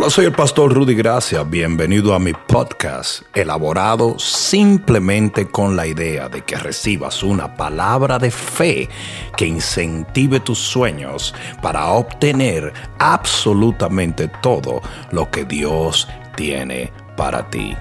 Hola, 0.00 0.08
soy 0.08 0.24
el 0.24 0.32
pastor 0.32 0.72
Rudy 0.72 0.94
Gracia. 0.94 1.42
Bienvenido 1.42 2.14
a 2.14 2.18
mi 2.18 2.32
podcast, 2.32 3.20
elaborado 3.34 4.18
simplemente 4.18 5.46
con 5.46 5.76
la 5.76 5.86
idea 5.86 6.30
de 6.30 6.40
que 6.40 6.56
recibas 6.56 7.22
una 7.22 7.54
palabra 7.54 8.18
de 8.18 8.30
fe 8.30 8.88
que 9.36 9.44
incentive 9.44 10.40
tus 10.40 10.58
sueños 10.58 11.34
para 11.60 11.88
obtener 11.88 12.72
absolutamente 12.98 14.28
todo 14.40 14.80
lo 15.12 15.30
que 15.30 15.44
Dios 15.44 16.08
tiene 16.34 16.90
para 17.14 17.50
ti. 17.50 17.76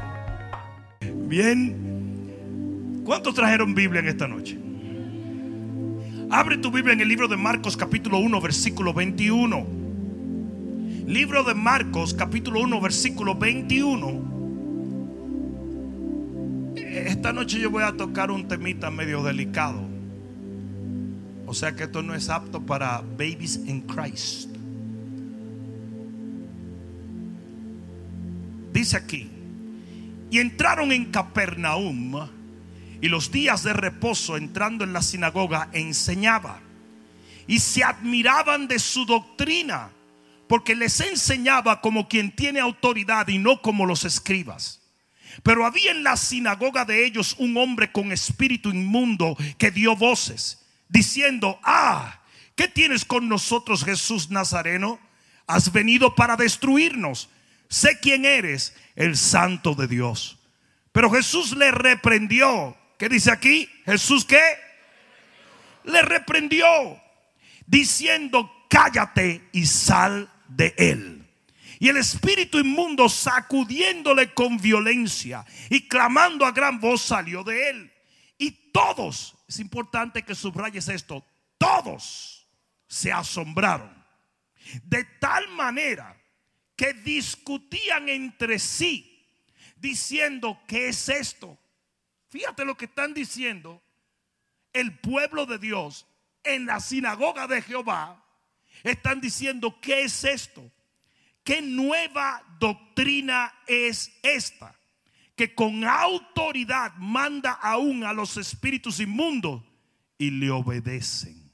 Bien, 1.00 3.02
¿cuántos 3.06 3.34
trajeron 3.34 3.74
Biblia 3.74 4.02
en 4.02 4.10
esta 4.10 4.28
noche? 4.28 4.60
Abre 6.32 6.58
tu 6.58 6.70
Biblia 6.70 6.92
en 6.92 7.00
el 7.00 7.08
libro 7.08 7.30
de 7.30 7.38
Marcos 7.38 7.78
capítulo 7.78 8.18
1 8.18 8.42
versículo 8.42 8.94
21. 8.94 9.79
Libro 11.10 11.44
de 11.44 11.56
Marcos, 11.56 12.14
capítulo 12.14 12.62
1, 12.62 12.82
versículo 12.82 13.34
21. 13.34 14.22
Esta 16.78 17.34
noche 17.34 17.60
yo 17.60 17.72
voy 17.72 17.82
a 17.82 17.94
tocar 17.94 18.30
un 18.30 18.48
temita 18.48 18.92
medio 18.92 19.24
delicado. 19.24 19.82
O 21.48 21.56
sea 21.56 21.76
que 21.76 21.86
esto 21.86 22.04
no 22.04 22.14
es 22.14 22.30
apto 22.30 22.64
para 22.64 23.02
babies 23.02 23.56
in 23.66 23.82
Christ. 23.82 24.52
Dice 28.72 28.96
aquí, 28.96 29.32
y 30.30 30.38
entraron 30.38 30.92
en 30.92 31.06
Capernaum 31.06 32.30
y 33.02 33.08
los 33.08 33.32
días 33.32 33.64
de 33.64 33.74
reposo 33.74 34.38
entrando 34.38 34.84
en 34.84 34.94
la 34.94 35.02
sinagoga 35.02 35.70
enseñaba 35.74 36.60
y 37.48 37.58
se 37.58 37.84
admiraban 37.84 38.68
de 38.68 38.78
su 38.78 39.08
doctrina 39.08 39.90
porque 40.50 40.76
les 40.76 41.00
enseñaba 41.00 41.80
como 41.80 42.10
quien 42.10 42.36
tiene 42.36 42.60
autoridad 42.60 43.28
y 43.28 43.38
no 43.38 43.62
como 43.62 43.86
los 43.86 44.04
escribas. 44.04 44.82
Pero 45.44 45.64
había 45.64 45.92
en 45.92 46.04
la 46.04 46.18
sinagoga 46.18 46.86
de 46.86 47.06
ellos 47.06 47.36
un 47.38 47.56
hombre 47.56 47.92
con 47.92 48.12
espíritu 48.12 48.72
inmundo 48.72 49.38
que 49.60 49.70
dio 49.70 49.96
voces, 49.96 50.66
diciendo, 50.88 51.60
ah, 51.64 52.22
¿qué 52.56 52.68
tienes 52.68 53.06
con 53.06 53.30
nosotros 53.30 53.86
Jesús 53.86 54.32
Nazareno? 54.32 55.00
Has 55.46 55.72
venido 55.72 56.16
para 56.16 56.36
destruirnos. 56.36 57.30
Sé 57.70 58.00
quién 58.00 58.26
eres, 58.26 58.76
el 58.96 59.18
santo 59.18 59.76
de 59.76 59.88
Dios. 59.88 60.40
Pero 60.92 61.12
Jesús 61.12 61.56
le 61.56 61.70
reprendió. 61.70 62.76
¿Qué 62.98 63.08
dice 63.08 63.30
aquí? 63.30 63.70
Jesús 63.86 64.26
qué? 64.26 64.42
Le 65.84 66.02
reprendió 66.02 66.66
diciendo, 67.68 68.52
cállate 68.68 69.48
y 69.52 69.68
sal 69.68 70.28
de 70.50 70.74
él. 70.78 71.26
Y 71.80 71.88
el 71.88 71.98
espíritu 71.98 72.60
inmundo 72.60 73.08
sacudiéndole 73.08 74.34
con 74.34 74.58
violencia 74.58 75.46
y 75.70 75.88
clamando 75.88 76.46
a 76.46 76.52
gran 76.52 76.80
voz 76.80 77.02
salió 77.02 77.44
de 77.44 77.70
él. 77.70 77.94
Y 78.38 78.52
todos, 78.74 79.38
es 79.48 79.60
importante 79.60 80.24
que 80.24 80.36
subrayes 80.36 80.90
esto, 80.90 81.26
todos 81.58 82.48
se 82.88 83.14
asombraron. 83.14 83.98
De 84.84 85.06
tal 85.20 85.48
manera 85.50 86.22
que 86.76 86.94
discutían 86.94 88.10
entre 88.10 88.60
sí 88.60 89.26
diciendo, 89.78 90.62
¿qué 90.68 90.90
es 90.90 91.08
esto? 91.08 91.58
Fíjate 92.30 92.66
lo 92.66 92.76
que 92.76 92.86
están 92.86 93.14
diciendo 93.14 93.82
el 94.74 95.00
pueblo 95.00 95.46
de 95.46 95.58
Dios 95.58 96.06
en 96.44 96.66
la 96.66 96.80
sinagoga 96.80 97.48
de 97.48 97.62
Jehová 97.62 98.24
están 98.84 99.22
diciendo, 99.22 99.80
¿qué 99.82 100.04
es 100.04 100.24
esto? 100.24 100.72
¿Qué 101.44 101.62
nueva 101.62 102.44
doctrina 102.60 103.54
es 103.68 104.12
esta? 104.24 104.76
Que 105.36 105.56
con 105.56 105.84
autoridad 105.84 106.94
manda 106.98 107.54
aún 107.54 108.04
a 108.04 108.14
los 108.14 108.38
espíritus 108.38 109.00
inmundos 109.00 109.64
y 110.18 110.32
le 110.32 110.52
obedecen. 110.52 111.52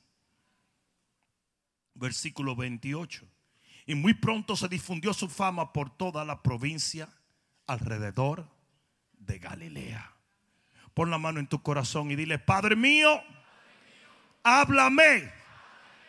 Versículo 1.94 2.55
28. 2.55 3.25
Y 3.85 3.95
muy 3.95 4.13
pronto 4.16 4.55
se 4.55 4.67
difundió 4.67 5.13
su 5.13 5.29
fama 5.29 5.71
por 5.71 5.95
toda 5.95 6.25
la 6.25 6.41
provincia 6.41 7.07
alrededor 7.67 8.50
de 9.13 9.39
Galilea. 9.39 10.11
Pon 10.94 11.11
la 11.11 11.17
mano 11.17 11.39
en 11.39 11.47
tu 11.47 11.61
corazón 11.61 12.09
y 12.09 12.16
dile, 12.16 12.39
Padre 12.39 12.75
mío, 12.75 13.21
háblame 14.44 15.31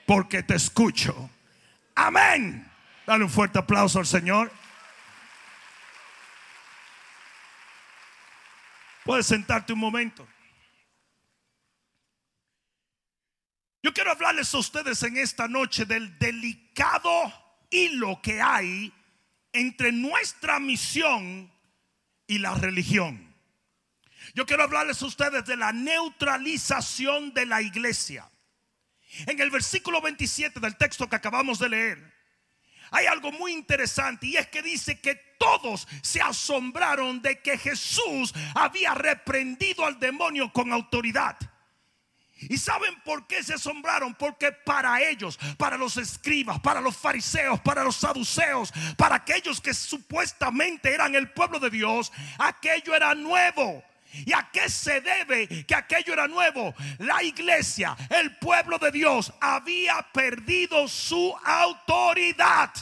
porque 0.07 0.43
te 0.43 0.55
escucho. 0.55 1.29
Amén. 1.95 2.71
Dale 3.07 3.25
un 3.25 3.31
fuerte 3.31 3.59
aplauso 3.59 3.99
al 3.99 4.07
Señor. 4.07 4.51
Puedes 9.05 9.27
sentarte 9.27 9.73
un 9.73 9.79
momento. 9.79 10.27
Yo 13.83 13.93
quiero 13.95 14.11
hablarles 14.11 14.53
a 14.53 14.59
ustedes 14.59 15.01
en 15.05 15.17
esta 15.17 15.47
noche 15.47 15.85
del 15.85 16.19
delicado 16.19 17.11
hilo 17.71 18.21
que 18.21 18.41
hay 18.43 18.93
entre 19.53 19.93
nuestra 19.93 20.59
misión 20.59 21.53
y 22.27 22.39
la 22.39 22.55
religión. 22.55 23.33
Yo 24.35 24.45
quiero 24.45 24.65
hablarles 24.65 25.01
a 25.03 25.07
ustedes 25.07 25.45
de 25.47 25.57
la 25.57 25.73
neutralización 25.73 27.33
de 27.33 27.47
la 27.47 27.63
iglesia. 27.63 28.29
En 29.27 29.41
el 29.41 29.51
versículo 29.51 30.01
27 30.01 30.61
del 30.61 30.77
texto 30.77 31.09
que 31.09 31.17
acabamos 31.17 31.59
de 31.59 31.69
leer, 31.69 32.17
hay 32.91 33.07
algo 33.07 33.33
muy 33.33 33.53
interesante 33.53 34.27
y 34.27 34.37
es 34.37 34.47
que 34.49 34.63
dice 34.63 35.01
que 35.01 35.15
todos 35.39 35.87
se 36.03 36.21
asombraron 36.21 37.21
de 37.21 37.41
que 37.41 37.59
Jesús 37.59 38.33
había 38.55 38.95
reprendido 38.95 39.85
al 39.85 39.99
demonio 39.99 40.53
con 40.53 40.73
autoridad. 40.73 41.37
¿Y 42.39 42.59
saben 42.59 42.95
por 43.03 43.27
qué 43.27 43.43
se 43.43 43.55
asombraron? 43.55 44.15
Porque 44.15 44.53
para 44.53 45.01
ellos, 45.03 45.39
para 45.57 45.79
los 45.79 45.97
escribas, 45.97 46.61
para 46.61 46.83
los 46.83 46.95
fariseos, 46.97 47.59
para 47.61 47.83
los 47.83 47.97
saduceos, 47.97 48.73
para 48.99 49.17
aquellos 49.17 49.61
que 49.61 49.73
supuestamente 49.73 50.93
eran 50.93 51.15
el 51.15 51.31
pueblo 51.31 51.59
de 51.59 51.71
Dios, 51.71 52.13
aquello 52.39 52.95
era 52.95 53.15
nuevo. 53.15 53.83
¿Y 54.13 54.33
a 54.33 54.49
qué 54.53 54.69
se 54.69 55.01
debe 55.01 55.65
que 55.67 55.75
aquello 55.75 56.13
era 56.13 56.29
nuevo? 56.29 56.75
La 56.99 57.23
iglesia, 57.23 57.97
el 58.11 58.37
pueblo 58.37 58.79
de 58.79 58.91
Dios, 58.91 59.33
había 59.41 60.03
perdido 60.13 60.89
su 60.89 61.35
autoridad. 61.45 62.73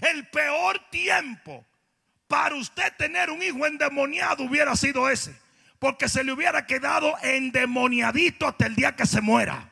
El 0.00 0.26
peor 0.28 0.78
tiempo 0.90 1.64
para 2.26 2.54
usted 2.54 2.92
tener 2.96 3.30
un 3.30 3.42
hijo 3.42 3.66
endemoniado 3.66 4.44
hubiera 4.44 4.74
sido 4.74 5.08
ese. 5.08 5.38
Porque 5.78 6.08
se 6.08 6.24
le 6.24 6.32
hubiera 6.32 6.66
quedado 6.66 7.14
endemoniadito 7.22 8.46
hasta 8.46 8.66
el 8.66 8.76
día 8.76 8.96
que 8.96 9.04
se 9.04 9.20
muera. 9.20 9.68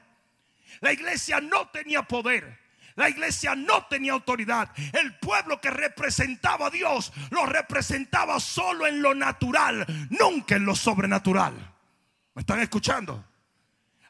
La 0.81 0.93
iglesia 0.93 1.41
no 1.41 1.69
tenía 1.69 2.03
poder. 2.03 2.59
La 2.97 3.09
iglesia 3.09 3.55
no 3.55 3.87
tenía 3.87 4.13
autoridad. 4.13 4.71
El 4.93 5.17
pueblo 5.19 5.61
que 5.61 5.71
representaba 5.71 6.67
a 6.67 6.71
Dios 6.71 7.13
lo 7.31 7.47
representaba 7.47 8.41
solo 8.41 8.87
en 8.87 9.03
lo 9.03 9.15
natural, 9.15 9.87
nunca 10.11 10.57
en 10.57 10.65
lo 10.65 10.75
sobrenatural. 10.75 11.55
¿Me 12.35 12.41
están 12.41 12.61
escuchando? 12.61 13.25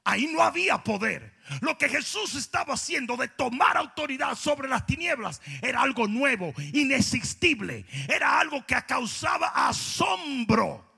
Ahí 0.04 0.26
no 0.32 0.42
había 0.42 0.78
poder. 0.78 1.38
Lo 1.60 1.76
que 1.76 1.88
Jesús 1.88 2.34
estaba 2.36 2.74
haciendo 2.74 3.16
de 3.16 3.28
tomar 3.28 3.76
autoridad 3.76 4.34
sobre 4.36 4.68
las 4.68 4.86
tinieblas 4.86 5.42
era 5.62 5.82
algo 5.82 6.06
nuevo, 6.06 6.54
inexistible. 6.72 7.84
Era 8.08 8.38
algo 8.38 8.64
que 8.64 8.76
causaba 8.86 9.48
asombro. 9.68 10.88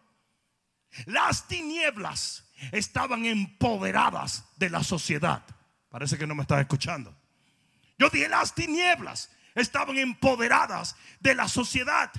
Las 1.06 1.48
tinieblas 1.48 2.44
estaban 2.70 3.24
empoderadas 3.24 4.44
de 4.56 4.70
la 4.70 4.84
sociedad. 4.84 5.42
Parece 5.88 6.18
que 6.18 6.26
no 6.26 6.34
me 6.34 6.42
estás 6.42 6.60
escuchando. 6.60 7.14
Yo 8.02 8.10
dije, 8.10 8.28
las 8.28 8.52
tinieblas 8.52 9.30
estaban 9.54 9.96
empoderadas 9.96 10.96
de 11.20 11.36
la 11.36 11.46
sociedad. 11.46 12.10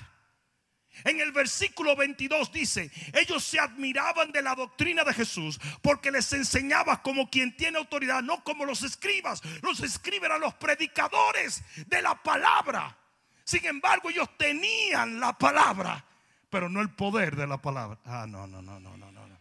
En 1.04 1.20
el 1.20 1.30
versículo 1.30 1.94
22 1.94 2.50
dice, 2.52 2.90
ellos 3.12 3.44
se 3.44 3.60
admiraban 3.60 4.32
de 4.32 4.40
la 4.40 4.54
doctrina 4.54 5.04
de 5.04 5.12
Jesús 5.12 5.60
porque 5.82 6.10
les 6.10 6.32
enseñaba 6.32 7.02
como 7.02 7.28
quien 7.28 7.54
tiene 7.54 7.76
autoridad, 7.76 8.22
no 8.22 8.42
como 8.44 8.64
los 8.64 8.82
escribas. 8.82 9.42
Los 9.60 9.80
escribas 9.80 10.24
eran 10.24 10.40
los 10.40 10.54
predicadores 10.54 11.62
de 11.86 12.00
la 12.00 12.14
palabra. 12.14 12.96
Sin 13.44 13.66
embargo, 13.66 14.08
ellos 14.08 14.30
tenían 14.38 15.20
la 15.20 15.36
palabra, 15.36 16.02
pero 16.48 16.70
no 16.70 16.80
el 16.80 16.94
poder 16.94 17.36
de 17.36 17.46
la 17.46 17.60
palabra. 17.60 17.98
Ah, 18.06 18.24
no, 18.26 18.46
no, 18.46 18.62
no, 18.62 18.80
no, 18.80 18.96
no, 18.96 19.12
no. 19.12 19.38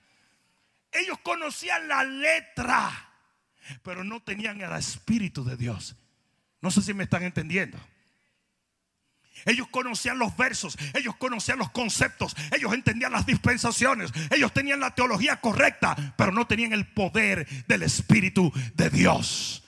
Ellos 0.92 1.20
conocían 1.24 1.88
la 1.88 2.04
letra, 2.04 3.14
pero 3.82 4.04
no 4.04 4.22
tenían 4.22 4.60
el 4.60 4.74
espíritu 4.74 5.46
de 5.46 5.56
Dios. 5.56 5.96
No 6.64 6.72
sé 6.72 6.82
si 6.82 6.94
me 6.94 7.04
están 7.04 7.24
entendiendo. 7.24 7.78
Ellos 9.46 9.68
conocían 9.68 10.18
los 10.18 10.38
versos, 10.38 10.78
ellos 10.94 11.14
conocían 11.18 11.60
los 11.60 11.70
conceptos, 11.72 12.34
ellos 12.56 12.74
entendían 12.74 13.12
las 13.12 13.26
dispensaciones, 13.26 14.14
ellos 14.32 14.54
tenían 14.54 14.80
la 14.80 14.96
teología 14.96 15.42
correcta, 15.42 16.16
pero 16.18 16.32
no 16.32 16.48
tenían 16.48 16.72
el 16.72 16.88
poder 16.88 17.46
del 17.68 17.84
Espíritu 17.84 18.50
de 18.76 18.90
Dios. 18.90 19.66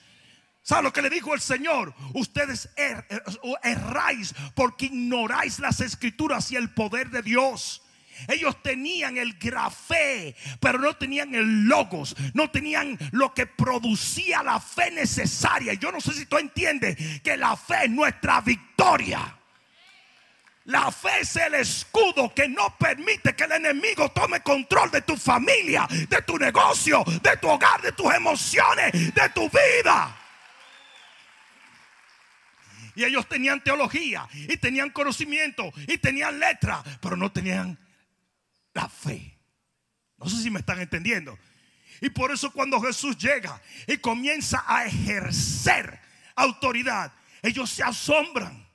¿Sabe 0.62 0.83
lo 0.83 0.94
que 0.94 1.01
le 1.01 1.09
dijo 1.09 1.33
el 1.33 1.42
Señor? 1.42 1.94
Ustedes 2.13 2.69
er, 2.77 3.06
er, 3.09 3.24
erráis 3.63 4.33
porque 4.56 4.86
ignoráis 4.86 5.59
las 5.59 5.81
escrituras 5.81 6.50
y 6.53 6.56
el 6.56 6.69
poder 6.69 7.09
de 7.09 7.24
Dios. 7.24 7.81
Ellos 8.28 8.62
tenían 8.62 9.18
el 9.18 9.34
grafé, 9.34 10.36
pero 10.60 10.80
no 10.80 10.96
tenían 10.96 11.34
el 11.36 11.66
logos, 11.66 12.16
no 12.34 12.50
tenían 12.50 12.98
lo 13.12 13.34
que 13.34 13.46
producía 13.46 14.44
la 14.44 14.60
fe 14.60 14.92
necesaria. 14.92 15.74
Yo 15.74 15.92
no 15.92 16.02
sé 16.02 16.14
si 16.14 16.26
tú 16.26 16.38
entiendes 16.38 17.22
que 17.22 17.38
la 17.38 17.56
fe 17.56 17.86
es 17.86 17.90
nuestra 17.90 18.42
victoria. 18.42 19.36
La 20.66 20.92
fe 20.92 21.20
es 21.22 21.36
el 21.36 21.54
escudo 21.56 22.34
que 22.34 22.48
no 22.48 22.76
permite 22.78 23.36
que 23.36 23.44
el 23.44 23.52
enemigo 23.52 24.10
tome 24.10 24.42
control 24.42 24.90
de 24.90 25.02
tu 25.02 25.16
familia, 25.16 25.88
de 25.90 26.22
tu 26.24 26.40
negocio, 26.40 27.04
de 27.22 27.38
tu 27.38 27.48
hogar, 27.48 27.82
de 27.84 27.92
tus 27.92 28.12
emociones, 28.12 28.92
de 28.92 29.30
tu 29.30 29.48
vida. 29.48 30.18
Y 32.96 33.04
ellos 33.04 33.28
tenían 33.28 33.62
teología 33.62 34.28
y 34.34 34.58
tenían 34.58 34.90
conocimiento 34.90 35.72
y 35.88 35.98
tenían 36.00 36.40
letra, 36.40 36.82
pero 37.00 37.16
no 37.16 37.32
tenían 37.32 37.78
la 38.75 38.88
fe. 38.88 39.39
No 40.18 40.30
sé 40.30 40.44
si 40.44 40.51
me 40.51 40.60
están 40.60 40.80
entendiendo. 40.80 41.39
Y 42.01 42.10
por 42.10 42.31
eso 42.31 42.51
cuando 42.51 42.80
Jesús 42.80 43.18
llega 43.18 43.60
y 43.88 43.98
comienza 43.98 44.63
a 44.68 44.86
ejercer 44.86 46.00
autoridad, 46.36 47.12
ellos 47.42 47.72
se 47.72 47.81
asombran. 47.81 48.68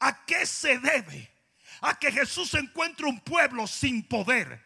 ¿A 0.00 0.26
qué 0.26 0.44
se 0.44 0.78
debe? 0.78 1.30
A 1.80 1.98
que 1.98 2.12
Jesús 2.12 2.52
encuentre 2.54 3.06
un 3.06 3.20
pueblo 3.20 3.66
sin 3.66 4.02
poder 4.02 4.62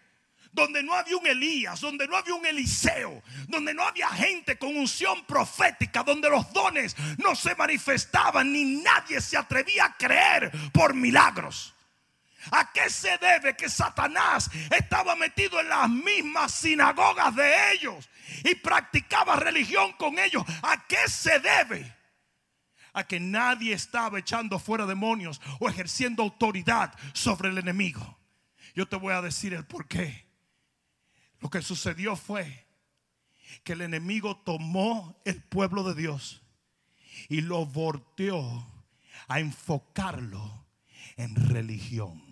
donde 0.50 0.82
no 0.82 0.94
había 0.94 1.16
un 1.16 1.26
Elías, 1.26 1.80
donde 1.80 2.08
no 2.08 2.16
había 2.16 2.34
un 2.34 2.44
Eliseo, 2.44 3.22
donde 3.46 3.74
no 3.74 3.84
había 3.84 4.08
gente 4.08 4.58
con 4.58 4.76
unción 4.76 5.24
profética, 5.26 6.02
donde 6.02 6.28
los 6.28 6.52
dones 6.52 6.96
no 7.18 7.36
se 7.36 7.54
manifestaban 7.54 8.50
ni 8.52 8.64
nadie 8.82 9.20
se 9.20 9.36
atrevía 9.36 9.84
a 9.84 9.96
creer 9.96 10.50
por 10.72 10.94
milagros. 10.94 11.74
¿A 12.52 12.73
qué 12.73 12.88
se 12.88 13.19
debe 13.19 13.56
que 13.56 13.69
Satanás 13.69 14.50
estaba 14.70 15.17
metido 15.17 15.61
en 15.61 15.69
las 15.69 15.88
mismas 15.90 16.52
sinagogas 16.52 17.35
de 17.35 17.73
ellos 17.73 18.08
y 18.44 18.55
practicaba 18.55 19.37
religión 19.37 19.93
con 19.94 20.19
ellos? 20.19 20.44
¿A 20.62 20.87
qué 20.87 21.08
se 21.08 21.40
debe? 21.40 21.96
A 22.93 23.05
que 23.05 23.20
nadie 23.20 23.75
estaba 23.75 24.19
echando 24.19 24.58
fuera 24.58 24.87
demonios 24.87 25.40
o 25.58 25.69
ejerciendo 25.69 26.23
autoridad 26.23 26.94
sobre 27.12 27.49
el 27.50 27.58
enemigo. 27.58 28.19
Yo 28.75 28.87
te 28.87 28.96
voy 28.96 29.14
a 29.14 29.23
decir 29.23 29.52
el 29.55 29.67
por 29.67 29.88
qué. 29.88 30.26
Lo 31.40 31.50
que 31.50 31.62
sucedió 31.62 32.17
fue 32.17 32.67
que 33.64 33.73
el 33.73 33.82
enemigo 33.82 34.37
tomó 34.37 35.20
el 35.25 35.43
pueblo 35.43 35.82
de 35.82 36.00
Dios 36.00 36.43
y 37.29 37.40
lo 37.40 37.67
volteó 37.67 38.67
a 39.26 39.40
enfocarlo 39.40 40.67
en 41.17 41.35
religión. 41.35 42.27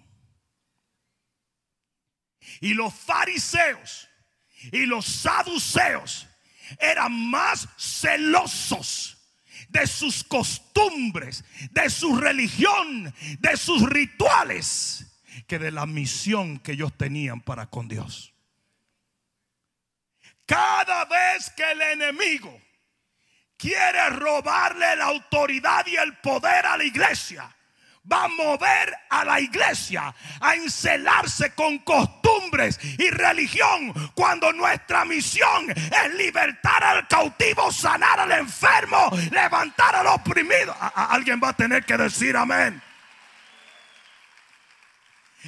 Y 2.61 2.75
los 2.75 2.95
fariseos 2.95 4.09
y 4.73 4.87
los 4.87 5.07
saduceos 5.07 6.27
eran 6.79 7.31
más 7.31 7.69
celosos 7.77 9.17
de 9.69 9.87
sus 9.87 10.25
costumbres, 10.25 11.45
de 11.71 11.91
su 11.91 12.17
religión, 12.17 13.15
de 13.39 13.57
sus 13.57 13.83
rituales, 13.89 15.07
que 15.47 15.59
de 15.59 15.71
la 15.71 15.87
misión 15.87 16.59
que 16.59 16.73
ellos 16.73 16.97
tenían 16.97 17.41
para 17.41 17.67
con 17.67 17.89
Dios. 17.89 18.33
Cada 20.47 21.05
vez 21.07 21.51
que 21.51 21.71
el 21.73 21.83
enemigo 21.83 22.61
quiere 23.57 24.11
robarle 24.11 24.97
la 24.97 25.07
autoridad 25.07 25.87
y 25.87 25.97
el 25.97 26.17
poder 26.19 26.67
a 26.67 26.77
la 26.77 26.85
iglesia, 26.85 27.56
va 28.11 28.25
a 28.25 28.29
mover 28.29 28.97
a 29.11 29.25
la 29.25 29.41
iglesia 29.41 30.15
a 30.41 30.55
encelarse 30.55 31.55
con 31.55 31.79
costumbres 31.81 32.79
y 32.99 33.11
religión 33.11 33.93
cuando 34.15 34.53
nuestra 34.53 35.05
misión 35.05 35.71
es 35.71 36.15
libertar 36.15 36.85
al 36.85 37.09
cautivo, 37.09 37.71
sanar 37.73 38.21
al 38.21 38.33
enfermo, 38.33 39.11
levantar 39.31 39.97
al 39.97 40.07
oprimido. 40.07 40.77
alguien 40.95 41.41
va 41.43 41.51
a 41.51 41.57
tener 41.57 41.85
que 41.85 41.97
decir 41.97 42.37
amén. 42.37 42.83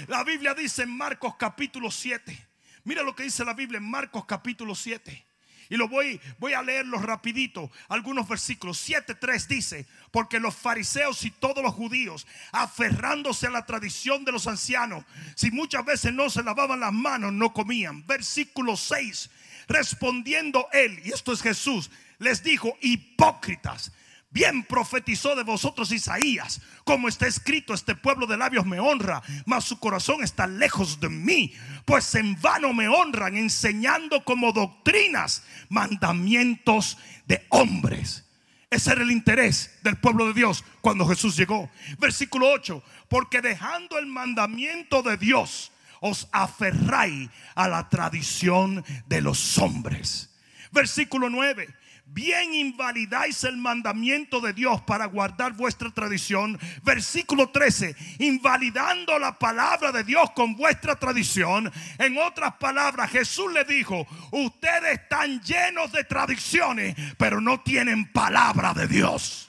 La 0.07 0.23
Biblia 0.25 0.55
dice 0.55 0.83
en 0.83 0.97
Marcos 0.97 1.35
capítulo 1.37 1.91
7 1.91 2.49
Mira 2.89 3.03
lo 3.03 3.15
que 3.15 3.25
dice 3.25 3.45
la 3.45 3.53
Biblia 3.53 3.77
en 3.77 3.91
Marcos 3.91 4.25
capítulo 4.25 4.75
7. 4.75 5.28
Y 5.71 5.77
lo 5.77 5.89
voy, 5.89 6.21
voy 6.39 6.55
a 6.55 6.63
leerlo 6.63 6.99
rapidito. 6.99 7.71
Algunos 7.89 8.29
versículos. 8.29 8.89
7.3 8.89 9.47
dice, 9.47 9.87
porque 10.11 10.41
los 10.41 10.55
fariseos 10.55 11.25
y 11.25 11.31
todos 11.31 11.63
los 11.63 11.75
judíos, 11.75 12.27
aferrándose 12.53 13.47
a 13.47 13.51
la 13.51 13.67
tradición 13.67 14.25
de 14.25 14.33
los 14.33 14.47
ancianos, 14.47 15.05
si 15.35 15.51
muchas 15.51 15.85
veces 15.85 16.13
no 16.13 16.31
se 16.31 16.43
lavaban 16.43 16.81
las 16.81 16.93
manos, 16.93 17.33
no 17.33 17.53
comían. 17.53 18.07
Versículo 18.07 18.77
6, 18.77 19.31
respondiendo 19.69 20.69
él, 20.73 21.01
y 21.05 21.13
esto 21.13 21.33
es 21.33 21.43
Jesús, 21.43 21.91
les 22.19 22.43
dijo, 22.43 22.77
hipócritas. 22.81 23.93
Bien 24.39 24.63
profetizó 24.63 25.35
de 25.35 25.43
vosotros 25.43 25.91
Isaías, 25.91 26.61
como 26.85 27.09
está 27.09 27.27
escrito, 27.27 27.75
este 27.75 27.97
pueblo 27.97 28.25
de 28.25 28.37
labios 28.37 28.65
me 28.65 28.79
honra, 28.79 29.21
mas 29.47 29.65
su 29.65 29.81
corazón 29.81 30.23
está 30.23 30.47
lejos 30.47 31.01
de 31.01 31.09
mí, 31.09 31.53
pues 31.85 32.15
en 32.15 32.41
vano 32.41 32.73
me 32.73 32.87
honran, 32.87 33.37
enseñando 33.37 34.23
como 34.23 34.53
doctrinas 34.53 35.43
mandamientos 35.71 36.99
de 37.27 37.45
hombres. 37.49 38.27
Ese 38.71 38.93
era 38.93 39.03
el 39.03 39.11
interés 39.11 39.77
del 39.83 39.97
pueblo 39.97 40.29
de 40.29 40.35
Dios 40.35 40.63
cuando 40.83 41.05
Jesús 41.09 41.37
llegó. 41.37 41.69
Versículo 41.99 42.49
8, 42.53 42.81
porque 43.09 43.41
dejando 43.41 43.99
el 43.99 44.07
mandamiento 44.07 45.03
de 45.03 45.17
Dios, 45.17 45.73
os 45.99 46.29
aferráis 46.31 47.29
a 47.57 47.67
la 47.67 47.89
tradición 47.89 48.85
de 49.09 49.21
los 49.21 49.59
hombres. 49.59 50.31
Versículo 50.71 51.29
9 51.29 51.78
bien 52.11 52.55
invalidáis 52.55 53.45
el 53.45 53.57
mandamiento 53.57 54.41
de 54.41 54.53
Dios 54.53 54.81
para 54.83 55.07
guardar 55.07 55.53
vuestra 55.53 55.91
tradición. 55.91 56.59
Versículo 56.83 57.51
13, 57.51 57.95
invalidando 58.19 59.19
la 59.19 59.39
palabra 59.39 59.93
de 59.93 60.05
Dios 60.05 60.31
con 60.33 60.57
vuestra 60.57 60.97
tradición. 60.97 61.71
En 61.99 62.19
otras 62.19 62.55
palabras, 62.55 63.11
Jesús 63.11 63.53
le 63.53 63.65
dijo, 63.65 64.07
ustedes 64.33 65.01
están 65.01 65.41
llenos 65.43 65.93
de 65.93 66.05
tradiciones, 66.05 66.95
pero 67.17 67.41
no 67.41 67.61
tienen 67.61 68.11
palabra 68.13 68.73
de 68.75 68.89
Dios. 68.89 69.49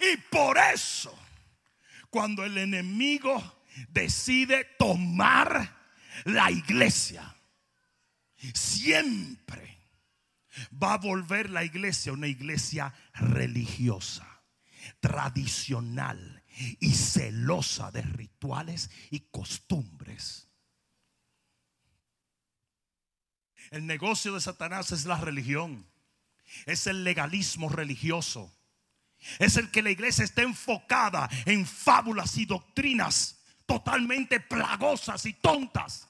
Y 0.00 0.16
por 0.30 0.56
eso, 0.56 1.16
cuando 2.10 2.44
el 2.44 2.56
enemigo 2.58 3.42
decide 3.88 4.64
tomar 4.78 5.76
la 6.24 6.50
iglesia, 6.50 7.34
siempre 8.54 9.69
va 10.70 10.94
a 10.94 10.98
volver 10.98 11.50
la 11.50 11.64
iglesia 11.64 12.12
una 12.12 12.26
iglesia 12.26 12.94
religiosa, 13.14 14.42
tradicional 15.00 16.42
y 16.80 16.94
celosa 16.94 17.90
de 17.90 18.02
rituales 18.02 18.90
y 19.10 19.20
costumbres. 19.30 20.48
El 23.70 23.86
negocio 23.86 24.34
de 24.34 24.40
Satanás 24.40 24.90
es 24.90 25.04
la 25.04 25.16
religión, 25.16 25.86
es 26.66 26.86
el 26.86 27.04
legalismo 27.04 27.68
religioso, 27.68 28.52
es 29.38 29.56
el 29.56 29.70
que 29.70 29.82
la 29.82 29.90
iglesia 29.90 30.24
está 30.24 30.42
enfocada 30.42 31.28
en 31.44 31.66
fábulas 31.66 32.36
y 32.36 32.46
doctrinas 32.46 33.40
totalmente 33.66 34.40
plagosas 34.40 35.24
y 35.26 35.34
tontas. 35.34 36.09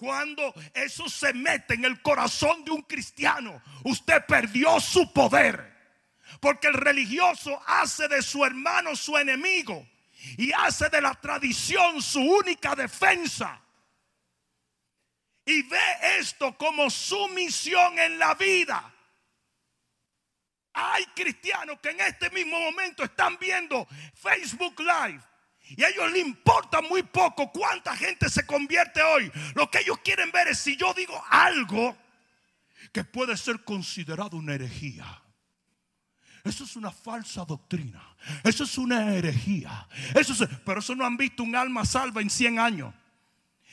Cuando 0.00 0.54
eso 0.72 1.10
se 1.10 1.34
mete 1.34 1.74
en 1.74 1.84
el 1.84 2.00
corazón 2.00 2.64
de 2.64 2.70
un 2.70 2.80
cristiano, 2.80 3.62
usted 3.84 4.24
perdió 4.24 4.80
su 4.80 5.12
poder. 5.12 5.76
Porque 6.40 6.68
el 6.68 6.74
religioso 6.74 7.62
hace 7.66 8.08
de 8.08 8.22
su 8.22 8.42
hermano 8.42 8.96
su 8.96 9.18
enemigo 9.18 9.86
y 10.38 10.52
hace 10.52 10.88
de 10.88 11.02
la 11.02 11.14
tradición 11.16 12.00
su 12.00 12.18
única 12.18 12.74
defensa. 12.74 13.60
Y 15.44 15.60
ve 15.64 16.18
esto 16.18 16.56
como 16.56 16.88
su 16.88 17.28
misión 17.28 17.98
en 17.98 18.18
la 18.18 18.32
vida. 18.36 18.94
Hay 20.72 21.04
cristianos 21.14 21.78
que 21.80 21.90
en 21.90 22.00
este 22.00 22.30
mismo 22.30 22.58
momento 22.58 23.04
están 23.04 23.36
viendo 23.38 23.86
Facebook 24.14 24.80
Live 24.80 25.20
y 25.76 25.82
a 25.84 25.88
ellos 25.88 26.10
les 26.12 26.26
importa 26.26 26.80
muy 26.80 27.02
poco 27.02 27.50
cuánta 27.52 27.96
gente 27.96 28.28
se 28.28 28.44
convierte 28.44 29.02
hoy. 29.02 29.30
Lo 29.54 29.70
que 29.70 29.80
ellos 29.80 29.98
quieren 30.04 30.30
ver 30.30 30.48
es 30.48 30.58
si 30.58 30.76
yo 30.76 30.92
digo 30.94 31.22
algo 31.28 31.96
que 32.92 33.04
puede 33.04 33.36
ser 33.36 33.62
considerado 33.64 34.36
una 34.36 34.54
herejía. 34.54 35.22
Eso 36.42 36.64
es 36.64 36.74
una 36.76 36.90
falsa 36.90 37.44
doctrina. 37.44 38.02
Eso 38.42 38.64
es 38.64 38.78
una 38.78 39.14
herejía. 39.14 39.86
Eso 40.14 40.34
pero 40.64 40.80
eso 40.80 40.94
no 40.94 41.04
han 41.04 41.16
visto 41.16 41.42
un 41.42 41.54
alma 41.54 41.84
salva 41.84 42.20
en 42.20 42.30
100 42.30 42.58
años. 42.58 42.94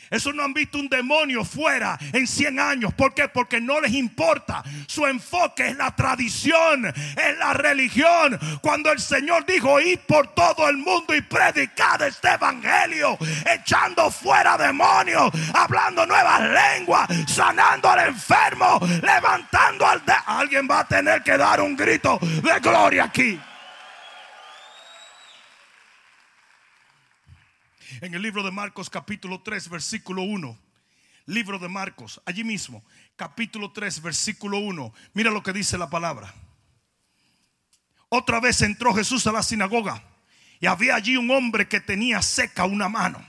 Eso 0.09 0.33
no 0.33 0.43
han 0.43 0.53
visto 0.53 0.77
un 0.77 0.87
demonio 0.87 1.43
fuera 1.43 1.97
en 2.13 2.27
100 2.27 2.59
años. 2.59 2.93
¿Por 2.93 3.13
qué? 3.13 3.27
Porque 3.27 3.59
no 3.59 3.81
les 3.81 3.93
importa. 3.93 4.63
Su 4.87 5.05
enfoque 5.05 5.67
es 5.67 5.77
la 5.77 5.95
tradición, 5.95 6.85
es 6.85 7.37
la 7.37 7.53
religión. 7.53 8.39
Cuando 8.61 8.91
el 8.91 8.99
Señor 8.99 9.45
dijo, 9.45 9.79
id 9.79 9.99
por 10.07 10.33
todo 10.33 10.67
el 10.69 10.77
mundo 10.77 11.13
y 11.15 11.21
predicad 11.21 12.01
este 12.01 12.29
evangelio, 12.29 13.17
echando 13.45 14.09
fuera 14.09 14.57
demonios, 14.57 15.31
hablando 15.53 16.05
nuevas 16.05 16.41
lenguas, 16.41 17.07
sanando 17.27 17.89
al 17.89 18.07
enfermo, 18.07 18.79
levantando 19.01 19.85
al... 19.85 19.97
De 20.07 20.13
Alguien 20.25 20.67
va 20.69 20.81
a 20.81 20.87
tener 20.87 21.23
que 21.23 21.37
dar 21.37 21.59
un 21.59 21.75
grito 21.75 22.19
de 22.21 22.59
gloria 22.59 23.05
aquí. 23.05 23.39
En 28.01 28.13
el 28.13 28.21
libro 28.21 28.43
de 28.43 28.51
Marcos 28.51 28.89
capítulo 28.89 29.41
3 29.41 29.69
versículo 29.69 30.23
1. 30.23 30.57
Libro 31.25 31.59
de 31.59 31.67
Marcos, 31.67 32.21
allí 32.25 32.45
mismo, 32.45 32.85
capítulo 33.17 33.71
3 33.71 34.01
versículo 34.01 34.59
1. 34.59 34.93
Mira 35.13 35.31
lo 35.31 35.43
que 35.43 35.51
dice 35.51 35.77
la 35.77 35.89
palabra. 35.89 36.33
Otra 38.09 38.39
vez 38.39 38.61
entró 38.61 38.93
Jesús 38.93 39.27
a 39.27 39.33
la 39.33 39.43
sinagoga 39.43 40.01
y 40.59 40.67
había 40.67 40.95
allí 40.95 41.17
un 41.17 41.29
hombre 41.31 41.67
que 41.67 41.81
tenía 41.81 42.21
seca 42.21 42.65
una 42.65 42.87
mano. 42.87 43.25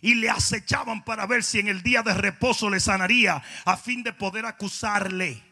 Y 0.00 0.14
le 0.14 0.30
acechaban 0.30 1.04
para 1.04 1.26
ver 1.26 1.42
si 1.42 1.58
en 1.58 1.68
el 1.68 1.82
día 1.82 2.02
de 2.02 2.14
reposo 2.14 2.70
le 2.70 2.80
sanaría 2.80 3.42
a 3.64 3.76
fin 3.76 4.02
de 4.02 4.12
poder 4.12 4.46
acusarle. 4.46 5.42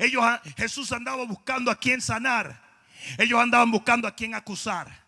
Ellos, 0.00 0.24
Jesús 0.56 0.92
andaba 0.92 1.24
buscando 1.24 1.70
a 1.70 1.78
quien 1.78 2.00
sanar. 2.00 2.62
Ellos 3.16 3.40
andaban 3.40 3.70
buscando 3.70 4.08
a 4.08 4.14
quien 4.14 4.34
acusar. 4.34 5.03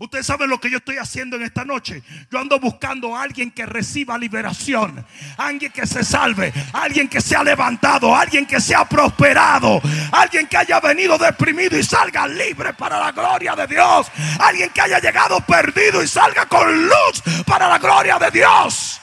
Ustedes 0.00 0.26
saben 0.26 0.50
lo 0.50 0.60
que 0.60 0.70
yo 0.70 0.78
estoy 0.78 0.96
haciendo 0.98 1.36
en 1.36 1.42
esta 1.42 1.64
noche. 1.64 2.02
Yo 2.30 2.38
ando 2.38 2.58
buscando 2.58 3.16
a 3.16 3.22
alguien 3.22 3.50
que 3.50 3.64
reciba 3.64 4.18
liberación, 4.18 5.06
alguien 5.36 5.70
que 5.70 5.86
se 5.86 6.02
salve, 6.02 6.52
alguien 6.72 7.08
que 7.08 7.20
se 7.20 7.36
ha 7.36 7.44
levantado, 7.44 8.14
alguien 8.14 8.44
que 8.44 8.60
se 8.60 8.74
ha 8.74 8.84
prosperado, 8.88 9.80
alguien 10.12 10.48
que 10.48 10.56
haya 10.56 10.80
venido 10.80 11.16
deprimido 11.16 11.78
y 11.78 11.84
salga 11.84 12.26
libre 12.26 12.74
para 12.74 12.98
la 12.98 13.12
gloria 13.12 13.54
de 13.54 13.66
Dios, 13.68 14.08
alguien 14.40 14.70
que 14.70 14.80
haya 14.80 14.98
llegado 14.98 15.40
perdido 15.40 16.02
y 16.02 16.08
salga 16.08 16.46
con 16.46 16.86
luz 16.86 17.22
para 17.46 17.68
la 17.68 17.78
gloria 17.78 18.18
de 18.18 18.30
Dios. 18.32 19.00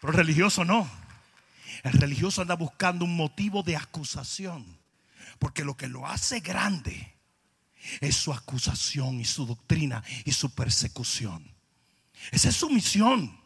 Pero 0.00 0.12
el 0.12 0.18
religioso 0.18 0.64
no. 0.64 0.88
El 1.82 1.92
religioso 1.92 2.42
anda 2.42 2.54
buscando 2.54 3.04
un 3.04 3.16
motivo 3.16 3.62
de 3.62 3.76
acusación, 3.76 4.78
porque 5.38 5.64
lo 5.64 5.76
que 5.76 5.88
lo 5.88 6.06
hace 6.06 6.40
grande 6.40 7.15
es 8.00 8.16
su 8.16 8.32
acusación 8.32 9.20
y 9.20 9.24
su 9.24 9.46
doctrina 9.46 10.02
y 10.24 10.32
su 10.32 10.54
persecución. 10.54 11.50
Esa 12.30 12.48
es 12.48 12.56
su 12.56 12.70
misión. 12.70 13.40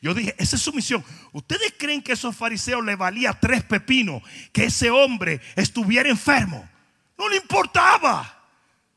Yo 0.00 0.14
dije, 0.14 0.34
esa 0.38 0.56
es 0.56 0.62
su 0.62 0.72
misión. 0.72 1.04
¿Ustedes 1.32 1.74
creen 1.78 2.02
que 2.02 2.12
a 2.12 2.14
esos 2.14 2.36
fariseos 2.36 2.84
le 2.84 2.96
valía 2.96 3.32
tres 3.32 3.64
pepinos 3.64 4.22
que 4.52 4.64
ese 4.64 4.90
hombre 4.90 5.40
estuviera 5.56 6.08
enfermo? 6.08 6.68
No 7.18 7.28
le 7.28 7.36
importaba. 7.36 8.48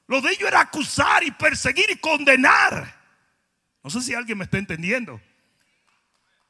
Lo 0.08 0.22
de 0.22 0.32
ellos 0.32 0.48
era 0.48 0.62
acusar 0.62 1.24
y 1.24 1.32
perseguir 1.32 1.86
y 1.90 1.98
condenar. 1.98 3.04
No 3.84 3.90
sé 3.90 4.02
si 4.02 4.14
alguien 4.14 4.38
me 4.38 4.46
está 4.46 4.58
entendiendo. 4.58 5.20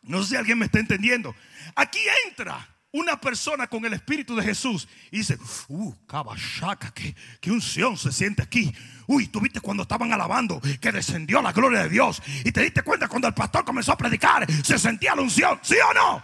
No 0.02 0.22
sé 0.22 0.30
si 0.30 0.36
alguien 0.36 0.60
me 0.60 0.66
está 0.66 0.80
entendiendo. 0.80 1.36
Aquí 1.76 2.00
entra 2.28 2.75
una 2.96 3.20
persona 3.20 3.68
con 3.68 3.84
el 3.86 3.94
Espíritu 3.94 4.36
de 4.36 4.44
Jesús 4.44 4.88
y 5.12 5.18
dice, 5.18 5.38
uh, 5.68 5.94
cabachaca, 6.08 6.94
qué 6.94 7.52
unción 7.52 7.98
se 7.98 8.12
siente 8.12 8.42
aquí. 8.42 8.74
Uy, 9.06 9.28
tú 9.28 9.42
viste 9.42 9.60
cuando 9.60 9.84
estaban 9.84 10.14
alabando 10.14 10.62
que 10.80 10.92
descendió 10.94 11.42
la 11.42 11.52
gloria 11.52 11.84
de 11.84 11.90
Dios. 11.90 12.24
Y 12.46 12.54
te 12.54 12.62
diste 12.62 12.84
cuenta 12.84 13.10
cuando 13.10 13.28
el 13.28 13.34
pastor 13.34 13.66
comenzó 13.66 13.92
a 13.92 13.98
predicar, 13.98 14.50
se 14.64 14.80
sentía 14.80 15.14
la 15.14 15.24
unción, 15.24 15.60
¿sí 15.62 15.76
o 15.76 15.94
no? 15.94 16.24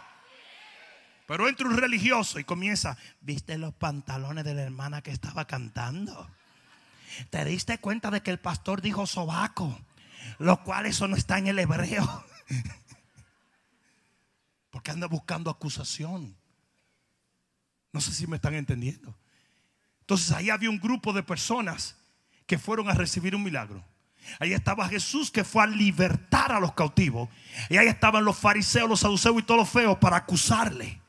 Pero 1.28 1.50
entra 1.50 1.68
un 1.68 1.76
religioso 1.76 2.40
y 2.40 2.46
comienza, 2.46 2.98
¿viste 3.20 3.58
los 3.58 3.74
pantalones 3.74 4.46
de 4.46 4.54
la 4.54 4.62
hermana 4.62 5.02
que 5.02 5.12
estaba 5.12 5.46
cantando? 5.46 6.30
¿Te 7.30 7.44
diste 7.44 7.80
cuenta 7.80 8.12
de 8.12 8.22
que 8.22 8.32
el 8.32 8.40
pastor 8.40 8.82
dijo 8.82 9.06
sobaco? 9.06 9.78
Lo 10.40 10.64
cual 10.64 10.86
eso 10.86 11.06
no 11.10 11.18
está 11.18 11.38
en 11.38 11.48
el 11.48 11.60
hebreo. 11.60 12.26
Porque 14.72 14.92
anda 14.92 15.08
buscando 15.08 15.50
acusación. 15.50 16.40
No 17.94 18.02
sé 18.02 18.14
si 18.14 18.28
me 18.28 18.38
están 18.38 18.54
entendiendo. 18.56 19.18
Entonces 20.02 20.32
ahí 20.32 20.50
había 20.50 20.70
un 20.70 20.80
grupo 20.80 21.14
de 21.14 21.24
personas 21.24 21.96
que 22.46 22.58
fueron 22.58 22.90
a 22.90 22.94
recibir 22.94 23.36
un 23.36 23.44
milagro. 23.44 23.84
Ahí 24.40 24.54
estaba 24.54 24.88
Jesús 24.88 25.32
que 25.32 25.44
fue 25.44 25.64
a 25.64 25.68
libertar 25.68 26.52
a 26.52 26.60
los 26.60 26.74
cautivos. 26.74 27.30
Y 27.70 27.78
ahí 27.78 27.88
estaban 27.88 28.24
los 28.24 28.38
fariseos, 28.38 28.90
los 28.90 29.00
saduceos 29.00 29.40
y 29.40 29.44
todos 29.44 29.62
los 29.62 29.70
feos 29.70 29.98
para 29.98 30.18
acusarle. 30.18 31.00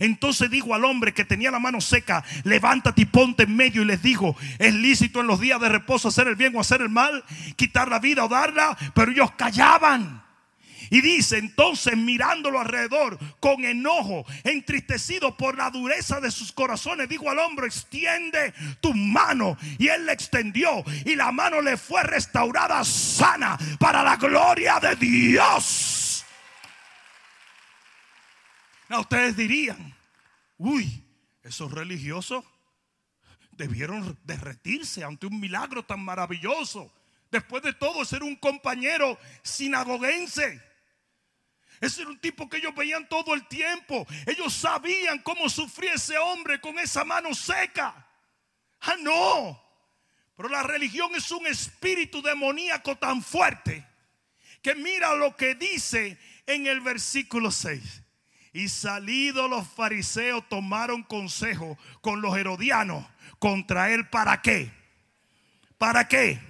Entonces 0.00 0.50
dijo 0.50 0.74
al 0.74 0.84
hombre 0.84 1.14
que 1.14 1.24
tenía 1.24 1.50
la 1.50 1.60
mano 1.60 1.80
seca, 1.80 2.24
levántate 2.44 3.02
y 3.02 3.04
ponte 3.04 3.44
en 3.44 3.56
medio. 3.56 3.82
Y 3.82 3.84
les 3.84 4.02
dijo, 4.02 4.36
es 4.58 4.74
lícito 4.74 5.20
en 5.20 5.26
los 5.26 5.40
días 5.40 5.60
de 5.60 5.68
reposo 5.68 6.08
hacer 6.08 6.26
el 6.28 6.36
bien 6.36 6.56
o 6.56 6.60
hacer 6.60 6.80
el 6.80 6.88
mal, 6.88 7.24
quitar 7.56 7.88
la 7.88 8.00
vida 8.00 8.24
o 8.24 8.28
darla. 8.28 8.76
Pero 8.94 9.12
ellos 9.12 9.30
callaban. 9.32 10.25
Y 10.90 11.00
dice 11.00 11.38
entonces 11.38 11.96
mirándolo 11.96 12.60
alrededor 12.60 13.18
con 13.40 13.64
enojo, 13.64 14.24
entristecido 14.44 15.36
por 15.36 15.56
la 15.56 15.70
dureza 15.70 16.20
de 16.20 16.30
sus 16.30 16.52
corazones, 16.52 17.08
dijo 17.08 17.30
al 17.30 17.38
hombre, 17.38 17.66
extiende 17.66 18.52
tu 18.80 18.94
mano. 18.94 19.56
Y 19.78 19.88
él 19.88 20.06
le 20.06 20.12
extendió 20.12 20.84
y 21.04 21.16
la 21.16 21.32
mano 21.32 21.60
le 21.60 21.76
fue 21.76 22.02
restaurada 22.02 22.84
sana 22.84 23.58
para 23.78 24.02
la 24.02 24.16
gloria 24.16 24.78
de 24.80 24.96
Dios. 24.96 26.24
Now, 28.88 29.00
ustedes 29.00 29.36
dirían, 29.36 29.94
uy, 30.58 31.04
esos 31.42 31.72
religiosos 31.72 32.44
debieron 33.52 34.16
derretirse 34.24 35.02
ante 35.02 35.26
un 35.26 35.40
milagro 35.40 35.84
tan 35.84 36.00
maravilloso. 36.00 36.92
Después 37.30 37.62
de 37.62 37.72
todo, 37.72 38.04
ser 38.04 38.22
un 38.22 38.36
compañero 38.36 39.18
sinagoguense. 39.42 40.62
Ese 41.80 42.02
era 42.02 42.10
un 42.10 42.18
tipo 42.18 42.48
que 42.48 42.56
ellos 42.58 42.74
veían 42.74 43.08
todo 43.08 43.34
el 43.34 43.46
tiempo. 43.46 44.06
Ellos 44.26 44.54
sabían 44.54 45.18
cómo 45.20 45.48
sufría 45.48 45.94
ese 45.94 46.16
hombre 46.18 46.60
con 46.60 46.78
esa 46.78 47.04
mano 47.04 47.34
seca. 47.34 48.06
Ah, 48.80 48.96
no. 49.00 49.62
Pero 50.36 50.48
la 50.48 50.62
religión 50.62 51.14
es 51.14 51.30
un 51.30 51.46
espíritu 51.46 52.22
demoníaco 52.22 52.96
tan 52.96 53.22
fuerte 53.22 53.86
que 54.62 54.74
mira 54.74 55.14
lo 55.14 55.36
que 55.36 55.54
dice 55.54 56.18
en 56.46 56.66
el 56.66 56.80
versículo 56.80 57.50
6. 57.50 58.02
Y 58.52 58.68
salidos 58.68 59.50
los 59.50 59.68
fariseos 59.68 60.48
tomaron 60.48 61.02
consejo 61.02 61.78
con 62.00 62.22
los 62.22 62.36
herodianos 62.36 63.04
contra 63.38 63.90
él. 63.92 64.08
¿Para 64.08 64.40
qué? 64.40 64.70
¿Para 65.76 66.08
qué? 66.08 66.40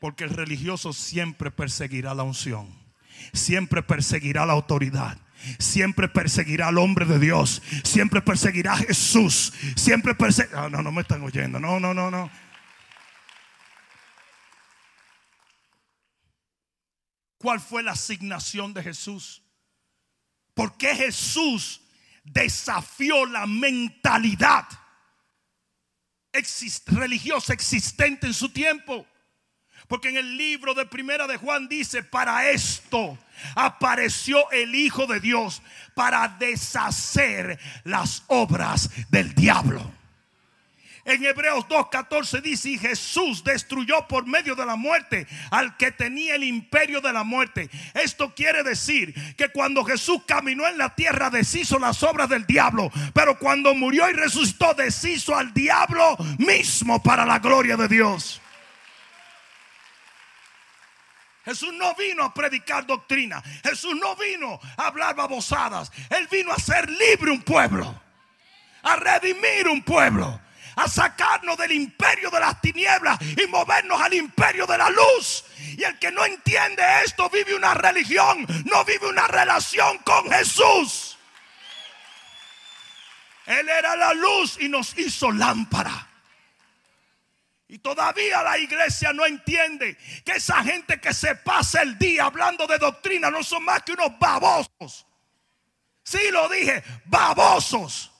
Porque 0.00 0.24
el 0.24 0.30
religioso 0.30 0.92
siempre 0.92 1.52
perseguirá 1.52 2.14
la 2.14 2.24
unción 2.24 2.87
siempre 3.32 3.82
perseguirá 3.82 4.46
la 4.46 4.52
autoridad. 4.52 5.18
Siempre 5.58 6.08
perseguirá 6.08 6.68
al 6.68 6.78
hombre 6.78 7.06
de 7.06 7.18
Dios. 7.18 7.62
Siempre 7.84 8.20
perseguirá 8.20 8.72
a 8.72 8.78
Jesús. 8.78 9.52
Siempre 9.76 10.14
perseguirá. 10.14 10.64
Ah, 10.64 10.68
no, 10.68 10.82
no 10.82 10.90
me 10.90 11.02
están 11.02 11.22
oyendo. 11.22 11.60
No, 11.60 11.78
no, 11.78 11.94
no, 11.94 12.10
no. 12.10 12.30
¿Cuál 17.38 17.60
fue 17.60 17.84
la 17.84 17.92
asignación 17.92 18.74
de 18.74 18.82
Jesús? 18.82 19.42
¿Por 20.54 20.76
qué 20.76 20.94
Jesús 20.96 21.80
desafió 22.24 23.24
la 23.26 23.46
mentalidad 23.46 24.66
religiosa 26.86 27.52
existente 27.52 28.26
en 28.26 28.34
su 28.34 28.48
tiempo? 28.50 29.06
Porque 29.86 30.08
en 30.08 30.16
el 30.16 30.36
libro 30.36 30.74
de 30.74 30.86
Primera 30.86 31.26
de 31.26 31.36
Juan 31.36 31.68
dice, 31.68 32.02
para 32.02 32.50
esto 32.50 33.18
apareció 33.54 34.50
el 34.50 34.74
Hijo 34.74 35.06
de 35.06 35.20
Dios, 35.20 35.62
para 35.94 36.28
deshacer 36.28 37.58
las 37.84 38.24
obras 38.26 38.90
del 39.10 39.34
diablo. 39.34 39.98
En 41.08 41.24
Hebreos 41.24 41.64
2.14 41.68 42.42
dice, 42.42 42.68
y 42.68 42.78
Jesús 42.78 43.42
destruyó 43.42 44.06
por 44.06 44.26
medio 44.26 44.54
de 44.54 44.66
la 44.66 44.76
muerte 44.76 45.26
al 45.50 45.74
que 45.78 45.90
tenía 45.90 46.34
el 46.34 46.44
imperio 46.44 47.00
de 47.00 47.14
la 47.14 47.24
muerte. 47.24 47.70
Esto 47.94 48.34
quiere 48.34 48.62
decir 48.62 49.14
que 49.34 49.48
cuando 49.48 49.84
Jesús 49.84 50.20
caminó 50.26 50.68
en 50.68 50.76
la 50.76 50.94
tierra 50.94 51.30
deshizo 51.30 51.78
las 51.78 52.02
obras 52.02 52.28
del 52.28 52.44
diablo, 52.44 52.90
pero 53.14 53.38
cuando 53.38 53.74
murió 53.74 54.08
y 54.10 54.12
resucitó 54.12 54.74
deshizo 54.74 55.34
al 55.34 55.54
diablo 55.54 56.18
mismo 56.36 57.02
para 57.02 57.24
la 57.24 57.38
gloria 57.38 57.78
de 57.78 57.88
Dios. 57.88 58.42
Jesús 61.48 61.72
no 61.72 61.94
vino 61.94 62.24
a 62.24 62.34
predicar 62.34 62.86
doctrina. 62.86 63.42
Jesús 63.62 63.96
no 63.96 64.14
vino 64.16 64.60
a 64.76 64.88
hablar 64.88 65.14
babosadas. 65.14 65.90
Él 66.10 66.28
vino 66.30 66.52
a 66.52 66.56
hacer 66.56 66.90
libre 66.90 67.30
un 67.30 67.42
pueblo. 67.42 68.02
A 68.82 68.96
redimir 68.96 69.66
un 69.68 69.82
pueblo. 69.82 70.40
A 70.76 70.86
sacar 70.86 71.28
liberarnos 71.38 71.58
del 71.58 71.72
imperio 71.72 72.30
de 72.30 72.40
las 72.40 72.60
tinieblas 72.60 73.18
y 73.20 73.46
movernos 73.48 74.00
al 74.00 74.14
imperio 74.14 74.66
de 74.66 74.78
la 74.78 74.90
luz. 74.90 75.44
Y 75.76 75.84
el 75.84 75.98
que 75.98 76.10
no 76.10 76.24
entiende 76.24 76.82
esto 77.04 77.28
vive 77.30 77.54
una 77.54 77.74
religión, 77.74 78.46
no 78.64 78.84
vive 78.84 79.06
una 79.08 79.26
relación 79.26 79.98
con 79.98 80.30
Jesús. 80.30 81.16
Él 83.46 83.68
era 83.68 83.96
la 83.96 84.12
luz 84.12 84.58
y 84.60 84.68
nos 84.68 84.96
hizo 84.98 85.30
lámpara. 85.32 86.07
Y 87.68 87.78
todavía 87.78 88.42
la 88.42 88.58
iglesia 88.58 89.12
no 89.12 89.26
entiende 89.26 89.98
que 90.24 90.32
esa 90.32 90.64
gente 90.64 90.98
que 90.98 91.12
se 91.12 91.34
pasa 91.36 91.82
el 91.82 91.98
día 91.98 92.24
hablando 92.24 92.66
de 92.66 92.78
doctrina 92.78 93.30
no 93.30 93.42
son 93.42 93.62
más 93.62 93.82
que 93.82 93.92
unos 93.92 94.18
babosos. 94.18 95.06
Sí 96.02 96.30
lo 96.32 96.48
dije, 96.48 96.82
babosos. 97.04 98.10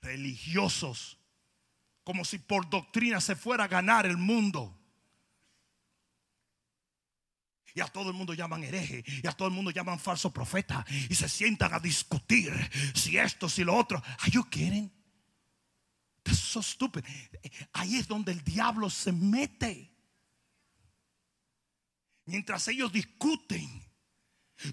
Religiosos. 0.00 1.18
Como 2.04 2.24
si 2.24 2.38
por 2.38 2.70
doctrina 2.70 3.20
se 3.20 3.34
fuera 3.34 3.64
a 3.64 3.68
ganar 3.68 4.06
el 4.06 4.16
mundo. 4.16 4.78
Y 7.74 7.80
a 7.80 7.88
todo 7.88 8.10
el 8.10 8.14
mundo 8.14 8.32
llaman 8.32 8.62
hereje. 8.62 9.02
Y 9.06 9.26
a 9.26 9.32
todo 9.32 9.48
el 9.48 9.54
mundo 9.54 9.72
llaman 9.72 9.98
falso 9.98 10.32
profeta. 10.32 10.86
Y 11.10 11.16
se 11.16 11.28
sientan 11.28 11.74
a 11.74 11.80
discutir 11.80 12.52
si 12.94 13.18
esto, 13.18 13.48
si 13.48 13.64
lo 13.64 13.74
otro. 13.74 14.00
Are 14.20 14.30
you 14.30 14.48
kidding? 14.48 15.01
That's 16.22 16.38
so 16.38 16.62
stupid. 16.62 17.04
Ahí 17.72 17.96
es 17.96 18.06
donde 18.06 18.32
el 18.32 18.42
diablo 18.44 18.88
se 18.90 19.12
mete. 19.12 19.90
Mientras 22.24 22.68
ellos 22.68 22.92
discuten 22.92 23.68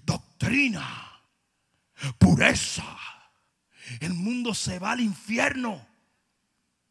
doctrina, 0.04 1.22
pureza, 2.18 2.84
el 4.00 4.14
mundo 4.14 4.54
se 4.54 4.78
va 4.78 4.92
al 4.92 5.00
infierno. 5.00 5.86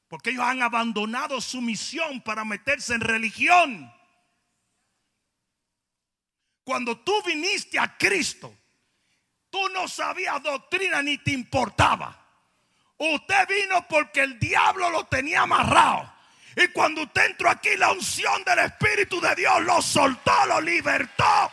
Porque 0.09 0.31
ellos 0.31 0.43
han 0.43 0.61
abandonado 0.63 1.39
su 1.39 1.61
misión 1.61 2.21
para 2.21 2.43
meterse 2.43 2.95
en 2.95 3.01
religión. 3.01 3.93
Cuando 6.63 6.99
tú 6.99 7.13
viniste 7.25 7.79
a 7.79 7.95
Cristo, 7.95 8.55
tú 9.49 9.69
no 9.69 9.87
sabías 9.87 10.41
doctrina 10.41 11.01
ni 11.01 11.17
te 11.19 11.31
importaba. 11.31 12.18
Usted 12.99 13.47
vino 13.47 13.87
porque 13.87 14.19
el 14.21 14.37
diablo 14.37 14.89
lo 14.89 15.05
tenía 15.05 15.41
amarrado. 15.41 16.13
Y 16.55 16.67
cuando 16.67 17.03
usted 17.03 17.27
entró 17.27 17.49
aquí, 17.49 17.77
la 17.77 17.93
unción 17.93 18.43
del 18.43 18.59
Espíritu 18.59 19.21
de 19.21 19.33
Dios 19.35 19.61
lo 19.61 19.81
soltó, 19.81 20.45
lo 20.47 20.59
libertó. 20.59 21.51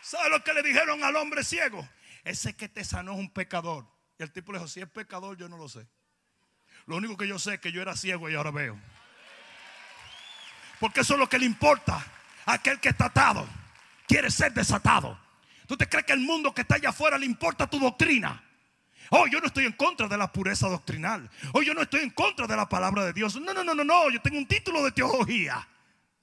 ¿Sabe 0.00 0.30
lo 0.30 0.42
que 0.42 0.54
le 0.54 0.62
dijeron 0.62 1.04
al 1.04 1.16
hombre 1.16 1.44
ciego? 1.44 1.86
Ese 2.24 2.56
que 2.56 2.70
te 2.70 2.82
sanó 2.82 3.12
es 3.12 3.18
un 3.18 3.30
pecador. 3.30 3.86
Y 4.18 4.22
el 4.22 4.32
tipo 4.32 4.52
le 4.52 4.58
dijo, 4.58 4.68
si 4.68 4.80
es 4.80 4.88
pecador, 4.88 5.36
yo 5.36 5.50
no 5.50 5.58
lo 5.58 5.68
sé. 5.68 5.86
Lo 6.86 6.96
único 6.96 7.18
que 7.18 7.28
yo 7.28 7.38
sé 7.38 7.54
es 7.54 7.60
que 7.60 7.72
yo 7.72 7.82
era 7.82 7.94
ciego 7.94 8.30
y 8.30 8.34
ahora 8.34 8.50
veo. 8.50 8.80
Porque 10.80 11.00
eso 11.00 11.12
es 11.12 11.18
lo 11.18 11.28
que 11.28 11.38
le 11.38 11.44
importa. 11.44 12.02
Aquel 12.46 12.80
que 12.80 12.88
está 12.88 13.06
atado 13.06 13.46
quiere 14.06 14.30
ser 14.30 14.54
desatado. 14.54 15.27
¿Tú 15.68 15.76
te 15.76 15.86
crees 15.86 16.06
que 16.06 16.14
el 16.14 16.20
mundo 16.20 16.54
que 16.54 16.62
está 16.62 16.76
allá 16.76 16.88
afuera 16.88 17.18
le 17.18 17.26
importa 17.26 17.68
tu 17.68 17.78
doctrina? 17.78 18.42
Oh, 19.10 19.26
yo 19.26 19.38
no 19.38 19.48
estoy 19.48 19.66
en 19.66 19.72
contra 19.72 20.08
de 20.08 20.16
la 20.16 20.32
pureza 20.32 20.66
doctrinal. 20.66 21.30
Oh, 21.52 21.60
yo 21.60 21.74
no 21.74 21.82
estoy 21.82 22.00
en 22.00 22.10
contra 22.10 22.46
de 22.46 22.56
la 22.56 22.66
palabra 22.66 23.04
de 23.04 23.12
Dios. 23.12 23.38
No, 23.38 23.52
no, 23.52 23.62
no, 23.62 23.74
no, 23.74 23.84
no. 23.84 24.08
Yo 24.08 24.22
tengo 24.22 24.38
un 24.38 24.46
título 24.46 24.82
de 24.82 24.92
teología. 24.92 25.68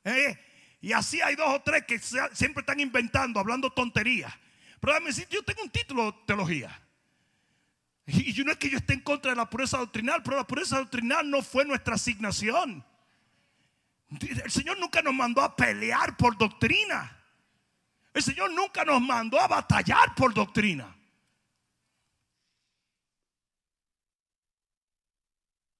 ¿Eh? 0.03 0.35
Y 0.81 0.93
así 0.93 1.21
hay 1.21 1.35
dos 1.35 1.47
o 1.47 1.61
tres 1.61 1.85
que 1.85 1.99
siempre 1.99 2.61
están 2.61 2.79
inventando, 2.79 3.39
hablando 3.39 3.69
tonterías. 3.69 4.33
Pero 4.79 4.93
déjame 4.93 5.09
decir, 5.11 5.27
yo 5.29 5.43
tengo 5.43 5.61
un 5.61 5.69
título 5.69 6.05
de 6.05 6.17
teología. 6.25 6.81
Y 8.07 8.33
yo 8.33 8.43
no 8.43 8.51
es 8.51 8.57
que 8.57 8.71
yo 8.71 8.79
esté 8.79 8.93
en 8.93 9.01
contra 9.01 9.29
de 9.29 9.37
la 9.37 9.47
pureza 9.47 9.77
doctrinal, 9.77 10.23
pero 10.23 10.37
la 10.37 10.47
pureza 10.47 10.79
doctrinal 10.79 11.29
no 11.29 11.43
fue 11.43 11.65
nuestra 11.65 11.93
asignación. 11.93 12.83
El 14.09 14.51
Señor 14.51 14.79
nunca 14.79 15.03
nos 15.03 15.13
mandó 15.13 15.43
a 15.43 15.55
pelear 15.55 16.17
por 16.17 16.35
doctrina. 16.35 17.14
El 18.15 18.23
Señor 18.23 18.49
nunca 18.53 18.85
nos 18.85 19.01
mandó 19.01 19.37
a 19.41 19.47
batallar 19.47 20.15
por 20.15 20.33
doctrina. 20.33 20.95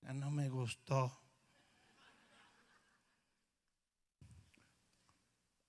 Ya 0.02 0.14
no 0.14 0.30
me 0.30 0.50
gustó. 0.50 1.18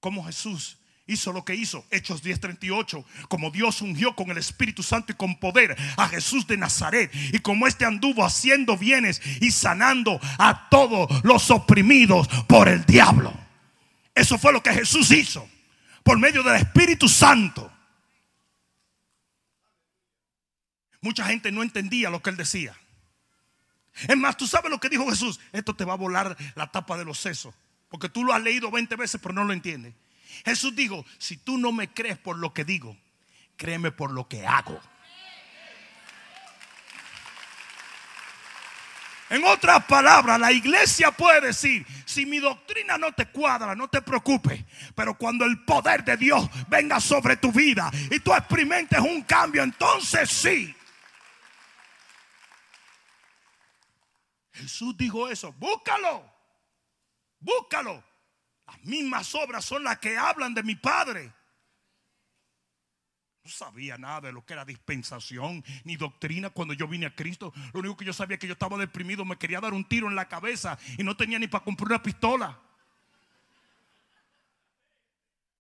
Como 0.01 0.25
Jesús 0.25 0.79
hizo 1.07 1.33
lo 1.33 1.45
que 1.45 1.55
hizo, 1.55 1.87
Hechos 1.93 2.25
10:38, 2.25 3.05
como 3.29 3.53
Dios 3.53 3.81
ungió 3.81 4.17
con 4.17 4.31
el 4.33 4.39
Espíritu 4.39 4.83
Santo 4.83 5.13
y 5.13 5.15
con 5.15 5.39
poder 5.39 5.77
a 5.97 6.09
Jesús 6.09 6.49
de 6.49 6.57
Nazaret, 6.57 7.13
y 7.15 7.39
como 7.39 7.69
éste 7.69 7.85
anduvo 7.85 8.25
haciendo 8.25 8.77
bienes 8.77 9.23
y 9.41 9.53
sanando 9.53 10.19
a 10.37 10.69
todos 10.69 11.25
los 11.25 11.49
oprimidos 11.53 12.27
por 12.49 12.67
el 12.67 12.85
diablo. 12.87 13.33
Eso 14.17 14.37
fue 14.37 14.53
lo 14.53 14.65
que 14.65 14.73
Jesús 14.73 15.13
hizo 15.13 15.49
por 16.07 16.21
medio 16.21 16.45
del 16.45 16.55
Espíritu 16.55 17.09
Santo. 17.09 17.69
Mucha 21.01 21.25
gente 21.25 21.51
no 21.51 21.65
entendía 21.65 22.11
lo 22.11 22.23
que 22.23 22.31
él 22.31 22.37
decía. 22.37 22.79
Es 24.07 24.17
más, 24.17 24.37
tú 24.37 24.47
sabes 24.47 24.71
lo 24.71 24.79
que 24.79 24.89
dijo 24.89 25.11
Jesús. 25.11 25.41
Esto 25.51 25.75
te 25.75 25.85
va 25.85 25.95
a 25.95 25.97
volar 25.97 26.37
la 26.55 26.71
tapa 26.71 26.97
de 26.97 27.05
los 27.05 27.19
sesos. 27.19 27.57
Porque 27.89 28.09
tú 28.09 28.23
lo 28.23 28.33
has 28.33 28.41
leído 28.41 28.71
20 28.71 28.95
veces, 28.95 29.21
pero 29.21 29.35
no 29.35 29.43
lo 29.43 29.53
entiendes. 29.53 29.95
Jesús 30.45 30.77
dijo, 30.77 31.05
si 31.19 31.39
tú 31.39 31.59
no 31.59 31.73
me 31.73 31.93
crees 31.93 32.19
por 32.19 32.39
lo 32.39 32.55
que 32.55 32.65
digo, 32.65 32.97
créeme 33.57 33.91
por 33.91 34.13
lo 34.13 34.29
que 34.29 34.47
hago. 34.47 34.81
En 39.29 39.45
otras 39.45 39.85
palabras, 39.87 40.39
la 40.39 40.53
iglesia 40.53 41.11
puede 41.11 41.49
decir, 41.49 41.85
si 42.05 42.25
mi 42.25 42.39
doctrina 42.39 42.97
no 42.97 43.13
te 43.13 43.27
cuadra, 43.27 43.75
no 43.75 43.89
te 43.89 44.01
preocupes, 44.01 44.65
pero 44.95 45.19
cuando 45.19 45.45
el 45.45 45.65
poder 45.65 46.05
de 46.05 46.17
Dios 46.17 46.49
venga 46.69 47.01
sobre 47.01 47.37
tu 47.37 47.51
vida 47.51 47.91
y 48.11 48.21
tú 48.21 48.33
experimentes 48.33 49.01
un 49.01 49.23
cambio, 49.23 49.65
entonces 49.65 50.31
sí. 50.31 50.75
Jesús 54.53 54.97
dijo 54.97 55.29
eso, 55.29 55.53
búscalo, 55.55 56.25
búscalo. 57.41 58.03
Las 58.67 58.83
mismas 58.85 59.35
obras 59.35 59.65
son 59.65 59.85
las 59.85 59.99
que 59.99 60.17
hablan 60.17 60.55
de 60.55 60.63
mi 60.63 60.77
Padre. 60.77 61.33
No 63.47 63.53
sabía 63.53 63.97
nada 63.97 64.23
de 64.23 64.33
lo 64.33 64.45
que 64.45 64.55
era 64.55 64.65
dispensación 64.65 65.65
ni 65.85 65.95
doctrina 65.95 66.51
cuando 66.51 66.75
yo 66.75 66.89
vine 66.89 67.07
a 67.07 67.15
Cristo. 67.15 67.53
Lo 67.73 67.79
único 67.79 67.97
que 67.97 68.05
yo 68.05 68.13
sabía 68.13 68.35
es 68.35 68.41
que 68.41 68.49
yo 68.49 68.55
estaba 68.55 68.77
deprimido, 68.77 69.25
me 69.25 69.39
quería 69.39 69.61
dar 69.61 69.73
un 69.73 69.85
tiro 69.85 70.09
en 70.09 70.17
la 70.17 70.27
cabeza 70.27 70.77
y 70.99 71.05
no 71.05 71.17
tenía 71.17 71.39
ni 71.39 71.47
para 71.47 71.63
comprar 71.63 71.91
una 71.91 72.03
pistola. 72.03 72.59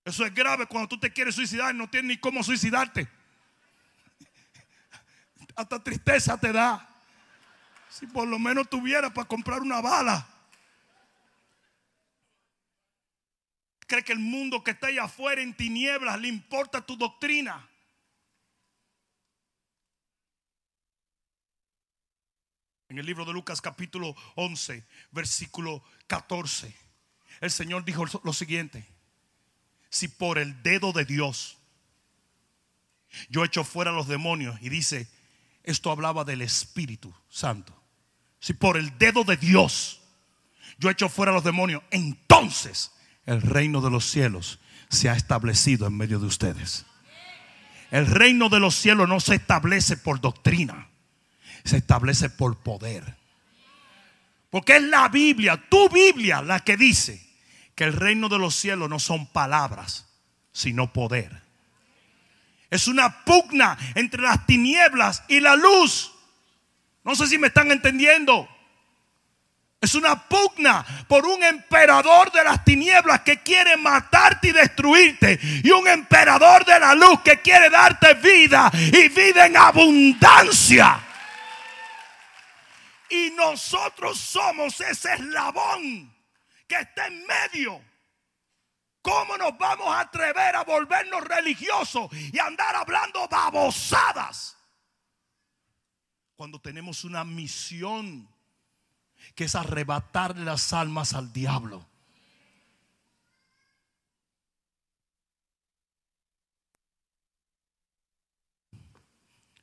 Eso 0.04 0.26
es 0.26 0.34
grave 0.34 0.66
cuando 0.66 0.88
tú 0.88 0.98
te 0.98 1.12
quieres 1.12 1.36
suicidar 1.36 1.72
y 1.72 1.78
no 1.78 1.88
tienes 1.88 2.08
ni 2.08 2.16
cómo 2.16 2.42
suicidarte. 2.42 3.08
Hasta 5.54 5.80
tristeza 5.80 6.36
te 6.40 6.52
da. 6.52 6.88
Si 7.88 8.08
por 8.08 8.26
lo 8.26 8.40
menos 8.40 8.68
tuviera 8.68 9.14
para 9.14 9.28
comprar 9.28 9.60
una 9.60 9.80
bala. 9.80 10.26
Cree 13.86 14.02
que 14.02 14.12
el 14.12 14.18
mundo 14.18 14.64
que 14.64 14.72
está 14.72 14.88
allá 14.88 15.04
afuera 15.04 15.40
en 15.40 15.54
tinieblas 15.54 16.20
le 16.20 16.26
importa 16.26 16.84
tu 16.84 16.96
doctrina. 16.96 17.64
En 22.88 22.98
el 22.98 23.06
libro 23.06 23.24
de 23.24 23.32
Lucas 23.32 23.60
capítulo 23.60 24.14
11, 24.36 24.84
versículo 25.10 25.82
14, 26.06 26.72
el 27.40 27.50
Señor 27.50 27.84
dijo 27.84 28.04
lo 28.22 28.32
siguiente, 28.32 28.86
si 29.90 30.06
por 30.06 30.38
el 30.38 30.62
dedo 30.62 30.92
de 30.92 31.04
Dios 31.04 31.58
yo 33.28 33.44
echo 33.44 33.64
fuera 33.64 33.90
los 33.90 34.06
demonios, 34.06 34.56
y 34.62 34.68
dice, 34.68 35.08
esto 35.64 35.90
hablaba 35.90 36.24
del 36.24 36.42
Espíritu 36.42 37.12
Santo, 37.28 37.74
si 38.38 38.52
por 38.52 38.76
el 38.76 38.96
dedo 38.98 39.24
de 39.24 39.36
Dios 39.36 40.00
yo 40.78 40.88
echo 40.88 41.08
fuera 41.08 41.32
los 41.32 41.42
demonios, 41.42 41.82
entonces 41.90 42.92
el 43.24 43.42
reino 43.42 43.80
de 43.80 43.90
los 43.90 44.04
cielos 44.04 44.60
se 44.90 45.08
ha 45.08 45.14
establecido 45.16 45.88
en 45.88 45.96
medio 45.96 46.20
de 46.20 46.26
ustedes. 46.26 46.86
El 47.90 48.06
reino 48.06 48.48
de 48.48 48.60
los 48.60 48.76
cielos 48.76 49.08
no 49.08 49.18
se 49.18 49.34
establece 49.34 49.96
por 49.96 50.20
doctrina 50.20 50.88
se 51.64 51.78
establece 51.78 52.30
por 52.30 52.56
poder. 52.58 53.16
Porque 54.50 54.76
es 54.76 54.82
la 54.82 55.08
Biblia, 55.08 55.62
tu 55.68 55.88
Biblia, 55.88 56.42
la 56.42 56.60
que 56.60 56.76
dice 56.76 57.22
que 57.74 57.84
el 57.84 57.92
reino 57.92 58.28
de 58.28 58.38
los 58.38 58.54
cielos 58.54 58.88
no 58.88 58.98
son 58.98 59.26
palabras, 59.26 60.06
sino 60.52 60.92
poder. 60.92 61.42
Es 62.70 62.88
una 62.88 63.24
pugna 63.24 63.76
entre 63.94 64.22
las 64.22 64.46
tinieblas 64.46 65.22
y 65.28 65.40
la 65.40 65.56
luz. 65.56 66.12
No 67.04 67.14
sé 67.14 67.26
si 67.26 67.38
me 67.38 67.48
están 67.48 67.70
entendiendo. 67.70 68.48
Es 69.80 69.94
una 69.94 70.26
pugna 70.26 70.84
por 71.06 71.26
un 71.26 71.44
emperador 71.44 72.32
de 72.32 72.42
las 72.42 72.64
tinieblas 72.64 73.20
que 73.20 73.42
quiere 73.42 73.76
matarte 73.76 74.48
y 74.48 74.52
destruirte. 74.52 75.38
Y 75.62 75.70
un 75.70 75.86
emperador 75.86 76.64
de 76.64 76.80
la 76.80 76.94
luz 76.94 77.20
que 77.22 77.40
quiere 77.40 77.70
darte 77.70 78.14
vida 78.14 78.70
y 78.74 79.08
vida 79.08 79.46
en 79.46 79.56
abundancia. 79.56 80.98
Y 83.10 83.30
nosotros 83.30 84.18
somos 84.18 84.80
ese 84.80 85.14
eslabón 85.14 86.14
que 86.66 86.76
está 86.76 87.06
en 87.06 87.24
medio. 87.26 87.80
¿Cómo 89.02 89.36
nos 89.36 89.56
vamos 89.56 89.86
a 89.88 90.00
atrever 90.00 90.56
a 90.56 90.64
volvernos 90.64 91.22
religiosos 91.22 92.10
y 92.12 92.38
andar 92.38 92.74
hablando 92.74 93.28
babosadas? 93.28 94.56
Cuando 96.34 96.60
tenemos 96.60 97.04
una 97.04 97.24
misión 97.24 98.28
que 99.34 99.44
es 99.44 99.54
arrebatarle 99.54 100.44
las 100.44 100.72
almas 100.72 101.14
al 101.14 101.32
diablo. 101.32 101.86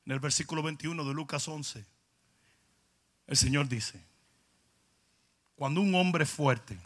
En 0.05 0.11
el 0.11 0.19
versículo 0.19 0.61
21 0.63 1.03
de 1.05 1.13
Lucas 1.13 1.47
11, 1.47 1.85
el 3.27 3.37
Señor 3.37 3.67
dice, 3.67 4.01
cuando 5.55 5.81
un 5.81 5.95
hombre 5.95 6.25
fuerte 6.25 6.77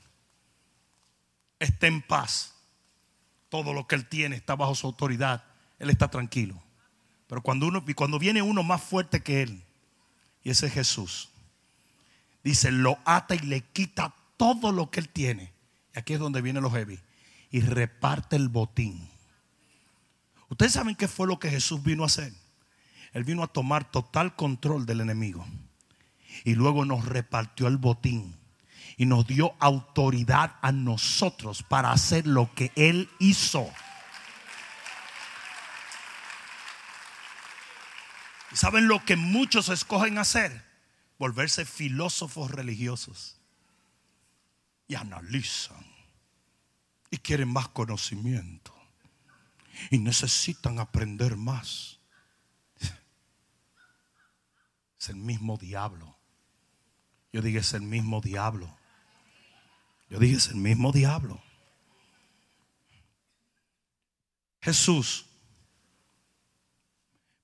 está 1.60 1.88
en 1.88 2.02
paz, 2.02 2.54
todo 3.50 3.73
lo 3.73 3.88
que 3.88 3.95
él 3.95 4.08
tiene 4.08 4.36
está 4.36 4.56
bajo 4.56 4.76
su 4.76 4.88
autoridad, 4.88 5.43
él 5.80 5.89
está 5.89 6.10
tranquilo. 6.10 6.62
Pero 7.28 7.41
cuando, 7.41 7.67
uno, 7.67 7.84
cuando 7.95 8.19
viene 8.19 8.41
uno 8.41 8.63
más 8.63 8.82
fuerte 8.82 9.21
que 9.21 9.41
él, 9.41 9.63
y 10.43 10.50
ese 10.50 10.67
es 10.67 10.73
Jesús, 10.73 11.30
dice, 12.43 12.71
lo 12.71 12.97
ata 13.06 13.36
y 13.36 13.39
le 13.39 13.62
quita 13.62 14.13
todo 14.38 14.71
lo 14.71 14.89
que 14.89 15.00
él 15.00 15.10
tiene. 15.10 15.52
Y 15.95 16.00
aquí 16.00 16.13
es 16.13 16.19
donde 16.19 16.41
viene 16.41 16.62
los 16.62 16.71
heavy. 16.71 17.00
Y 17.50 17.62
reparte 17.62 18.36
el 18.36 18.50
botín. 18.50 19.10
Ustedes 20.50 20.73
saben 20.73 20.95
qué 20.95 21.08
fue 21.08 21.28
lo 21.28 21.39
que 21.39 21.50
Jesús 21.50 21.84
vino 21.84 22.04
a 22.04 22.08
hacer. 22.08 22.34
Él 23.13 23.23
vino 23.23 23.43
a 23.43 23.47
tomar 23.47 23.89
total 23.89 24.36
control 24.36 24.86
del 24.86 25.02
enemigo. 25.02 25.45
Y 26.43 26.56
luego 26.56 26.86
nos 26.86 27.06
repartió 27.06 27.67
el 27.67 27.78
botín. 27.78 28.36
Y 28.97 29.06
nos 29.06 29.28
dio 29.28 29.56
autoridad 29.60 30.56
a 30.62 30.71
nosotros 30.71 31.63
para 31.63 31.91
hacer 31.91 32.26
lo 32.26 32.54
que 32.56 32.71
Él 32.76 33.10
hizo. 33.19 33.69
¿Y 38.52 38.56
saben 38.56 38.88
lo 38.88 39.06
que 39.06 39.15
muchos 39.15 39.69
escogen 39.69 40.17
hacer? 40.17 40.67
volverse 41.17 41.65
filósofos 41.65 42.52
religiosos 42.52 43.38
y 44.88 44.95
analizan 44.95 45.86
y 47.10 47.17
quieren 47.17 47.52
más 47.52 47.67
conocimiento 47.69 48.73
y 49.89 50.00
necesitan 50.00 50.80
aprender 50.80 51.36
más. 51.38 52.00
Es 55.00 55.10
el 55.10 55.17
mismo 55.17 55.58
diablo. 55.58 56.16
Yo 57.38 57.43
dije 57.43 57.60
es 57.60 57.76
el 57.76 57.84
mismo 57.84 58.19
diablo. 58.19 58.67
Yo 60.10 60.17
dije 60.17 60.38
es 60.38 60.47
el 60.47 60.56
mismo 60.56 60.91
diablo. 60.91 61.39
Jesús 64.60 65.28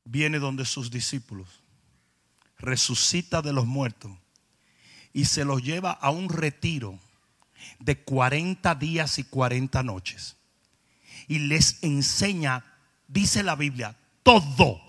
viene 0.04 0.40
donde 0.40 0.66
sus 0.66 0.90
discípulos 0.90 1.62
resucita 2.58 3.44
de 3.44 3.54
los 3.54 3.68
muertos 3.68 4.12
y 5.14 5.26
se 5.26 5.46
los 5.46 5.62
lleva 5.62 5.92
a 5.92 6.10
un 6.10 6.28
retiro 6.28 6.98
de 7.78 8.04
40 8.04 8.74
días 8.74 9.20
y 9.20 9.24
40 9.26 9.84
noches. 9.84 10.38
Y 11.28 11.38
les 11.38 11.84
enseña, 11.84 12.66
dice 13.08 13.44
la 13.44 13.56
Biblia, 13.56 13.96
todo 14.24 14.82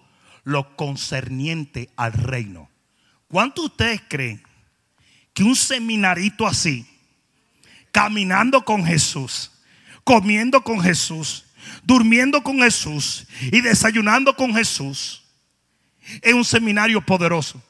lo 0.45 0.75
concerniente 0.77 1.91
al 1.95 2.15
reino. 2.15 2.71
¿Cuántos 3.29 3.67
ustedes 3.67 4.01
creen 4.09 4.43
que 5.35 5.43
un 5.43 5.57
seminarito 5.57 6.47
así, 6.47 6.87
caminando 7.91 8.65
con 8.65 8.87
Jesús, 8.87 9.51
comiendo 10.05 10.63
con 10.63 10.81
Jesús, 10.81 11.45
durmiendo 11.83 12.43
con 12.43 12.61
Jesús 12.61 13.27
y 13.41 13.61
desayunando 13.61 14.35
con 14.37 14.55
Jesús, 14.55 15.25
es 16.23 16.33
un 16.33 16.45
seminario 16.45 17.05
poderoso. 17.05 17.61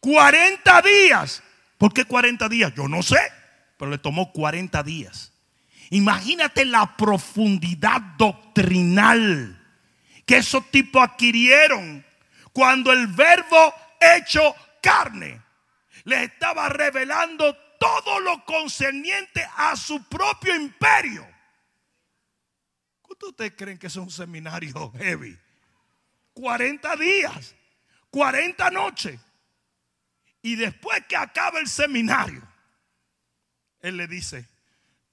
40 0.00 0.82
días. 0.82 1.42
¿Por 1.76 1.92
qué 1.92 2.04
40 2.04 2.48
días? 2.48 2.72
Yo 2.74 2.88
no 2.88 3.02
sé, 3.02 3.20
pero 3.76 3.90
le 3.90 3.98
tomó 3.98 4.32
40 4.32 4.82
días. 4.82 5.32
Imagínate 5.90 6.64
la 6.64 6.96
profundidad 6.96 8.00
doctrinal 8.16 9.58
que 10.24 10.36
esos 10.36 10.70
tipos 10.70 11.02
adquirieron 11.02 12.04
cuando 12.52 12.92
el 12.92 13.08
verbo 13.08 13.74
hecho 14.00 14.54
carne 14.80 15.40
les 16.04 16.30
estaba 16.30 16.68
revelando 16.68 17.56
todo 17.78 18.20
lo 18.20 18.44
concerniente 18.44 19.46
a 19.56 19.74
su 19.76 20.02
propio 20.04 20.54
imperio. 20.54 21.26
¿Cuántos 23.02 23.28
de 23.28 23.30
ustedes 23.30 23.54
creen 23.56 23.78
que 23.78 23.86
es 23.86 23.96
un 23.96 24.10
seminario 24.10 24.92
heavy? 24.92 25.38
40 26.34 26.96
días, 26.96 27.54
40 28.10 28.70
noches. 28.70 29.20
Y 30.42 30.56
después 30.56 31.04
que 31.06 31.16
acaba 31.16 31.58
el 31.58 31.68
seminario, 31.68 32.46
él 33.80 33.96
le 33.96 34.06
dice, 34.06 34.48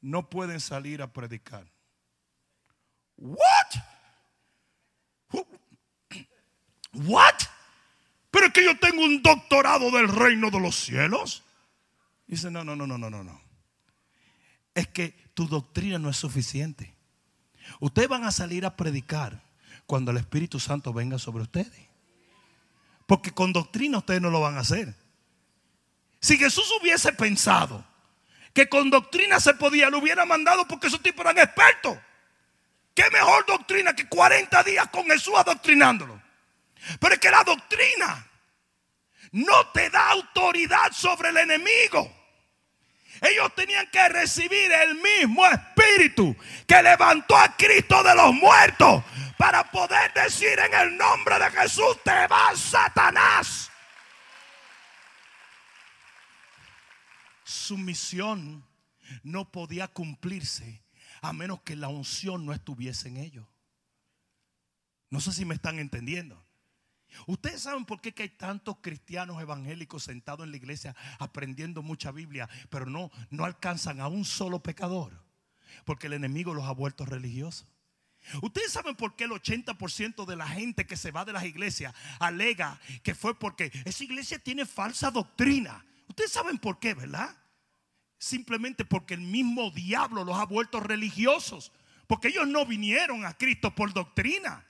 no 0.01 0.29
pueden 0.29 0.59
salir 0.59 1.01
a 1.01 1.11
predicar. 1.11 1.65
What? 3.17 3.37
What? 6.93 7.56
Pero 8.37 8.47
es 8.49 8.53
que 8.53 8.63
yo 8.63 8.77
tengo 8.77 9.03
un 9.03 9.23
doctorado 9.23 9.89
del 9.89 10.07
reino 10.07 10.51
de 10.51 10.59
los 10.59 10.75
cielos. 10.75 11.43
Dice, 12.27 12.51
no, 12.51 12.63
no, 12.63 12.75
no, 12.75 12.85
no, 12.85 12.99
no, 12.99 13.09
no. 13.09 13.41
Es 14.75 14.87
que 14.89 15.09
tu 15.33 15.47
doctrina 15.47 15.97
no 15.97 16.07
es 16.11 16.17
suficiente. 16.17 16.93
Ustedes 17.79 18.07
van 18.07 18.25
a 18.25 18.31
salir 18.31 18.63
a 18.67 18.75
predicar 18.75 19.41
cuando 19.87 20.11
el 20.11 20.17
Espíritu 20.17 20.59
Santo 20.59 20.93
venga 20.93 21.17
sobre 21.17 21.41
ustedes. 21.41 21.87
Porque 23.07 23.31
con 23.31 23.53
doctrina 23.53 23.97
ustedes 23.97 24.21
no 24.21 24.29
lo 24.29 24.39
van 24.39 24.57
a 24.57 24.59
hacer. 24.59 24.93
Si 26.19 26.37
Jesús 26.37 26.71
hubiese 26.79 27.13
pensado 27.13 27.83
que 28.53 28.69
con 28.69 28.91
doctrina 28.91 29.39
se 29.39 29.55
podía, 29.55 29.89
lo 29.89 29.97
hubiera 29.97 30.27
mandado 30.27 30.67
porque 30.67 30.85
esos 30.85 31.01
tipos 31.01 31.21
eran 31.25 31.39
expertos. 31.39 31.97
¿Qué 32.93 33.09
mejor 33.11 33.47
doctrina 33.47 33.95
que 33.95 34.07
40 34.07 34.61
días 34.61 34.89
con 34.89 35.07
Jesús 35.07 35.33
adoctrinándolo? 35.35 36.21
Pero 36.99 37.15
es 37.15 37.19
que 37.19 37.31
la 37.31 37.43
doctrina 37.43 38.26
no 39.31 39.67
te 39.71 39.89
da 39.89 40.11
autoridad 40.11 40.91
sobre 40.91 41.29
el 41.29 41.37
enemigo. 41.37 42.13
Ellos 43.21 43.53
tenían 43.55 43.89
que 43.89 44.09
recibir 44.09 44.71
el 44.71 44.95
mismo 44.95 45.45
espíritu 45.47 46.35
que 46.67 46.83
levantó 46.83 47.35
a 47.35 47.55
Cristo 47.55 48.03
de 48.03 48.15
los 48.15 48.33
muertos 48.33 49.03
para 49.37 49.71
poder 49.71 50.13
decir 50.13 50.59
en 50.59 50.73
el 50.73 50.97
nombre 50.97 51.39
de 51.39 51.49
Jesús, 51.51 51.97
te 52.03 52.27
vas 52.27 52.59
Satanás. 52.59 53.71
Su 57.43 57.77
misión 57.77 58.65
no 59.23 59.51
podía 59.51 59.87
cumplirse 59.87 60.83
a 61.21 61.33
menos 61.33 61.61
que 61.61 61.75
la 61.75 61.87
unción 61.87 62.45
no 62.45 62.53
estuviese 62.53 63.07
en 63.07 63.17
ellos. 63.17 63.45
No 65.09 65.21
sé 65.21 65.31
si 65.31 65.45
me 65.45 65.55
están 65.55 65.79
entendiendo. 65.79 66.43
Ustedes 67.25 67.61
saben 67.61 67.85
por 67.85 68.01
qué 68.01 68.13
hay 68.17 68.29
tantos 68.29 68.77
cristianos 68.81 69.41
evangélicos 69.41 70.03
sentados 70.03 70.45
en 70.45 70.51
la 70.51 70.57
iglesia 70.57 70.95
aprendiendo 71.19 71.81
mucha 71.81 72.11
Biblia, 72.11 72.49
pero 72.69 72.85
no, 72.85 73.11
no 73.29 73.45
alcanzan 73.45 74.01
a 74.01 74.07
un 74.07 74.25
solo 74.25 74.61
pecador. 74.61 75.23
Porque 75.85 76.07
el 76.07 76.13
enemigo 76.13 76.53
los 76.53 76.65
ha 76.65 76.71
vuelto 76.71 77.05
religiosos. 77.05 77.67
Ustedes 78.41 78.71
saben 78.71 78.95
por 78.95 79.15
qué 79.15 79.23
el 79.23 79.31
80% 79.31 80.25
de 80.25 80.35
la 80.35 80.47
gente 80.47 80.85
que 80.85 80.97
se 80.97 81.11
va 81.11 81.23
de 81.23 81.33
las 81.33 81.45
iglesias 81.45 81.93
alega 82.19 82.79
que 83.03 83.15
fue 83.15 83.37
porque 83.37 83.71
esa 83.85 84.03
iglesia 84.03 84.39
tiene 84.39 84.65
falsa 84.65 85.11
doctrina. 85.11 85.85
Ustedes 86.07 86.31
saben 86.31 86.57
por 86.57 86.79
qué, 86.79 86.93
¿verdad? 86.93 87.35
Simplemente 88.17 88.83
porque 88.83 89.13
el 89.13 89.21
mismo 89.21 89.71
diablo 89.71 90.23
los 90.23 90.37
ha 90.37 90.45
vuelto 90.45 90.79
religiosos. 90.79 91.71
Porque 92.07 92.29
ellos 92.29 92.47
no 92.47 92.65
vinieron 92.65 93.25
a 93.25 93.37
Cristo 93.37 93.75
por 93.75 93.93
doctrina. 93.93 94.65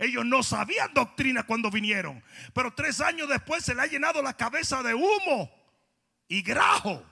Ellos 0.00 0.24
no 0.24 0.42
sabían 0.42 0.94
doctrina 0.94 1.42
cuando 1.42 1.70
vinieron. 1.70 2.24
Pero 2.54 2.74
tres 2.74 3.02
años 3.02 3.28
después 3.28 3.62
se 3.62 3.74
le 3.74 3.82
ha 3.82 3.86
llenado 3.86 4.22
la 4.22 4.34
cabeza 4.34 4.82
de 4.82 4.94
humo 4.94 5.50
y 6.26 6.40
grajo. 6.40 7.04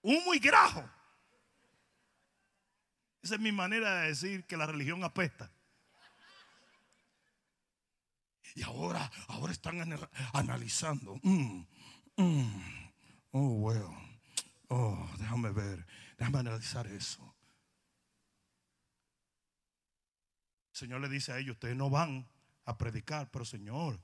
Humo 0.00 0.32
y 0.32 0.38
grajo. 0.38 0.88
Esa 3.22 3.34
es 3.34 3.40
mi 3.40 3.52
manera 3.52 4.00
de 4.00 4.08
decir 4.08 4.46
que 4.46 4.56
la 4.56 4.64
religión 4.64 5.04
apesta. 5.04 5.52
Y 8.54 8.62
ahora, 8.62 9.10
ahora 9.28 9.52
están 9.52 9.82
analizando. 10.32 11.20
Mm, 11.22 11.66
mm. 12.16 12.90
oh, 13.32 13.48
well. 13.56 13.84
Oh, 14.68 15.10
déjame 15.18 15.50
ver. 15.50 15.86
Déjame 16.16 16.38
analizar 16.38 16.86
eso. 16.86 17.30
El 20.69 20.69
Señor 20.80 21.02
le 21.02 21.10
dice 21.10 21.30
a 21.30 21.38
ellos, 21.38 21.56
ustedes 21.56 21.76
no 21.76 21.90
van 21.90 22.26
a 22.64 22.78
predicar, 22.78 23.30
pero 23.30 23.44
Señor, 23.44 24.00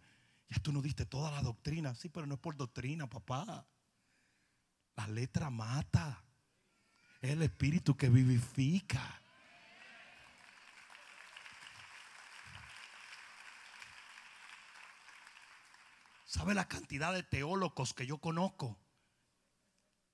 ya 0.51 0.59
tú 0.59 0.73
nos 0.73 0.83
diste 0.83 1.07
toda 1.07 1.31
la 1.31 1.41
doctrina. 1.41 1.95
Sí, 1.95 2.11
pero 2.11 2.27
no 2.27 2.35
es 2.35 2.41
por 2.41 2.55
doctrina, 2.55 3.09
papá. 3.09 3.67
La 4.95 5.09
letra 5.09 5.49
mata. 5.49 6.23
Es 7.23 7.31
el 7.31 7.41
espíritu 7.41 7.97
que 7.97 8.11
vivifica. 8.11 9.23
¿Sabe 16.27 16.53
la 16.53 16.69
cantidad 16.69 17.15
de 17.15 17.23
teólogos 17.23 17.95
que 17.95 18.07
yo 18.07 18.19
conozco? 18.19 18.79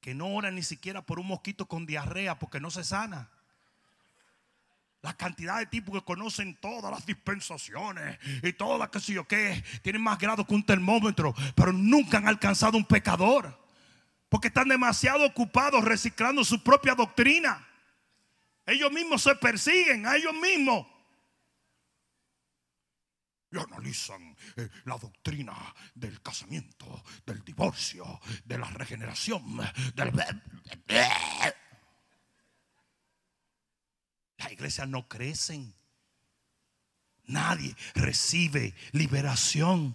Que 0.01 0.15
no 0.15 0.33
oran 0.33 0.55
ni 0.55 0.63
siquiera 0.63 1.05
por 1.05 1.19
un 1.19 1.27
mosquito 1.27 1.67
con 1.67 1.87
diarrea 1.87 2.39
porque 2.39 2.61
no 2.61 2.71
se 2.71 2.85
sana. 2.85 3.33
La 5.03 5.15
cantidad 5.17 5.59
de 5.59 5.67
tipos 5.67 5.95
que 5.95 6.05
conocen 6.05 6.57
todas 6.57 6.91
las 6.91 7.05
dispensaciones 7.05 8.19
y 8.43 8.53
todas 8.53 8.79
las 8.79 8.89
que 8.89 9.01
sé 9.01 9.13
yo 9.15 9.27
qué, 9.27 9.63
tienen 9.83 10.01
más 10.01 10.19
grado 10.19 10.47
que 10.47 10.55
un 10.55 10.65
termómetro, 10.65 11.35
pero 11.55 11.73
nunca 11.73 12.19
han 12.19 12.29
alcanzado 12.29 12.79
un 12.79 12.85
pecador. 12.85 13.61
Porque 14.29 14.49
están 14.49 14.69
demasiado 14.69 15.27
ocupados 15.27 15.85
reciclando 15.85 16.45
su 16.45 16.63
propia 16.63 16.95
doctrina. 16.95 17.67
Ellos 18.65 18.93
mismos 18.93 19.23
se 19.23 19.35
persiguen 19.35 20.07
a 20.07 20.17
ellos 20.17 20.35
mismos 20.35 20.87
y 23.53 23.59
analizan 23.59 24.37
eh, 24.57 24.69
la 24.85 24.97
doctrina 24.97 25.55
del 25.95 26.21
casamiento, 26.23 27.05
del 27.27 27.45
divorcio, 27.45 28.21
de 28.45 28.59
la 28.59 28.69
regeneración, 28.71 29.59
del... 29.95 30.13
Las 34.43 34.53
iglesias 34.53 34.89
no 34.89 35.07
crecen. 35.09 35.75
Nadie 37.27 37.77
recibe 37.95 38.75
liberación. 38.93 39.95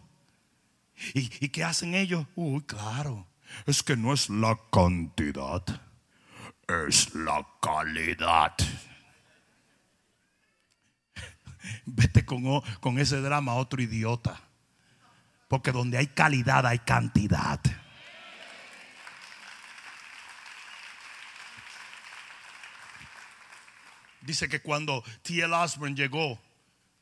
¿Y, 1.13 1.45
¿Y 1.45 1.49
qué 1.49 1.63
hacen 1.63 1.93
ellos? 1.93 2.25
Uy, 2.35 2.61
claro. 2.61 3.27
Es 3.65 3.83
que 3.83 3.97
no 3.97 4.13
es 4.13 4.29
la 4.29 4.57
cantidad, 4.71 5.63
es 6.87 7.13
la 7.13 7.45
calidad. 7.61 8.55
vete 11.85 12.25
con, 12.25 12.61
con 12.79 12.99
ese 12.99 13.21
drama 13.21 13.55
otro 13.55 13.81
idiota. 13.81 14.41
Porque 15.47 15.71
donde 15.71 15.97
hay 15.97 16.07
calidad 16.07 16.65
hay 16.65 16.79
cantidad. 16.79 17.59
Dice 24.27 24.49
que 24.49 24.59
cuando 24.59 25.05
T.L. 25.21 25.53
Osborne 25.53 25.95
llegó 25.95 26.37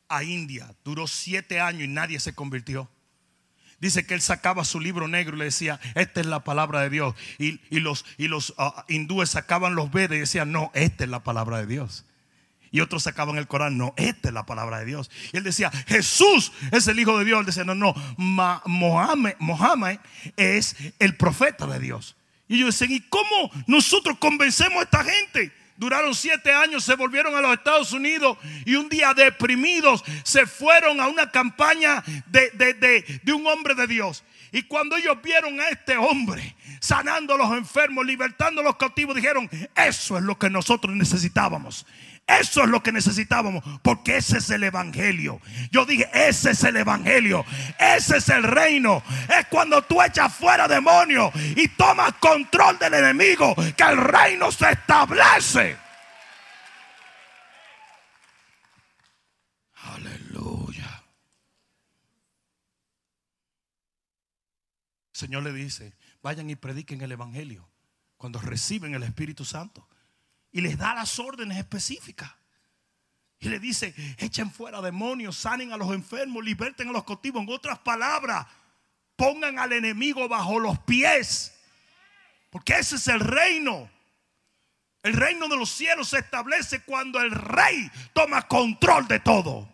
a 0.08 0.24
India, 0.24 0.76
duró 0.84 1.08
siete 1.08 1.60
años 1.60 1.82
y 1.82 1.88
nadie 1.88 2.20
se 2.20 2.36
convirtió. 2.36 2.88
Dice 3.80 4.06
que 4.06 4.14
él 4.14 4.22
sacaba 4.22 4.64
su 4.64 4.80
libro 4.80 5.08
negro 5.08 5.36
y 5.36 5.40
le 5.40 5.46
decía, 5.46 5.80
esta 5.96 6.22
es 6.22 6.28
la 6.28 6.44
palabra 6.44 6.82
de 6.82 6.92
Dios. 6.92 7.16
Y, 7.40 7.80
los, 7.80 8.06
y 8.20 8.28
los 8.28 8.54
ah, 8.60 8.86
hindúes 8.88 9.32
sacaban 9.32 9.74
los 9.74 9.92
Vedas 9.92 10.18
y 10.18 10.20
decían, 10.20 10.52
no, 10.52 10.70
esta 10.76 11.04
es 11.04 11.10
la 11.10 11.24
palabra 11.24 11.58
de 11.58 11.66
Dios. 11.66 12.06
Y 12.70 12.82
otros 12.82 13.02
sacaban 13.02 13.38
el 13.38 13.48
Corán, 13.48 13.76
no, 13.76 13.96
esta 13.98 14.28
es 14.28 14.34
la 14.36 14.46
palabra 14.46 14.78
de 14.78 14.86
Dios. 14.86 15.10
Y 15.34 15.38
él 15.38 15.44
decía, 15.44 15.72
Jesús 15.88 16.52
es 16.72 16.88
el 16.88 17.00
Hijo 17.00 17.18
de 17.18 17.26
Dios. 17.26 17.40
Él 17.40 17.48
decía, 17.48 17.64
no, 17.64 17.74
no, 17.74 17.96
Mohammed, 18.18 20.00
es 20.38 20.76
el 21.00 21.18
profeta 21.18 21.66
de 21.66 21.80
Dios. 21.80 22.16
Y 22.48 22.58
ellos 22.58 22.78
decían, 22.78 22.96
¿y 22.96 23.02
cómo 23.10 23.50
nosotros 23.66 24.20
convencemos 24.20 24.78
a 24.78 24.84
esta 24.84 25.04
gente? 25.04 25.65
Duraron 25.78 26.16
siete 26.16 26.54
años, 26.54 26.86
se 26.86 26.96
volvieron 26.96 27.36
a 27.36 27.42
los 27.42 27.54
Estados 27.54 27.92
Unidos 27.92 28.38
y 28.66 28.76
un 28.76 28.88
día 28.88 29.14
deprimidos 29.14 30.04
se 30.24 30.46
fueron 30.46 31.02
a 31.02 31.08
una 31.08 31.30
campaña 31.30 32.02
de, 32.28 32.50
de, 33.24 33.34
un 33.34 33.46
hombre 33.48 33.76
de 33.76 33.86
Dios. 33.86 34.24
Y 34.54 34.64
cuando 34.64 34.96
ellos 34.96 35.22
vieron 35.22 35.60
a 35.60 35.68
este 35.68 35.98
hombre 35.98 36.56
sanando 36.80 37.34
a 37.34 37.38
los 37.38 37.52
enfermos, 37.52 38.06
libertando 38.06 38.62
a 38.62 38.64
los 38.64 38.78
cautivos, 38.78 39.16
dijeron, 39.16 39.50
eso 39.76 40.18
es 40.18 40.24
lo 40.24 40.40
que 40.40 40.50
nosotros 40.50 40.96
necesitábamos. 40.96 41.86
Eso 42.28 42.64
es 42.64 42.70
lo 42.70 42.82
que 42.82 42.92
necesitábamos, 42.92 43.64
porque 43.84 44.18
ese 44.18 44.40
es 44.40 44.50
el 44.50 44.64
Evangelio. 44.64 45.40
Yo 45.72 45.86
dije, 45.86 46.10
ese 46.12 46.52
es 46.52 46.64
el 46.64 46.76
Evangelio, 46.76 47.46
ese 47.78 48.18
es 48.18 48.30
el 48.30 48.42
reino. 48.42 49.04
Es 49.30 49.46
cuando 49.46 49.84
tú 49.84 50.02
echas 50.02 50.34
fuera 50.34 50.68
demonios 50.68 51.32
y 51.56 51.68
tomas 51.68 52.14
control 52.14 52.80
del 52.80 52.96
enemigo, 52.96 53.54
que 53.78 53.84
el 53.84 53.98
reino 53.98 54.52
se 54.52 54.72
establece. 54.72 55.78
Aleluya. 59.84 61.04
El 65.14 65.20
Señor 65.20 65.44
le 65.44 65.54
dice, 65.54 65.94
vayan 66.24 66.50
y 66.50 66.56
prediquen 66.56 67.02
el 67.02 67.12
Evangelio 67.12 67.70
cuando 68.18 68.40
reciben 68.40 68.96
el 68.96 69.04
Espíritu 69.04 69.46
Santo 69.46 69.88
y 70.56 70.62
les 70.62 70.78
da 70.78 70.96
las 70.96 71.20
órdenes 71.20 71.58
específicas. 71.58 72.32
Y 73.40 73.50
le 73.50 73.60
dice, 73.60 73.94
echen 74.18 74.50
fuera 74.50 74.80
demonios, 74.80 75.36
sanen 75.36 75.74
a 75.74 75.78
los 75.78 75.92
enfermos, 75.92 76.46
liberten 76.46 76.88
a 76.88 76.94
los 76.94 77.04
cautivos. 77.04 77.44
En 77.44 77.50
otras 77.50 77.78
palabras, 77.80 78.48
pongan 79.18 79.60
al 79.60 79.74
enemigo 79.74 80.30
bajo 80.30 80.58
los 80.58 80.80
pies. 80.80 81.54
Porque 82.52 82.72
ese 82.72 82.96
es 82.96 83.06
el 83.10 83.20
reino. 83.20 83.92
El 85.04 85.12
reino 85.12 85.50
de 85.50 85.58
los 85.58 85.72
cielos 85.72 86.08
se 86.08 86.20
establece 86.20 86.84
cuando 86.84 87.20
el 87.20 87.32
rey 87.32 87.92
toma 88.14 88.44
control 88.44 89.10
de 89.10 89.20
todo. 89.20 89.70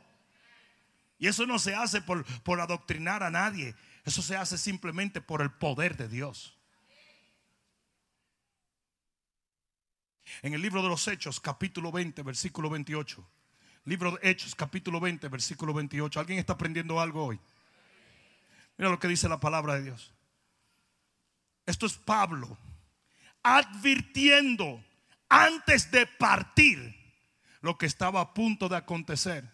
Y 1.20 1.28
eso 1.28 1.46
no 1.46 1.60
se 1.60 1.76
hace 1.76 2.02
por, 2.02 2.26
por 2.42 2.60
adoctrinar 2.60 3.22
a 3.22 3.30
nadie. 3.30 3.76
Eso 4.04 4.24
se 4.24 4.36
hace 4.36 4.58
simplemente 4.58 5.22
por 5.22 5.44
el 5.44 5.52
poder 5.52 5.96
de 5.96 6.08
Dios. 6.08 6.58
En 10.42 10.54
el 10.54 10.62
libro 10.62 10.82
de 10.82 10.90
los 10.90 11.08
Hechos, 11.08 11.40
capítulo 11.40 11.92
20, 11.92 12.22
versículo 12.24 12.70
28. 12.70 13.28
Libro 13.86 14.12
de 14.12 14.30
Hechos, 14.30 14.56
capítulo 14.56 15.00
20, 15.00 15.28
versículo 15.28 15.74
28. 15.74 16.20
¿Alguien 16.20 16.40
está 16.40 16.54
aprendiendo 16.54 17.00
algo 17.00 17.26
hoy? 17.26 17.40
Mira 18.78 18.90
lo 18.90 19.00
que 19.00 19.08
dice 19.08 19.30
la 19.30 19.40
palabra 19.40 19.76
de 19.76 19.84
Dios. 19.84 20.14
Esto 21.66 21.86
es 21.86 21.94
Pablo 21.94 22.58
advirtiendo 23.44 24.84
antes 25.30 25.92
de 25.92 26.06
partir 26.06 26.96
lo 27.62 27.78
que 27.78 27.86
estaba 27.86 28.22
a 28.22 28.34
punto 28.34 28.70
de 28.70 28.78
acontecer. 28.78 29.50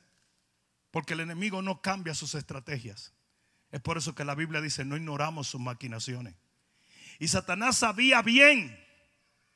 Porque 0.92 1.14
el 1.14 1.20
enemigo 1.22 1.62
no 1.62 1.82
cambia 1.82 2.16
sus 2.16 2.36
estrategias. 2.36 3.14
Es 3.72 3.82
por 3.82 3.98
eso 3.98 4.16
que 4.16 4.26
la 4.26 4.36
Biblia 4.36 4.62
dice, 4.62 4.86
no 4.86 4.96
ignoramos 4.96 5.48
sus 5.48 5.62
maquinaciones. 5.62 6.36
Y 7.20 7.28
Satanás 7.28 7.78
sabía 7.78 8.22
bien, 8.22 8.80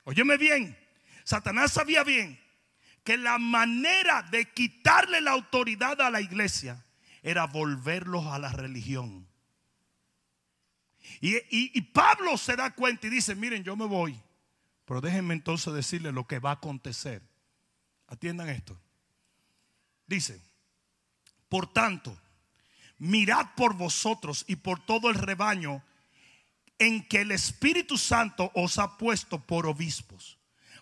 óyeme 0.03 0.37
bien, 0.37 0.77
Satanás 1.23 1.73
sabía 1.73 2.03
bien 2.03 2.39
que 3.03 3.17
la 3.17 3.37
manera 3.37 4.21
de 4.23 4.45
quitarle 4.51 5.21
la 5.21 5.31
autoridad 5.31 6.01
a 6.01 6.09
la 6.09 6.21
iglesia 6.21 6.85
era 7.23 7.47
volverlos 7.47 8.25
a 8.27 8.39
la 8.39 8.51
religión. 8.51 9.27
Y, 11.19 11.81
Pablo 11.81 12.37
se 12.37 12.55
da 12.55 12.73
cuenta 12.73 13.07
y 13.07 13.09
dice, 13.09 13.35
miren, 13.35 13.63
yo 13.63 13.75
me 13.75 13.85
voy, 13.85 14.19
pero 14.85 15.01
déjenme 15.01 15.33
entonces 15.33 15.73
decirle 15.73 16.11
lo 16.11 16.27
que 16.27 16.39
va 16.39 16.51
a 16.51 16.53
acontecer. 16.53 17.21
Atiendan 18.07 18.49
esto. 18.49 18.79
Dice, 20.05 20.41
por 21.49 21.71
tanto, 21.71 22.17
mirad 22.97 23.55
por 23.55 23.75
vosotros 23.75 24.45
y 24.47 24.57
por 24.57 24.83
todo 24.85 25.09
el 25.09 25.15
rebaño 25.15 25.83
en 26.77 27.07
que 27.07 27.21
el 27.21 27.31
Espíritu 27.31 27.97
Santo 27.97 28.51
os 28.55 28.77
ha 28.77 28.97
puesto 28.97 29.39
por 29.39 29.67
obispos 29.67 30.40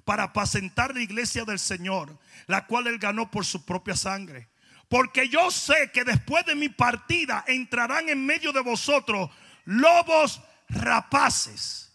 para 0.09 0.23
apacentar 0.23 0.95
la 0.95 1.03
iglesia 1.03 1.45
del 1.45 1.59
Señor, 1.59 2.17
la 2.47 2.65
cual 2.65 2.87
él 2.87 2.97
ganó 2.97 3.29
por 3.29 3.45
su 3.45 3.63
propia 3.63 3.95
sangre. 3.95 4.49
Porque 4.87 5.29
yo 5.29 5.51
sé 5.51 5.91
que 5.93 6.03
después 6.03 6.43
de 6.47 6.55
mi 6.55 6.67
partida 6.67 7.45
entrarán 7.45 8.09
en 8.09 8.25
medio 8.25 8.51
de 8.51 8.61
vosotros 8.61 9.29
lobos 9.65 10.41
rapaces. 10.67 11.93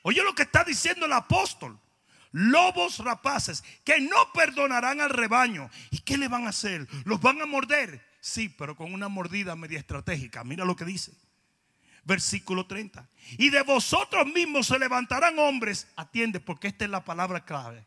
Oye 0.00 0.22
lo 0.22 0.34
que 0.34 0.44
está 0.44 0.64
diciendo 0.64 1.04
el 1.04 1.12
apóstol. 1.12 1.78
Lobos 2.30 3.00
rapaces 3.00 3.62
que 3.84 4.00
no 4.00 4.32
perdonarán 4.32 5.02
al 5.02 5.10
rebaño. 5.10 5.68
¿Y 5.90 5.98
qué 5.98 6.16
le 6.16 6.28
van 6.28 6.46
a 6.46 6.50
hacer? 6.50 6.88
¿Los 7.04 7.20
van 7.20 7.42
a 7.42 7.44
morder? 7.44 8.02
Sí, 8.22 8.48
pero 8.48 8.74
con 8.76 8.94
una 8.94 9.08
mordida 9.08 9.56
media 9.56 9.78
estratégica. 9.78 10.42
Mira 10.42 10.64
lo 10.64 10.74
que 10.74 10.86
dice 10.86 11.12
versículo 12.04 12.66
30. 12.66 13.08
Y 13.38 13.50
de 13.50 13.62
vosotros 13.62 14.26
mismos 14.26 14.66
se 14.66 14.78
levantarán 14.78 15.38
hombres, 15.38 15.88
atiende 15.96 16.40
porque 16.40 16.68
esta 16.68 16.84
es 16.84 16.90
la 16.90 17.04
palabra 17.04 17.44
clave, 17.44 17.86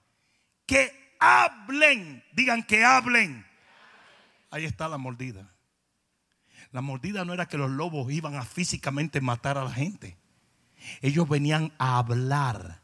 que 0.66 1.16
hablen, 1.20 2.24
digan 2.34 2.64
que 2.64 2.84
hablen. 2.84 3.46
Ahí 4.52 4.66
está 4.66 4.88
la 4.88 4.98
mordida. 4.98 5.52
La 6.72 6.82
mordida 6.82 7.24
no 7.26 7.34
era 7.34 7.48
que 7.48 7.58
los 7.58 7.70
lobos 7.70 8.12
iban 8.12 8.36
a 8.36 8.44
físicamente 8.44 9.22
matar 9.22 9.58
a 9.58 9.64
la 9.64 9.72
gente. 9.72 10.18
Ellos 11.02 11.28
venían 11.28 11.74
a 11.78 11.98
hablar, 11.98 12.82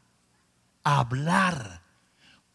a 0.82 0.98
hablar 1.00 1.82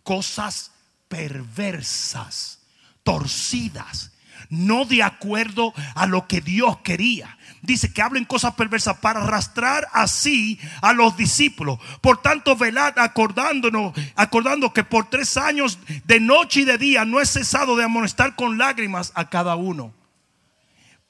cosas 0.04 0.72
perversas, 1.08 2.66
torcidas, 3.04 4.14
no 4.50 4.86
de 4.86 5.04
acuerdo 5.04 5.74
a 5.96 6.06
lo 6.06 6.28
que 6.28 6.42
Dios 6.42 6.80
quería. 6.80 7.38
Dice 7.62 7.92
que 7.92 8.02
hablen 8.02 8.26
cosas 8.26 8.54
perversas 8.54 8.98
para 9.00 9.22
arrastrar 9.22 9.88
así 9.92 10.60
a 10.82 10.94
los 10.94 11.18
discípulos. 11.18 11.80
Por 12.02 12.22
tanto, 12.22 12.56
velad 12.56 12.98
acordándonos, 12.98 13.94
acordando 14.16 14.72
que 14.74 14.84
por 14.84 15.10
tres 15.10 15.38
años 15.38 15.80
de 16.06 16.20
noche 16.20 16.62
y 16.62 16.66
de 16.66 16.78
día 16.78 17.06
no 17.06 17.20
he 17.20 17.26
cesado 17.26 17.76
de 17.76 17.84
amonestar 17.84 18.36
con 18.36 18.58
lágrimas 18.58 19.12
a 19.16 19.30
cada 19.30 19.56
uno. 19.56 19.94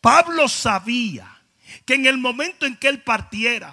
Pablo 0.02 0.48
sabía 0.48 1.28
que 1.86 1.96
en 1.96 2.06
el 2.06 2.18
momento 2.18 2.66
en 2.66 2.76
que 2.76 2.88
él 2.88 3.02
partiera, 3.04 3.72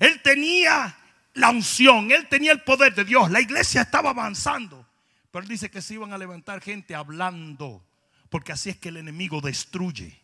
él 0.00 0.20
tenía 0.22 0.96
la 1.34 1.50
unción, 1.50 2.10
él 2.10 2.26
tenía 2.28 2.52
el 2.52 2.62
poder 2.62 2.94
de 2.94 3.04
Dios, 3.04 3.30
la 3.30 3.40
iglesia 3.40 3.82
estaba 3.82 4.10
avanzando. 4.10 4.86
Pero 5.30 5.42
él 5.42 5.48
dice 5.48 5.70
que 5.70 5.82
se 5.82 5.94
iban 5.94 6.12
a 6.12 6.18
levantar 6.18 6.60
gente 6.60 6.94
hablando, 6.94 7.84
porque 8.30 8.52
así 8.52 8.70
es 8.70 8.78
que 8.78 8.90
el 8.90 8.96
enemigo 8.96 9.40
destruye. 9.40 10.20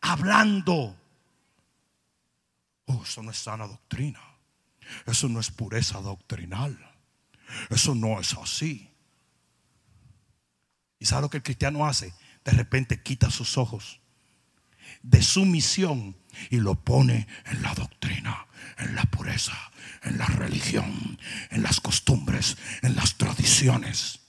Hablando. 0.00 0.96
Oh, 2.86 3.02
eso 3.02 3.22
no 3.22 3.30
es 3.30 3.38
sana 3.38 3.66
doctrina. 3.66 4.20
Eso 5.06 5.28
no 5.28 5.40
es 5.40 5.50
pureza 5.50 6.00
doctrinal. 6.00 6.78
Eso 7.70 7.94
no 7.94 8.20
es 8.20 8.34
así. 8.34 8.90
¿Y 10.98 11.06
sabe 11.06 11.22
lo 11.22 11.30
que 11.30 11.38
el 11.38 11.42
cristiano 11.42 11.86
hace? 11.86 12.14
De 12.44 12.52
repente 12.52 13.02
quita 13.02 13.30
sus 13.30 13.56
ojos 13.56 14.00
de 15.02 15.22
su 15.22 15.44
misión 15.44 16.16
y 16.50 16.58
lo 16.58 16.74
pone 16.74 17.26
en 17.46 17.62
la 17.62 17.74
doctrina, 17.74 18.46
en 18.78 18.94
la 18.94 19.04
pureza, 19.04 19.56
en 20.02 20.18
la 20.18 20.26
religión, 20.26 21.18
en 21.50 21.62
las 21.62 21.80
costumbres, 21.80 22.56
en 22.82 22.96
las 22.96 23.16
tradiciones. 23.16 24.20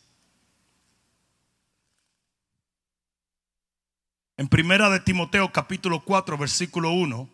En 4.37 4.49
primera 4.49 4.89
de 4.89 4.99
Timoteo 4.99 5.49
capítulo 5.53 6.03
4 6.03 6.37
versículo 6.37 6.91
1 6.91 7.29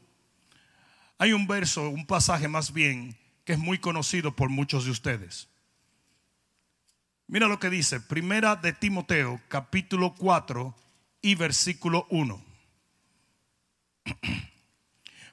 hay 1.17 1.33
un 1.33 1.47
verso, 1.47 1.89
un 1.89 2.05
pasaje 2.05 2.47
más 2.47 2.73
bien 2.73 3.17
que 3.43 3.53
es 3.53 3.59
muy 3.59 3.79
conocido 3.79 4.35
por 4.35 4.49
muchos 4.49 4.85
de 4.85 4.91
ustedes. 4.91 5.49
Mira 7.25 7.47
lo 7.47 7.59
que 7.59 7.71
dice, 7.71 7.99
primera 7.99 8.55
de 8.55 8.73
Timoteo 8.73 9.41
capítulo 9.47 10.13
4 10.15 10.75
y 11.23 11.33
versículo 11.33 12.05
1. 12.11 12.43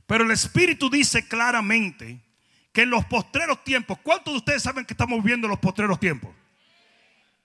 Pero 0.06 0.24
el 0.24 0.30
Espíritu 0.30 0.88
dice 0.88 1.28
claramente 1.28 2.18
que 2.72 2.82
en 2.82 2.90
los 2.90 3.04
postreros 3.04 3.62
tiempos, 3.62 3.98
¿cuántos 4.02 4.32
de 4.32 4.38
ustedes 4.38 4.62
saben 4.62 4.86
que 4.86 4.94
estamos 4.94 5.22
viviendo 5.22 5.46
los 5.48 5.58
postreros 5.58 6.00
tiempos? 6.00 6.34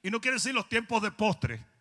Y 0.02 0.10
no 0.10 0.22
quiere 0.22 0.36
decir 0.36 0.54
los 0.54 0.70
tiempos 0.70 1.02
de 1.02 1.12
postre. 1.12 1.73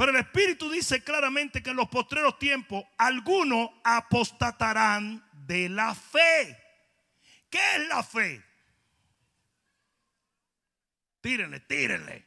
Pero 0.00 0.12
el 0.12 0.24
Espíritu 0.24 0.70
dice 0.70 1.04
claramente 1.04 1.62
que 1.62 1.68
en 1.68 1.76
los 1.76 1.90
postreros 1.90 2.38
tiempos 2.38 2.82
algunos 2.96 3.68
apostatarán 3.84 5.22
de 5.46 5.68
la 5.68 5.94
fe. 5.94 6.58
¿Qué 7.50 7.58
es 7.76 7.86
la 7.86 8.02
fe? 8.02 8.42
Tírenle, 11.20 11.60
tírenle. 11.60 12.26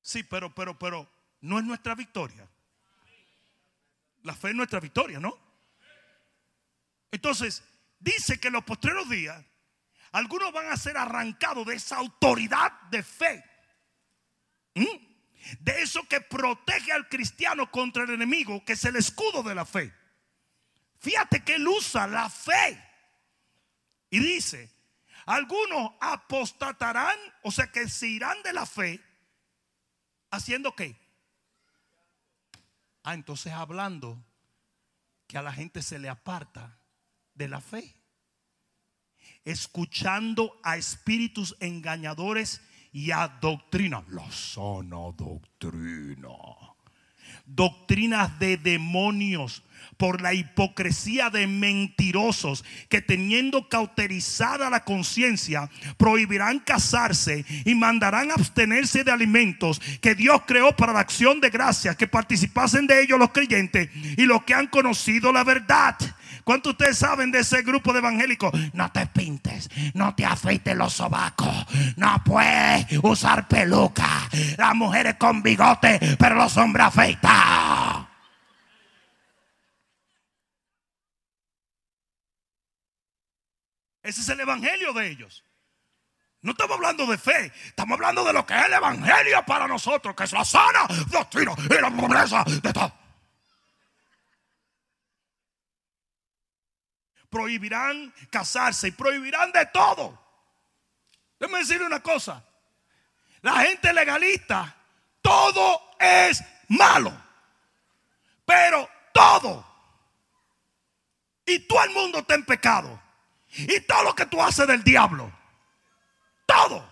Sí, 0.00 0.22
pero, 0.22 0.54
pero, 0.54 0.78
pero, 0.78 1.06
no 1.42 1.58
es 1.58 1.66
nuestra 1.66 1.94
victoria. 1.94 2.48
La 4.22 4.34
fe 4.34 4.48
es 4.48 4.54
nuestra 4.54 4.80
victoria, 4.80 5.20
¿no? 5.20 5.38
Entonces, 7.10 7.62
dice 7.98 8.40
que 8.40 8.48
en 8.48 8.54
los 8.54 8.64
postreros 8.64 9.06
días, 9.10 9.44
algunos 10.12 10.50
van 10.50 10.72
a 10.72 10.78
ser 10.78 10.96
arrancados 10.96 11.66
de 11.66 11.74
esa 11.74 11.98
autoridad 11.98 12.72
de 12.90 13.02
fe. 13.02 13.51
¿Mm? 14.74 15.56
De 15.60 15.82
eso 15.82 16.06
que 16.08 16.20
protege 16.20 16.92
al 16.92 17.08
cristiano 17.08 17.70
contra 17.70 18.04
el 18.04 18.10
enemigo, 18.10 18.64
que 18.64 18.74
es 18.74 18.84
el 18.84 18.96
escudo 18.96 19.42
de 19.42 19.54
la 19.54 19.66
fe. 19.66 19.92
Fíjate 21.00 21.42
que 21.42 21.56
él 21.56 21.66
usa 21.66 22.06
la 22.06 22.30
fe. 22.30 22.82
Y 24.10 24.20
dice, 24.20 24.70
algunos 25.26 25.92
apostatarán, 26.00 27.18
o 27.42 27.50
sea 27.50 27.70
que 27.72 27.88
se 27.88 28.06
irán 28.06 28.42
de 28.42 28.52
la 28.52 28.66
fe 28.66 29.00
¿Haciendo 30.32 30.74
qué? 30.74 30.96
Ah, 33.02 33.12
entonces 33.12 33.52
hablando 33.52 34.24
que 35.26 35.36
a 35.36 35.42
la 35.42 35.52
gente 35.52 35.82
se 35.82 35.98
le 35.98 36.08
aparta 36.08 36.78
de 37.34 37.48
la 37.48 37.60
fe. 37.60 37.94
Escuchando 39.44 40.58
a 40.62 40.78
espíritus 40.78 41.54
engañadores 41.60 42.62
y 42.92 43.10
a 43.10 43.28
doctrina. 43.28 44.02
La 44.10 44.30
sana 44.30 45.10
doctrina. 45.16 46.28
Doctrinas 47.46 48.38
de 48.38 48.56
demonios 48.56 49.62
por 49.96 50.20
la 50.20 50.32
hipocresía 50.32 51.30
de 51.30 51.46
mentirosos 51.46 52.64
que 52.88 53.02
teniendo 53.02 53.68
cauterizada 53.68 54.70
la 54.70 54.84
conciencia 54.84 55.70
prohibirán 55.96 56.60
casarse 56.60 57.44
y 57.64 57.74
mandarán 57.74 58.30
abstenerse 58.30 59.04
de 59.04 59.10
alimentos 59.10 59.80
que 60.00 60.14
Dios 60.14 60.42
creó 60.46 60.74
para 60.76 60.92
la 60.92 61.00
acción 61.00 61.40
de 61.40 61.50
gracias, 61.50 61.96
que 61.96 62.06
participasen 62.06 62.86
de 62.86 63.02
ellos 63.02 63.18
los 63.18 63.32
creyentes 63.32 63.90
y 64.16 64.22
los 64.22 64.44
que 64.44 64.54
han 64.54 64.68
conocido 64.68 65.32
la 65.32 65.44
verdad. 65.44 65.96
¿Cuántos 66.44 66.72
ustedes 66.72 66.98
saben 66.98 67.30
de 67.30 67.40
ese 67.40 67.62
grupo 67.62 67.92
de 67.92 68.00
evangélicos? 68.00 68.52
No 68.72 68.90
te 68.90 69.06
pintes, 69.06 69.68
no 69.94 70.14
te 70.14 70.24
afeites 70.24 70.76
los 70.76 70.92
sobacos, 70.92 71.66
no 71.96 72.22
puedes 72.24 72.86
usar 73.02 73.48
peluca. 73.48 74.28
Las 74.56 74.74
mujeres 74.74 75.16
con 75.16 75.42
bigote, 75.42 75.98
pero 76.18 76.34
los 76.34 76.56
hombres 76.56 76.86
afeitados. 76.86 78.06
Ese 84.02 84.20
es 84.20 84.28
el 84.28 84.40
evangelio 84.40 84.92
de 84.92 85.08
ellos. 85.08 85.44
No 86.40 86.50
estamos 86.52 86.76
hablando 86.76 87.06
de 87.06 87.18
fe, 87.18 87.52
estamos 87.66 87.94
hablando 87.94 88.24
de 88.24 88.32
lo 88.32 88.44
que 88.44 88.58
es 88.58 88.66
el 88.66 88.72
evangelio 88.72 89.44
para 89.46 89.68
nosotros, 89.68 90.16
que 90.16 90.24
es 90.24 90.32
la 90.32 90.44
sana 90.44 90.88
doctrina 91.06 91.52
y 91.70 91.80
la 91.80 91.90
pobreza 91.90 92.42
de 92.44 92.72
todo. 92.72 93.01
Prohibirán 97.32 98.12
casarse 98.28 98.88
y 98.88 98.90
prohibirán 98.90 99.52
de 99.52 99.64
todo. 99.64 100.20
Déjame 101.40 101.60
decirle 101.60 101.86
una 101.86 102.02
cosa. 102.02 102.44
La 103.40 103.62
gente 103.62 103.90
legalista, 103.90 104.76
todo 105.22 105.80
es 105.98 106.44
malo. 106.68 107.10
Pero 108.44 108.86
todo. 109.14 109.66
Y 111.46 111.60
todo 111.60 111.82
el 111.84 111.90
mundo 111.92 112.18
está 112.18 112.34
en 112.34 112.44
pecado. 112.44 113.00
Y 113.48 113.80
todo 113.80 114.04
lo 114.04 114.14
que 114.14 114.26
tú 114.26 114.42
haces 114.42 114.66
del 114.66 114.84
diablo. 114.84 115.32
Todo. 116.44 116.86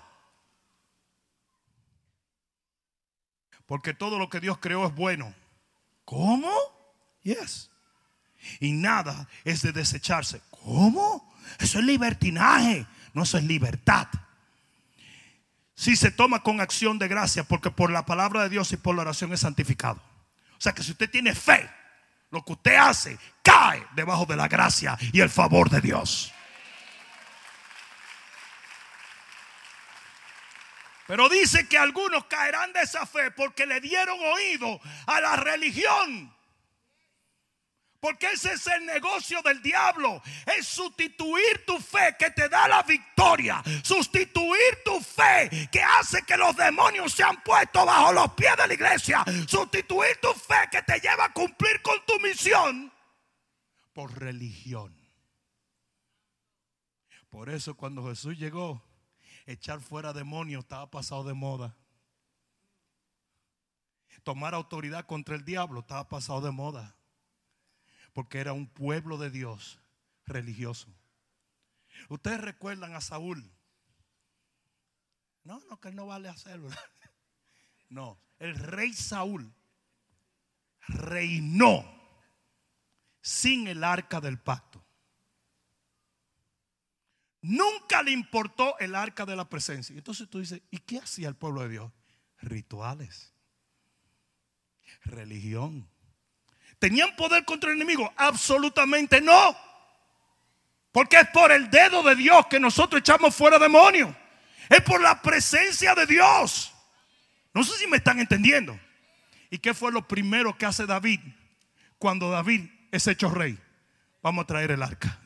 Porque 3.66 3.92
todo 3.92 4.18
lo 4.18 4.31
que 4.31 4.40
Dios 4.40 4.57
creó 4.59 4.87
es 4.87 4.94
bueno. 4.94 5.35
¿Cómo? 6.07 6.50
Yes. 7.22 7.69
Y 8.59 8.72
nada 8.72 9.29
es 9.44 9.62
de 9.62 9.72
desecharse. 9.72 10.40
¿Cómo? 10.50 11.35
Eso 11.59 11.79
es 11.79 11.85
libertinaje. 11.85 12.87
No, 13.12 13.22
eso 13.22 13.38
es 13.38 13.44
libertad. 13.44 14.09
Si 15.74 15.96
se 15.96 16.11
toma 16.11 16.42
con 16.42 16.61
acción 16.61 16.98
de 16.98 17.09
gracia, 17.09 17.44
porque 17.44 17.70
por 17.70 17.90
la 17.90 18.05
palabra 18.05 18.42
de 18.42 18.50
Dios 18.50 18.70
y 18.72 18.76
por 18.76 18.94
la 18.94 19.03
oración 19.03 19.33
es 19.33 19.40
santificado. 19.40 20.03
O 20.59 20.61
sea 20.61 20.72
que 20.72 20.83
si 20.83 20.90
usted 20.90 21.11
tiene 21.11 21.35
fe, 21.35 21.70
lo 22.31 22.44
que 22.44 22.53
usted 22.53 22.76
hace 22.76 23.18
cae 23.42 23.87
debajo 23.94 24.26
de 24.26 24.37
la 24.37 24.46
gracia 24.46 24.96
y 25.12 25.20
el 25.20 25.31
favor 25.31 25.70
de 25.70 25.81
Dios. 25.81 26.33
Pero 31.07 31.29
dice 31.29 31.66
que 31.66 31.76
algunos 31.76 32.26
caerán 32.26 32.72
de 32.72 32.83
esa 32.83 33.05
fe 33.05 33.33
porque 33.33 33.66
le 33.66 33.81
dieron 33.81 34.16
oído 34.20 34.81
a 35.07 35.20
la 35.20 35.37
religión. 35.37 36.33
Porque 38.01 38.29
ese 38.29 38.55
es 38.55 38.67
el 38.67 38.87
negocio 38.87 39.42
del 39.42 39.61
diablo. 39.61 40.23
Es 40.46 40.67
sustituir 40.67 41.67
tu 41.67 41.79
fe 41.79 42.17
que 42.19 42.31
te 42.31 42.48
da 42.48 42.67
la 42.67 42.83
victoria. 42.83 43.63
Sustituir 43.85 44.83
tu 44.85 44.98
fe 45.01 45.69
que 45.71 45.83
hace 45.83 46.23
que 46.23 46.37
los 46.38 46.57
demonios 46.57 47.13
se 47.13 47.23
han 47.23 47.42
puesto 47.42 47.85
bajo 47.85 48.13
los 48.13 48.33
pies 48.33 48.57
de 48.57 48.67
la 48.69 48.75
iglesia. 48.75 49.25
Sustituir 49.46 50.19
tu 50.23 50.33
fe 50.33 50.69
que 50.71 50.83
te 50.83 50.98
lleva 50.98 51.27
a 51.27 51.33
cumplir 51.33 51.83
con 51.83 51.94
tu 52.07 52.19
misión 52.21 52.90
por 53.92 54.19
religión. 54.19 54.96
Por 57.29 57.51
eso 57.51 57.77
cuando 57.77 58.09
Jesús 58.09 58.38
llegó 58.38 58.83
echar 59.44 59.81
fuera 59.81 60.15
demonios 60.15 60.65
estaba 60.65 60.90
pasado 60.90 61.25
de 61.25 61.35
moda. 61.35 61.77
Tomar 64.23 64.55
autoridad 64.55 65.05
contra 65.07 65.35
el 65.35 65.44
diablo 65.44 65.81
estaba 65.81 66.09
pasado 66.09 66.40
de 66.40 66.51
moda. 66.51 66.96
Porque 68.13 68.38
era 68.38 68.52
un 68.52 68.67
pueblo 68.67 69.19
de 69.19 69.31
Dios 69.31 69.81
religioso. 70.27 70.88
Ustedes 72.08 72.40
recuerdan 72.40 72.94
a 72.94 73.00
Saúl. 73.00 73.50
No, 75.44 75.61
no, 75.69 75.81
que 75.81 75.88
él 75.88 75.96
no 75.96 76.06
vale 76.06 76.29
hacerlo. 76.29 76.69
No, 77.90 78.23
el 78.38 78.54
rey 78.54 78.94
Saúl 78.94 79.52
reinó 80.87 81.85
sin 83.21 83.67
el 83.67 83.83
arca 83.83 84.21
del 84.21 84.38
pacto. 84.38 84.81
Nunca 87.42 88.02
le 88.02 88.13
importó 88.13 88.79
el 88.79 88.94
arca 88.94 89.25
de 89.25 89.35
la 89.35 89.48
presencia. 89.48 89.96
Entonces 89.96 90.29
tú 90.29 90.40
dices, 90.40 90.63
¿y 90.71 90.79
qué 90.79 90.98
hacía 90.98 91.29
el 91.29 91.37
pueblo 91.37 91.63
de 91.63 91.71
Dios? 91.71 91.92
Rituales, 92.38 93.35
religión. 95.04 95.90
¿Tenían 96.81 97.14
poder 97.14 97.44
contra 97.44 97.70
el 97.70 97.76
enemigo? 97.76 98.12
Absolutamente 98.16 99.20
no. 99.20 99.56
Porque 100.90 101.20
es 101.20 101.28
por 101.28 101.52
el 101.52 101.70
dedo 101.70 102.02
de 102.02 102.16
Dios 102.16 102.46
que 102.46 102.58
nosotros 102.58 103.00
echamos 103.00 103.37
fuera 103.37 103.58
demonios. 103.58 104.12
Es 104.68 104.81
por 104.81 105.00
la 105.00 105.20
presencia 105.20 105.94
de 105.94 106.06
Dios. 106.06 106.72
No 107.52 107.62
sé 107.62 107.76
si 107.76 107.87
me 107.87 107.98
están 107.98 108.18
entendiendo. 108.18 108.81
¿Y 109.50 109.58
qué 109.58 109.74
fue 109.74 109.92
lo 109.92 110.08
primero 110.08 110.56
que 110.56 110.64
hace 110.66 110.87
David 110.87 111.20
cuando 111.98 112.31
David 112.31 112.70
es 112.90 113.06
hecho 113.06 113.28
rey? 113.28 113.58
Vamos 114.22 114.44
a 114.44 114.46
traer 114.46 114.70
el 114.70 114.83
arca. 114.83 115.18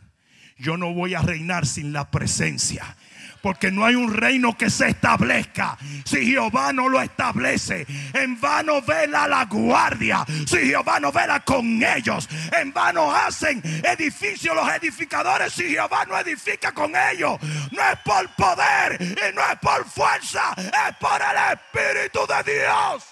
Yo 0.59 0.77
no 0.77 0.93
voy 0.93 1.15
a 1.15 1.23
reinar 1.23 1.67
sin 1.67 1.93
la 1.93 2.11
presencia. 2.11 2.97
Porque 3.45 3.71
no 3.71 3.85
hay 3.85 3.95
un 3.95 4.11
reino 4.11 4.57
que 4.57 4.71
se 4.71 4.89
establezca 4.89 5.77
si 6.07 6.25
Jehová 6.25 6.73
no 6.73 6.89
lo 6.89 6.99
establece. 7.03 7.87
En 8.15 8.41
vano 8.41 8.81
vela 8.81 9.29
la 9.29 9.45
guardia 9.45 10.25
si 10.47 10.61
Jehová 10.61 10.99
no 10.99 11.13
vela 11.13 11.41
con 11.41 11.83
ellos. 11.85 12.27
En 12.59 12.73
vano 12.73 13.15
hacen 13.15 13.61
edificios 13.85 14.57
los 14.57 14.67
edificadores 14.71 15.53
si 15.53 15.69
Jehová 15.69 16.07
no 16.07 16.19
edifica 16.19 16.73
con 16.73 16.95
ellos. 16.97 17.39
No 17.71 17.83
es 17.83 17.99
por 18.03 18.35
poder 18.35 18.97
y 19.03 19.35
no 19.35 19.43
es 19.43 19.59
por 19.61 19.85
fuerza, 19.91 20.55
es 20.57 20.97
por 20.97 21.21
el 21.21 21.53
Espíritu 21.53 22.21
de 22.27 22.61
Dios. 22.61 23.05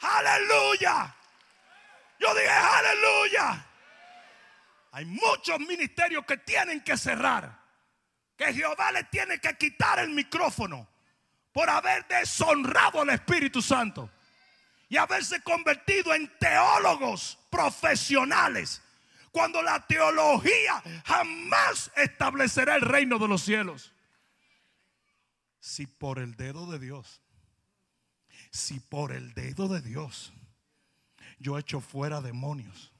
Aleluya. 0.00 1.14
Yo 2.18 2.34
dije 2.34 2.48
aleluya. 2.48 3.64
Hay 4.90 5.04
muchos 5.04 5.60
ministerios 5.60 6.26
que 6.26 6.38
tienen 6.38 6.80
que 6.80 6.96
cerrar. 6.96 7.61
Que 8.42 8.54
Jehová 8.54 8.90
le 8.90 9.04
tiene 9.04 9.38
que 9.38 9.56
quitar 9.56 10.00
el 10.00 10.10
micrófono 10.10 10.88
por 11.52 11.70
haber 11.70 12.08
deshonrado 12.08 13.02
al 13.02 13.10
Espíritu 13.10 13.62
Santo 13.62 14.10
y 14.88 14.96
haberse 14.96 15.40
convertido 15.42 16.12
en 16.12 16.28
teólogos 16.38 17.38
profesionales. 17.50 18.82
Cuando 19.30 19.62
la 19.62 19.86
teología 19.86 20.82
jamás 21.04 21.92
establecerá 21.94 22.74
el 22.74 22.80
reino 22.80 23.20
de 23.20 23.28
los 23.28 23.42
cielos. 23.42 23.92
Si 25.60 25.86
por 25.86 26.18
el 26.18 26.34
dedo 26.34 26.66
de 26.66 26.80
Dios, 26.80 27.22
si 28.50 28.80
por 28.80 29.12
el 29.12 29.34
dedo 29.34 29.68
de 29.68 29.82
Dios 29.82 30.32
yo 31.38 31.58
echo 31.58 31.80
fuera 31.80 32.20
demonios 32.20 32.92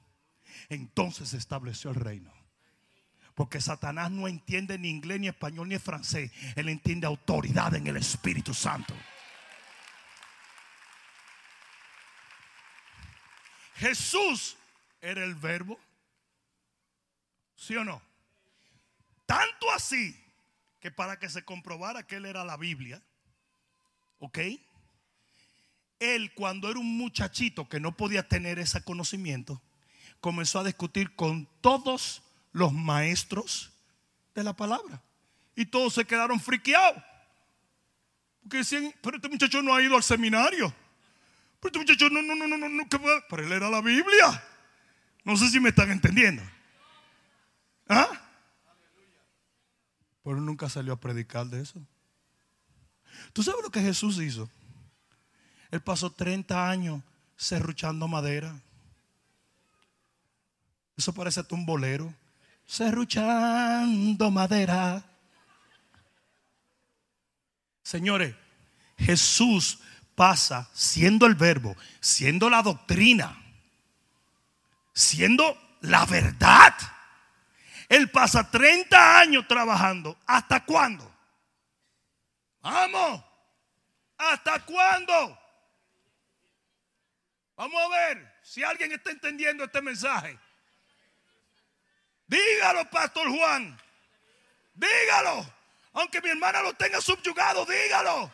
entonces 0.68 1.30
se 1.30 1.36
estableció 1.36 1.90
el 1.90 1.96
reino. 1.96 2.41
Porque 3.34 3.60
Satanás 3.60 4.10
no 4.10 4.28
entiende 4.28 4.78
ni 4.78 4.88
inglés, 4.90 5.20
ni 5.20 5.28
español, 5.28 5.68
ni 5.68 5.78
francés. 5.78 6.30
Él 6.54 6.68
entiende 6.68 7.06
autoridad 7.06 7.74
en 7.74 7.86
el 7.86 7.96
Espíritu 7.96 8.52
Santo. 8.52 8.94
Jesús 13.76 14.56
era 15.00 15.24
el 15.24 15.34
verbo. 15.34 15.78
¿Sí 17.56 17.76
o 17.76 17.84
no? 17.84 18.02
Tanto 19.26 19.70
así 19.72 20.16
que 20.80 20.90
para 20.90 21.18
que 21.18 21.28
se 21.28 21.44
comprobara 21.44 22.02
que 22.02 22.16
él 22.16 22.26
era 22.26 22.44
la 22.44 22.56
Biblia, 22.56 23.02
¿ok? 24.18 24.38
Él 26.00 26.34
cuando 26.34 26.68
era 26.68 26.80
un 26.80 26.98
muchachito 26.98 27.68
que 27.68 27.80
no 27.80 27.96
podía 27.96 28.26
tener 28.26 28.58
ese 28.58 28.82
conocimiento, 28.82 29.62
comenzó 30.20 30.60
a 30.60 30.64
discutir 30.64 31.14
con 31.14 31.48
todos 31.60 32.22
los 32.52 32.72
maestros 32.72 33.72
de 34.34 34.44
la 34.44 34.54
palabra. 34.54 35.02
Y 35.54 35.66
todos 35.66 35.94
se 35.94 36.04
quedaron 36.04 36.40
friqueados. 36.40 37.02
Porque 38.42 38.58
decían, 38.58 38.92
pero 39.02 39.16
este 39.16 39.28
muchacho 39.28 39.62
no 39.62 39.74
ha 39.74 39.82
ido 39.82 39.96
al 39.96 40.02
seminario. 40.02 40.74
Pero 41.60 41.68
este 41.68 41.78
muchacho 41.78 42.10
no, 42.10 42.22
no, 42.22 42.34
no, 42.34 42.46
no, 42.46 42.58
no, 42.58 42.68
no 42.68 42.88
pero 43.28 43.44
él 43.44 43.52
era 43.52 43.70
la 43.70 43.80
Biblia. 43.80 44.42
No 45.24 45.36
sé 45.36 45.48
si 45.48 45.60
me 45.60 45.68
están 45.68 45.90
entendiendo. 45.90 46.42
¿Ah? 47.88 48.08
Pero 50.24 50.40
nunca 50.40 50.68
salió 50.68 50.92
a 50.92 51.00
predicar 51.00 51.46
de 51.46 51.62
eso. 51.62 51.80
¿Tú 53.32 53.42
sabes 53.42 53.62
lo 53.62 53.70
que 53.70 53.80
Jesús 53.80 54.18
hizo? 54.18 54.48
Él 55.70 55.80
pasó 55.80 56.10
30 56.10 56.68
años 56.68 57.02
serruchando 57.36 58.08
madera. 58.08 58.60
Eso 60.96 61.12
parece 61.12 61.42
un 61.50 61.64
bolero. 61.64 62.14
Serruchando 62.72 64.30
madera. 64.30 65.02
Señores, 67.82 68.34
Jesús 68.96 69.78
pasa 70.14 70.70
siendo 70.72 71.26
el 71.26 71.34
verbo, 71.34 71.76
siendo 72.00 72.48
la 72.48 72.62
doctrina, 72.62 73.36
siendo 74.94 75.54
la 75.82 76.06
verdad. 76.06 76.74
Él 77.90 78.10
pasa 78.10 78.50
30 78.50 79.18
años 79.18 79.46
trabajando. 79.46 80.16
¿Hasta 80.26 80.64
cuándo? 80.64 81.14
Vamos. 82.62 83.22
¿Hasta 84.16 84.64
cuándo? 84.64 85.38
Vamos 87.54 87.82
a 87.82 87.88
ver 87.88 88.40
si 88.42 88.62
alguien 88.62 88.92
está 88.92 89.10
entendiendo 89.10 89.62
este 89.62 89.82
mensaje. 89.82 90.38
Dígalo, 92.32 92.88
Pastor 92.88 93.28
Juan. 93.28 93.78
Dígalo. 94.74 95.46
Aunque 95.92 96.22
mi 96.22 96.30
hermana 96.30 96.62
lo 96.62 96.72
tenga 96.72 96.98
subyugado, 96.98 97.66
dígalo. 97.66 98.32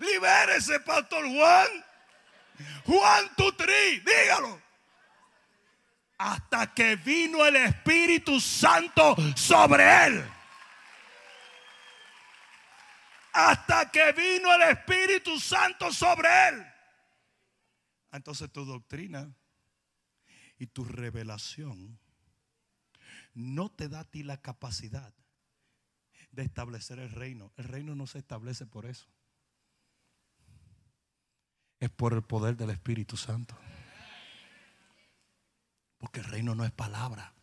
Libérese, 0.00 0.80
Pastor 0.80 1.26
Juan. 1.28 1.84
Juan 2.86 3.36
Tutri, 3.36 4.00
dígalo. 4.00 4.62
Hasta 6.16 6.72
que 6.72 6.96
vino 6.96 7.44
el 7.44 7.56
Espíritu 7.56 8.40
Santo 8.40 9.14
sobre 9.36 10.06
él. 10.06 10.32
Hasta 13.34 13.90
que 13.90 14.12
vino 14.12 14.54
el 14.54 14.62
Espíritu 14.62 15.38
Santo 15.38 15.92
sobre 15.92 16.48
él. 16.48 16.66
Entonces 18.10 18.50
tu 18.50 18.64
doctrina 18.64 19.30
y 20.58 20.66
tu 20.66 20.84
revelación 20.84 21.98
no 23.34 23.70
te 23.70 23.88
da 23.88 24.00
a 24.00 24.04
ti 24.04 24.22
la 24.22 24.40
capacidad 24.40 25.12
de 26.32 26.42
establecer 26.42 26.98
el 26.98 27.10
reino. 27.10 27.52
El 27.56 27.64
reino 27.64 27.94
no 27.94 28.06
se 28.06 28.18
establece 28.18 28.66
por 28.66 28.86
eso. 28.86 29.06
Es 31.80 31.90
por 31.90 32.14
el 32.14 32.22
poder 32.22 32.56
del 32.56 32.70
Espíritu 32.70 33.16
Santo. 33.16 33.56
Porque 35.98 36.20
el 36.20 36.26
reino 36.26 36.54
no 36.54 36.64
es 36.64 36.72
palabra. 36.72 37.34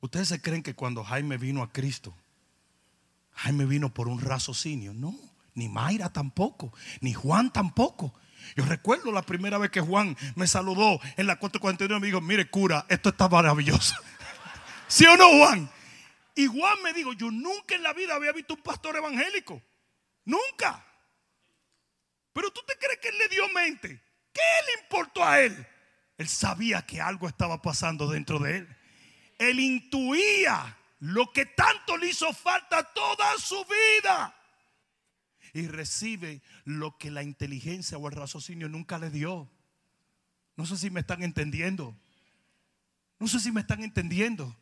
Ustedes 0.00 0.28
se 0.28 0.40
creen 0.40 0.62
que 0.62 0.74
cuando 0.74 1.04
Jaime 1.04 1.36
vino 1.36 1.62
a 1.62 1.72
Cristo, 1.72 2.14
Jaime 3.32 3.64
vino 3.66 3.92
por 3.92 4.08
un 4.08 4.20
raciocinio. 4.20 4.92
No, 4.92 5.14
ni 5.54 5.68
Mayra 5.68 6.12
tampoco, 6.12 6.72
ni 7.00 7.12
Juan 7.12 7.52
tampoco. 7.52 8.14
Yo 8.54 8.64
recuerdo 8.64 9.10
la 9.12 9.22
primera 9.22 9.58
vez 9.58 9.70
que 9.70 9.80
Juan 9.80 10.16
me 10.34 10.46
saludó 10.46 11.00
en 11.16 11.26
la 11.26 11.36
441 11.36 11.96
y 11.96 12.00
me 12.00 12.06
dijo, 12.06 12.20
mire 12.20 12.48
cura, 12.50 12.86
esto 12.88 13.08
está 13.08 13.28
maravilloso. 13.28 13.94
¿Sí 14.88 15.04
o 15.06 15.16
no, 15.16 15.28
Juan? 15.30 15.70
Y 16.34 16.46
Juan 16.46 16.82
me 16.82 16.92
dijo, 16.92 17.12
yo 17.14 17.30
nunca 17.30 17.74
en 17.74 17.82
la 17.82 17.92
vida 17.92 18.14
había 18.14 18.32
visto 18.32 18.54
un 18.54 18.62
pastor 18.62 18.96
evangélico. 18.96 19.62
Nunca. 20.24 20.84
Pero 22.32 22.50
tú 22.50 22.60
te 22.66 22.76
crees 22.76 22.98
que 23.00 23.08
él 23.08 23.18
le 23.18 23.28
dio 23.28 23.48
mente. 23.48 24.02
¿Qué 24.32 24.40
le 24.66 24.82
importó 24.82 25.24
a 25.24 25.40
él? 25.40 25.66
Él 26.18 26.28
sabía 26.28 26.84
que 26.84 27.00
algo 27.00 27.26
estaba 27.26 27.62
pasando 27.62 28.08
dentro 28.08 28.38
de 28.38 28.58
él. 28.58 28.76
Él 29.38 29.60
intuía 29.60 30.76
lo 31.00 31.32
que 31.32 31.46
tanto 31.46 31.96
le 31.96 32.08
hizo 32.08 32.32
falta 32.32 32.82
toda 32.92 33.38
su 33.38 33.64
vida 33.64 34.34
y 35.60 35.68
recibe 35.68 36.42
lo 36.64 36.98
que 36.98 37.10
la 37.10 37.22
inteligencia 37.22 37.96
o 37.98 38.08
el 38.08 38.14
raciocinio 38.14 38.68
nunca 38.68 38.98
le 38.98 39.10
dio. 39.10 39.48
No 40.56 40.66
sé 40.66 40.76
si 40.76 40.90
me 40.90 41.00
están 41.00 41.22
entendiendo. 41.22 41.96
No 43.18 43.26
sé 43.26 43.40
si 43.40 43.50
me 43.50 43.62
están 43.62 43.82
entendiendo. 43.82 44.54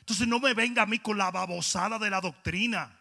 Entonces 0.00 0.26
no 0.26 0.40
me 0.40 0.54
venga 0.54 0.82
a 0.82 0.86
mí 0.86 0.98
con 0.98 1.16
la 1.16 1.30
babosada 1.30 1.98
de 1.98 2.10
la 2.10 2.20
doctrina. 2.20 2.98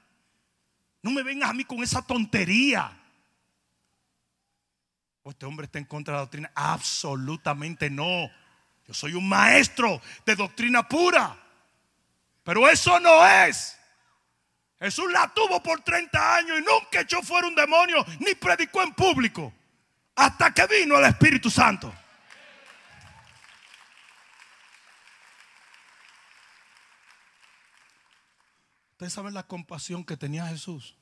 No 1.02 1.10
me 1.12 1.24
vengas 1.24 1.50
a 1.50 1.54
mí 1.54 1.66
con 1.66 1.82
esa 1.82 2.04
tontería. 2.04 2.96
Este 5.26 5.46
hombre 5.46 5.66
está 5.66 5.80
en 5.80 5.86
contra 5.86 6.14
de 6.14 6.18
la 6.18 6.22
doctrina. 6.22 6.52
Absolutamente 6.54 7.90
no. 7.90 8.30
Yo 8.88 8.94
soy 8.94 9.14
un 9.16 9.28
maestro 9.28 10.00
de 10.26 10.36
doctrina 10.36 10.88
pura. 10.88 11.38
Pero 12.44 12.70
eso 12.70 13.00
no 13.00 13.26
es. 13.26 13.78
Jesús 14.82 15.12
la 15.12 15.32
tuvo 15.32 15.62
por 15.62 15.82
30 15.82 16.36
años 16.38 16.58
y 16.60 16.64
nunca 16.64 17.02
echó 17.02 17.22
fuera 17.22 17.48
un 17.48 17.54
demonio 17.54 18.04
ni 18.20 18.34
predicó 18.34 18.82
en 18.82 18.92
público. 18.94 19.54
Hasta 20.16 20.52
que 20.52 20.66
vino 20.66 20.98
el 20.98 21.06
Espíritu 21.06 21.52
Santo. 21.52 21.94
Ustedes 28.94 29.14
saben 29.14 29.36
la 29.36 29.44
compasión 29.44 30.04
que 30.04 30.18
tenía 30.18 30.48
Jesús. 30.48 30.96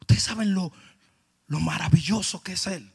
Ustedes 0.00 0.24
saben 0.24 0.54
lo, 0.54 0.72
lo 1.46 1.60
maravilloso 1.60 2.42
que 2.42 2.54
es 2.54 2.66
Él. 2.66 2.92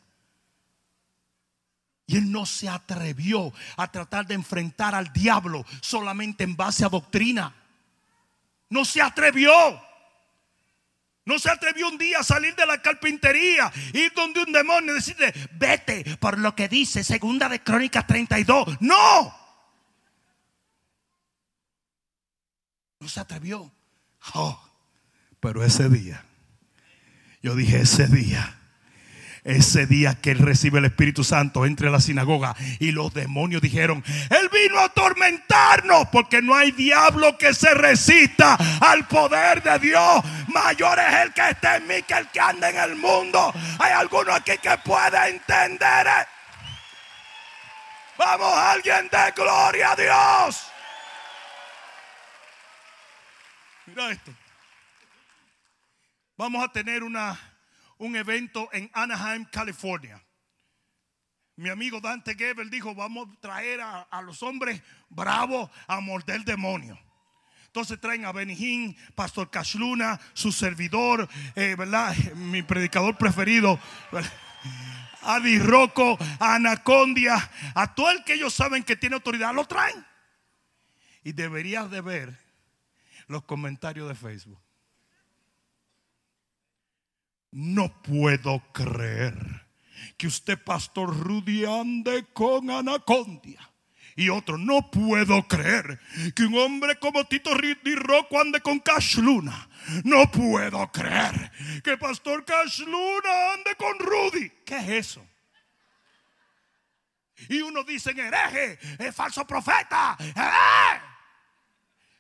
Y 2.08 2.18
Él 2.18 2.30
no 2.30 2.46
se 2.46 2.68
atrevió 2.68 3.54
a 3.78 3.90
tratar 3.90 4.28
de 4.28 4.34
enfrentar 4.34 4.94
al 4.94 5.14
diablo 5.14 5.66
solamente 5.82 6.44
en 6.44 6.58
base 6.58 6.84
a 6.84 6.90
doctrina. 6.90 7.63
No 8.70 8.86
se 8.86 9.02
atrevió. 9.02 9.52
No 11.26 11.40
se 11.40 11.50
atrevió 11.50 11.88
un 11.88 11.98
día 11.98 12.20
a 12.20 12.24
salir 12.24 12.54
de 12.56 12.66
la 12.66 12.82
carpintería, 12.82 13.72
ir 13.94 14.12
donde 14.14 14.42
un 14.42 14.52
demonio 14.52 14.92
y 14.92 14.96
decirle, 14.96 15.34
vete 15.54 16.18
por 16.18 16.38
lo 16.38 16.54
que 16.54 16.68
dice 16.68 17.04
Segunda 17.04 17.48
de 17.48 17.62
Crónicas 17.62 18.06
32. 18.06 18.82
No. 18.82 19.34
No 23.00 23.08
se 23.08 23.20
atrevió. 23.20 23.72
Oh, 24.34 24.62
pero 25.40 25.64
ese 25.64 25.90
día, 25.90 26.26
yo 27.42 27.56
dije 27.56 27.82
ese 27.82 28.08
día, 28.08 28.58
ese 29.44 29.86
día 29.86 30.16
que 30.16 30.32
él 30.32 30.40
recibe 30.40 30.80
el 30.80 30.86
Espíritu 30.86 31.24
Santo 31.24 31.66
entre 31.66 31.90
la 31.90 32.00
sinagoga 32.00 32.56
y 32.80 32.92
los 32.92 33.14
demonios 33.14 33.62
dijeron, 33.62 34.04
él 34.30 34.50
vino 34.50 34.80
a 34.80 34.86
atormentarnos 34.86 36.08
porque 36.12 36.42
no 36.42 36.56
hay 36.56 36.72
diablo 36.72 37.38
que 37.38 37.54
se 37.54 37.74
resista 37.74 38.58
al 38.80 39.08
poder 39.08 39.62
de 39.62 39.80
Dios. 39.80 40.24
Mayor 40.48 41.00
es 41.00 41.14
el 41.24 41.34
que 41.34 41.50
está 41.50 41.78
en 41.78 41.88
mí 41.88 42.04
que 42.04 42.14
el 42.14 42.28
que 42.30 42.40
anda 42.40 42.70
en 42.70 42.78
el 42.78 42.96
mundo. 42.96 43.54
Hay 43.80 43.92
alguno 43.92 44.34
aquí 44.34 44.58
que 44.62 44.78
puede 44.84 45.30
entender. 45.30 46.08
Vamos, 48.18 48.54
alguien 48.54 49.10
de 49.10 49.32
gloria 49.36 49.92
a 49.92 49.96
Dios. 49.96 50.68
Mira 53.88 54.12
esto. 54.12 54.32
Vamos 56.38 56.64
a 56.64 56.72
tener 56.72 57.04
una, 57.04 57.40
un 58.04 58.18
evento 58.18 58.68
en 58.74 58.90
Anaheim, 58.94 59.46
California. 59.46 60.22
Mi 61.56 61.70
amigo 61.70 62.02
Dante 62.02 62.36
Gebel 62.36 62.70
dijo, 62.70 62.94
vamos 62.94 63.30
a 63.30 63.40
traer 63.40 63.80
a, 63.82 64.22
los 64.24 64.44
hombres 64.44 64.82
bravos 65.10 65.70
a 65.88 66.02
morder 66.02 66.44
demonio. 66.44 67.00
Entonces 67.68 68.00
traen 68.02 68.26
a 68.26 68.34
Benijín, 68.34 68.98
Pastor 69.16 69.50
Cashluna, 69.50 70.20
su 70.34 70.52
servidor, 70.52 71.30
eh, 71.56 71.76
¿verdad? 71.78 72.14
Mi 72.36 72.62
predicador 72.62 73.18
preferido, 73.18 73.80
a 75.22 75.40
Di 75.40 75.58
Rocco, 75.60 76.18
a 76.40 76.56
Anacondia, 76.56 77.38
a 77.74 77.96
todo 77.96 78.12
el 78.12 78.26
que 78.26 78.34
ellos 78.34 78.54
saben 78.54 78.84
que 78.84 78.98
tiene 78.98 79.16
autoridad, 79.16 79.54
lo 79.54 79.66
traen. 79.66 80.06
Y 81.24 81.32
deberías 81.32 81.90
de 81.90 82.02
ver 82.02 82.38
los 83.28 83.44
comentarios 83.44 84.10
de 84.10 84.16
Facebook. 84.16 84.63
No 87.54 88.02
puedo 88.02 88.64
creer 88.74 89.36
que 90.18 90.26
usted, 90.26 90.58
pastor 90.58 91.16
Rudy, 91.16 91.66
ande 91.66 92.26
con 92.34 92.72
anacondia. 92.72 93.70
Y 94.16 94.30
otro, 94.30 94.58
no 94.58 94.90
puedo 94.90 95.48
creer 95.48 96.00
que 96.36 96.46
un 96.46 96.58
hombre 96.58 96.98
como 96.98 97.26
Tito 97.26 97.54
Ridley 97.54 97.96
Rocco 97.96 98.42
ande 98.42 98.60
con 98.60 98.80
Cashluna. 98.80 99.70
No 100.04 100.32
puedo 100.32 100.92
creer 100.92 101.52
que 101.84 101.96
Pastor 101.98 102.44
Cashluna 102.44 103.54
ande 103.54 103.76
con 103.76 104.00
Rudy. 104.00 104.50
¿Qué 104.66 104.78
es 104.78 104.90
eso? 104.90 105.28
Y 107.50 107.62
uno 107.62 107.84
dice 107.84 108.12
hereje, 108.12 108.80
es 108.98 109.16
falso 109.16 109.46
profeta. 109.46 110.18
¡Eh! 110.20 111.00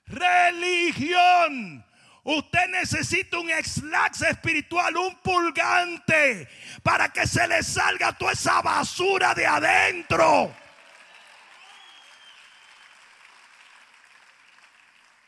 Religión. 0.07 1.85
Usted 2.25 2.69
necesita 2.69 3.37
un 3.37 3.49
exlax 3.49 4.21
espiritual, 4.21 4.95
un 4.95 5.15
pulgante, 5.17 6.47
para 6.81 7.09
que 7.09 7.27
se 7.27 7.45
le 7.47 7.61
salga 7.61 8.17
toda 8.17 8.31
esa 8.31 8.61
basura 8.61 9.33
de 9.33 9.45
adentro. 9.45 10.55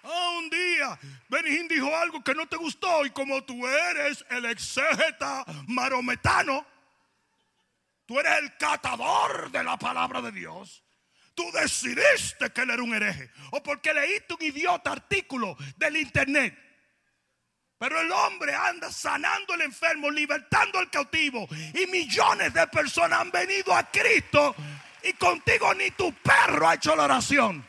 Ah, 0.04 0.30
un 0.38 0.50
día 0.50 1.00
Benijín 1.28 1.68
dijo 1.68 1.94
algo 1.98 2.24
que 2.24 2.34
no 2.34 2.46
te 2.46 2.56
gustó 2.56 3.06
y 3.06 3.10
como 3.10 3.44
tú 3.44 3.68
eres 3.68 4.24
el 4.30 4.46
exégeta 4.46 5.44
marometano, 5.68 6.66
tú 8.06 8.20
eres 8.20 8.38
el 8.40 8.56
catador 8.56 9.52
de 9.52 9.64
la 9.64 9.78
palabra 9.78 10.22
de 10.22 10.32
Dios. 10.32 10.82
Tú 11.34 11.44
decidiste 11.52 12.50
que 12.52 12.62
él 12.62 12.70
era 12.70 12.82
un 12.82 12.94
hereje 12.94 13.30
o 13.52 13.62
porque 13.62 13.94
leíste 13.94 14.36
un 14.36 14.44
idiota 14.44 14.94
artículo 14.94 15.58
del 15.76 15.98
internet. 15.98 16.65
Pero 17.88 18.02
el 18.02 18.12
hombre 18.12 18.52
anda 18.56 18.92
sanando 18.92 19.54
al 19.54 19.62
enfermo, 19.62 20.10
libertando 20.10 20.80
al 20.80 20.90
cautivo. 20.90 21.48
Y 21.72 21.86
millones 21.86 22.52
de 22.52 22.66
personas 22.66 23.20
han 23.22 23.30
venido 23.30 23.76
a 23.76 23.84
Cristo. 23.92 24.56
Y 25.04 25.14
contigo 25.14 25.72
ni 25.76 25.92
tu 25.92 26.12
perro 26.16 26.68
ha 26.68 26.74
hecho 26.74 26.96
la 26.96 27.04
oración. 27.04 27.64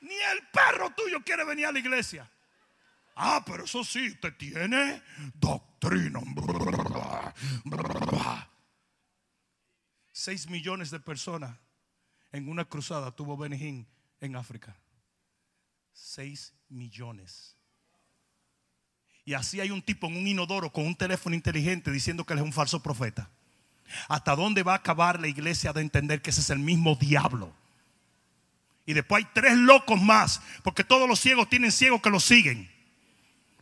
Ni 0.00 0.16
el 0.32 0.44
perro 0.48 0.90
tuyo 0.90 1.22
quiere 1.22 1.44
venir 1.44 1.66
a 1.66 1.72
la 1.72 1.78
iglesia. 1.78 2.28
Ah, 3.14 3.44
pero 3.46 3.62
eso 3.62 3.84
sí, 3.84 4.16
te 4.16 4.32
tiene 4.32 5.00
doctrina. 5.34 6.18
Seis 10.10 10.48
millones 10.48 10.90
de 10.90 10.98
personas 10.98 11.56
en 12.32 12.48
una 12.48 12.64
cruzada 12.64 13.12
tuvo 13.12 13.36
Benihín 13.36 13.86
en 14.18 14.34
África. 14.34 14.76
Seis 15.92 16.52
millones. 16.72 17.56
Y 19.24 19.34
así 19.34 19.60
hay 19.60 19.70
un 19.70 19.82
tipo 19.82 20.08
en 20.08 20.16
un 20.16 20.26
inodoro 20.26 20.72
con 20.72 20.86
un 20.86 20.96
teléfono 20.96 21.34
inteligente 21.34 21.90
diciendo 21.92 22.24
que 22.24 22.32
él 22.32 22.40
es 22.40 22.44
un 22.44 22.52
falso 22.52 22.82
profeta. 22.82 23.30
¿Hasta 24.08 24.34
dónde 24.34 24.62
va 24.62 24.72
a 24.72 24.76
acabar 24.76 25.20
la 25.20 25.28
iglesia 25.28 25.72
de 25.72 25.82
entender 25.82 26.22
que 26.22 26.30
ese 26.30 26.40
es 26.40 26.50
el 26.50 26.58
mismo 26.58 26.96
diablo? 26.96 27.54
Y 28.84 28.94
después 28.94 29.24
hay 29.24 29.30
tres 29.32 29.56
locos 29.56 30.00
más, 30.00 30.40
porque 30.64 30.82
todos 30.82 31.08
los 31.08 31.20
ciegos 31.20 31.48
tienen 31.48 31.70
ciegos 31.70 32.02
que 32.02 32.10
los 32.10 32.24
siguen, 32.24 32.68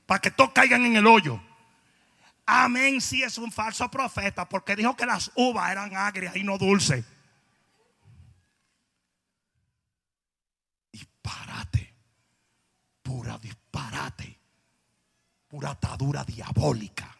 para 0.06 0.20
que 0.20 0.30
todos 0.30 0.52
caigan 0.52 0.86
en 0.86 0.96
el 0.96 1.06
hoyo. 1.06 1.42
Amén, 2.46 3.00
si 3.00 3.22
es 3.22 3.36
un 3.36 3.52
falso 3.52 3.90
profeta, 3.90 4.48
porque 4.48 4.76
dijo 4.76 4.96
que 4.96 5.04
las 5.04 5.30
uvas 5.34 5.70
eran 5.70 5.94
agrias 5.94 6.36
y 6.36 6.42
no 6.42 6.56
dulces. 6.56 7.04
Disparate 10.90 11.89
pura 13.10 13.38
disparate, 13.38 14.38
pura 15.48 15.70
atadura 15.70 16.22
diabólica. 16.22 17.12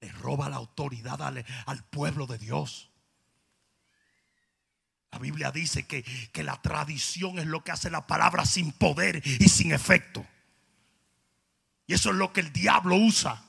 Le 0.00 0.10
roba 0.12 0.48
la 0.48 0.56
autoridad 0.56 1.20
al, 1.20 1.44
al 1.66 1.84
pueblo 1.84 2.26
de 2.26 2.38
Dios. 2.38 2.90
La 5.10 5.18
Biblia 5.18 5.50
dice 5.52 5.86
que, 5.86 6.02
que 6.32 6.42
la 6.44 6.62
tradición 6.62 7.38
es 7.38 7.44
lo 7.44 7.62
que 7.62 7.72
hace 7.72 7.90
la 7.90 8.06
palabra 8.06 8.46
sin 8.46 8.72
poder 8.72 9.22
y 9.26 9.48
sin 9.50 9.72
efecto. 9.72 10.26
Y 11.86 11.92
eso 11.92 12.10
es 12.10 12.16
lo 12.16 12.32
que 12.32 12.40
el 12.40 12.54
diablo 12.54 12.96
usa. 12.96 13.44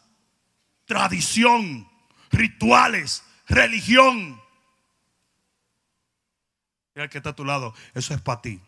Tradición, 0.83 1.89
rituales, 2.29 3.23
religión. 3.47 4.41
Mira 6.93 7.05
el 7.05 7.09
que 7.09 7.19
está 7.19 7.29
a 7.29 7.35
tu 7.35 7.45
lado, 7.45 7.73
eso 7.93 8.13
es 8.13 8.21
para 8.21 8.41
ti. 8.41 8.61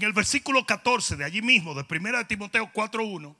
En 0.00 0.06
el 0.06 0.12
versículo 0.14 0.64
14 0.64 1.16
de 1.16 1.24
allí 1.24 1.42
mismo, 1.42 1.74
de 1.74 1.84
1 1.88 2.18
de 2.18 2.24
Timoteo 2.24 2.72
4.1, 2.72 3.36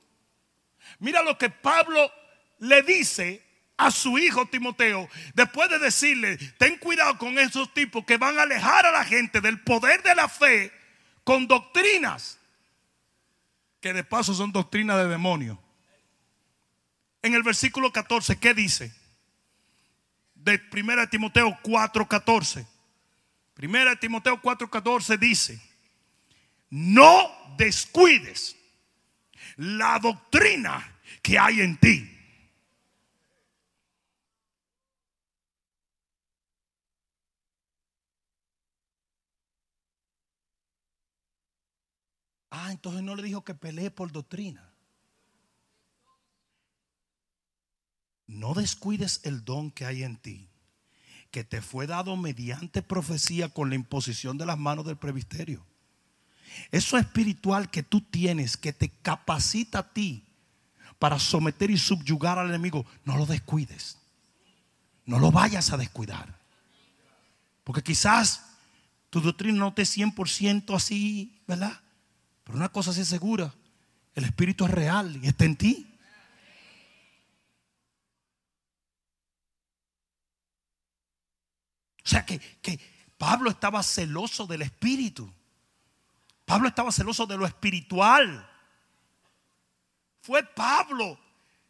mira 0.99 1.23
lo 1.23 1.35
que 1.37 1.49
Pablo 1.49 2.11
le 2.59 2.83
dice 2.83 3.43
a 3.77 3.89
su 3.89 4.19
hijo 4.19 4.45
Timoteo, 4.45 5.09
después 5.33 5.67
de 5.71 5.79
decirle, 5.79 6.37
ten 6.59 6.77
cuidado 6.77 7.17
con 7.17 7.39
esos 7.39 7.73
tipos 7.73 8.05
que 8.05 8.17
van 8.17 8.37
a 8.37 8.43
alejar 8.43 8.85
a 8.85 8.91
la 8.91 9.03
gente 9.03 9.41
del 9.41 9.59
poder 9.61 10.03
de 10.03 10.13
la 10.13 10.29
fe 10.29 10.71
con 11.23 11.47
doctrinas. 11.47 12.37
que 13.79 13.93
de 13.93 14.03
paso 14.03 14.35
son 14.35 14.51
doctrinas 14.51 14.97
de 14.97 15.07
demonio. 15.07 15.59
En 17.23 17.33
el 17.33 17.41
versículo 17.41 17.91
14, 17.91 18.37
¿qué 18.37 18.53
dice? 18.53 18.93
De 20.35 20.61
1 20.71 21.09
Timoteo 21.09 21.57
4:14. 21.63 22.67
1 23.59 23.95
Timoteo 23.99 24.39
4:14 24.39 25.17
dice, 25.17 25.70
no 26.71 27.29
descuides 27.57 28.55
la 29.57 29.99
doctrina 29.99 30.99
que 31.21 31.37
hay 31.37 31.61
en 31.61 31.77
ti. 31.77 32.17
Ah, 42.49 42.71
entonces 42.71 43.01
no 43.01 43.15
le 43.15 43.23
dijo 43.23 43.43
que 43.43 43.53
pelee 43.53 43.91
por 43.91 44.11
doctrina. 44.11 44.73
No 48.27 48.53
descuides 48.53 49.21
el 49.23 49.43
don 49.43 49.71
que 49.71 49.85
hay 49.85 50.03
en 50.03 50.15
ti, 50.17 50.49
que 51.31 51.43
te 51.43 51.61
fue 51.61 51.85
dado 51.85 52.15
mediante 52.15 52.81
profecía 52.81 53.49
con 53.49 53.69
la 53.69 53.75
imposición 53.75 54.37
de 54.37 54.45
las 54.45 54.57
manos 54.57 54.85
del 54.85 54.97
presbiterio. 54.97 55.65
Eso 56.71 56.97
espiritual 56.97 57.69
que 57.69 57.83
tú 57.83 58.01
tienes, 58.01 58.57
que 58.57 58.73
te 58.73 58.89
capacita 58.89 59.79
a 59.79 59.93
ti 59.93 60.25
para 60.99 61.17
someter 61.17 61.71
y 61.71 61.77
subyugar 61.77 62.37
al 62.37 62.49
enemigo, 62.49 62.85
no 63.05 63.17
lo 63.17 63.25
descuides. 63.25 63.97
No 65.05 65.19
lo 65.19 65.31
vayas 65.31 65.71
a 65.71 65.77
descuidar. 65.77 66.39
Porque 67.63 67.81
quizás 67.81 68.45
tu 69.09 69.19
doctrina 69.19 69.57
no 69.57 69.69
esté 69.69 69.83
100% 69.83 70.75
así, 70.75 71.41
¿verdad? 71.47 71.81
Pero 72.43 72.57
una 72.57 72.69
cosa 72.69 72.93
sí 72.93 73.01
es 73.01 73.07
segura, 73.07 73.53
el 74.13 74.25
Espíritu 74.25 74.65
es 74.65 74.71
real 74.71 75.19
y 75.21 75.27
está 75.27 75.45
en 75.45 75.55
ti. 75.55 75.87
O 82.03 82.09
sea 82.09 82.25
que, 82.25 82.39
que 82.39 82.79
Pablo 83.17 83.49
estaba 83.49 83.83
celoso 83.83 84.47
del 84.47 84.63
Espíritu. 84.63 85.31
Pablo 86.45 86.67
estaba 86.67 86.91
celoso 86.91 87.25
de 87.25 87.37
lo 87.37 87.45
espiritual. 87.45 88.47
Fue 90.21 90.43
Pablo 90.43 91.19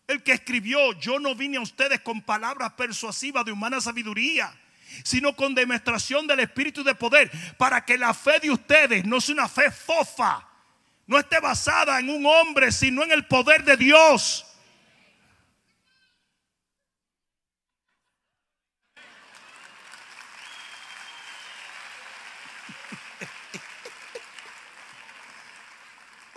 el 0.07 0.23
que 0.23 0.33
escribió, 0.33 0.93
yo 0.99 1.19
no 1.19 1.35
vine 1.35 1.57
a 1.57 1.61
ustedes 1.61 2.01
con 2.01 2.21
palabras 2.21 2.73
persuasivas 2.73 3.45
de 3.45 3.51
humana 3.51 3.79
sabiduría, 3.79 4.53
sino 5.03 5.35
con 5.35 5.55
demostración 5.55 6.27
del 6.27 6.41
Espíritu 6.41 6.83
de 6.83 6.95
poder, 6.95 7.31
para 7.57 7.85
que 7.85 7.97
la 7.97 8.13
fe 8.13 8.39
de 8.39 8.51
ustedes 8.51 9.05
no 9.05 9.21
sea 9.21 9.35
una 9.35 9.47
fe 9.47 9.71
fofa, 9.71 10.45
no 11.07 11.17
esté 11.17 11.39
basada 11.39 11.99
en 11.99 12.09
un 12.09 12.25
hombre, 12.25 12.71
sino 12.71 13.03
en 13.03 13.11
el 13.11 13.25
poder 13.25 13.63
de 13.63 13.77
Dios. 13.77 14.45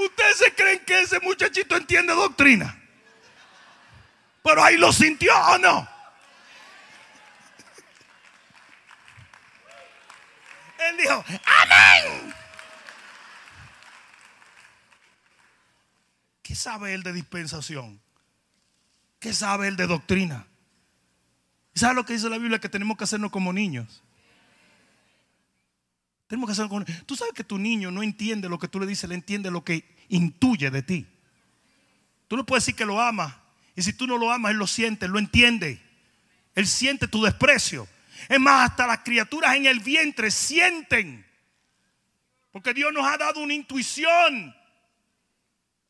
¿Ustedes 0.05 0.37
se 0.37 0.55
creen 0.55 0.85
que 0.85 1.03
ese 1.03 1.21
muchachito 1.21 1.77
entiende 1.77 2.15
doctrina? 2.15 2.81
Pero 4.43 4.63
ahí 4.63 4.77
lo 4.77 4.93
sintió 4.93 5.35
o 5.35 5.59
no. 5.59 5.89
Él 10.79 10.97
dijo, 10.99 11.25
amén. 11.47 12.35
¿Qué 16.43 16.55
sabe 16.55 16.93
él 16.93 17.03
de 17.03 17.13
dispensación? 17.13 18.01
¿Qué 19.19 19.33
sabe 19.33 19.69
él 19.69 19.77
de 19.77 19.87
doctrina? 19.87 20.47
¿Sabe 21.75 21.95
lo 21.95 22.05
que 22.05 22.13
dice 22.13 22.29
la 22.29 22.39
Biblia? 22.39 22.61
Que 22.61 22.69
tenemos 22.69 22.99
que 22.99 23.05
hacernos 23.05 23.31
como 23.31 23.53
niños. 23.53 24.04
Tenemos 26.27 26.51
que 26.51 26.68
como 26.68 26.81
niños. 26.81 27.07
Tú 27.07 27.16
sabes 27.16 27.35
que 27.35 27.45
tu 27.45 27.59
niño 27.59 27.91
no 27.91 28.03
entiende 28.03 28.49
lo 28.49 28.59
que 28.59 28.68
tú 28.68 28.81
le 28.81 28.87
dices, 28.87 29.09
le 29.09 29.14
entiende 29.14 29.51
lo 29.51 29.64
que 29.64 29.85
intuye 30.09 30.70
de 30.70 30.83
ti. 30.83 31.07
Tú 32.29 32.37
no 32.37 32.47
puedes 32.47 32.64
decir 32.64 32.77
que 32.77 32.87
lo 32.87 33.01
amas. 33.01 33.35
Y 33.77 33.83
si 33.83 33.93
tú 33.93 34.07
no 34.07 34.16
lo 34.16 34.31
amas, 34.31 34.53
él 34.53 34.59
lo 34.59 34.66
siente, 34.66 35.07
él 35.07 35.12
lo 35.12 35.18
entiende. 35.18 35.83
Él 36.55 36.66
siente 36.66 37.09
tu 37.09 37.22
desprecio. 37.22 37.87
Es 38.29 38.41
más, 38.41 38.70
hasta 38.70 38.87
las 38.87 38.99
criaturas 38.99 39.57
en 39.57 39.66
el 39.66 39.81
vientre 39.81 40.31
sienten. 40.31 41.27
Porque 42.53 42.72
Dios 42.72 42.93
nos 42.93 43.07
ha 43.07 43.18
dado 43.18 43.41
una 43.41 43.53
intuición. 43.53 44.55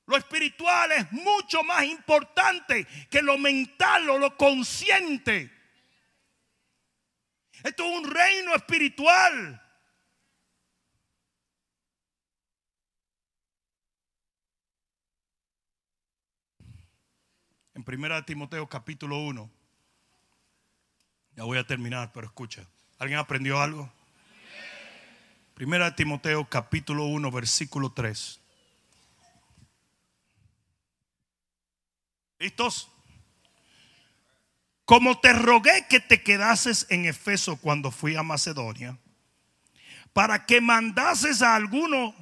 Lo 0.07 0.16
espiritual 0.16 0.93
es 0.93 1.12
mucho 1.12 1.62
más 1.62 1.85
importante 1.85 2.87
que 3.09 3.22
lo 3.22 3.39
mental 3.39 4.11
o 4.11 4.18
lo 4.18 4.37
consciente. 4.37 5.51
Esto 7.62 7.85
es 7.85 7.99
un 7.99 8.11
reino 8.11 8.55
espiritual. 8.55 9.64
En 17.75 17.83
primera 17.83 18.16
de 18.16 18.22
Timoteo 18.22 18.68
capítulo 18.68 19.18
1. 19.18 19.51
Ya 21.37 21.43
voy 21.43 21.59
a 21.59 21.66
terminar, 21.66 22.12
pero 22.12 22.27
escucha. 22.27 22.64
¿Alguien 22.99 23.18
aprendió 23.18 23.61
algo? 23.61 23.93
Primera 25.55 25.97
Timoteo 25.97 26.49
capítulo 26.49 27.07
1 27.07 27.31
versículo 27.33 27.91
3. 27.91 28.41
¿Listos? 32.39 32.89
Como 34.85 35.18
te 35.18 35.33
rogué 35.33 35.87
que 35.89 35.99
te 35.99 36.22
quedases 36.22 36.87
en 36.91 37.07
Efeso 37.07 37.57
cuando 37.57 37.91
fui 37.91 38.14
a 38.14 38.22
Macedonia, 38.22 38.99
para 40.12 40.47
que 40.47 40.61
mandases 40.61 41.43
a 41.43 41.57
algunos 41.57 42.14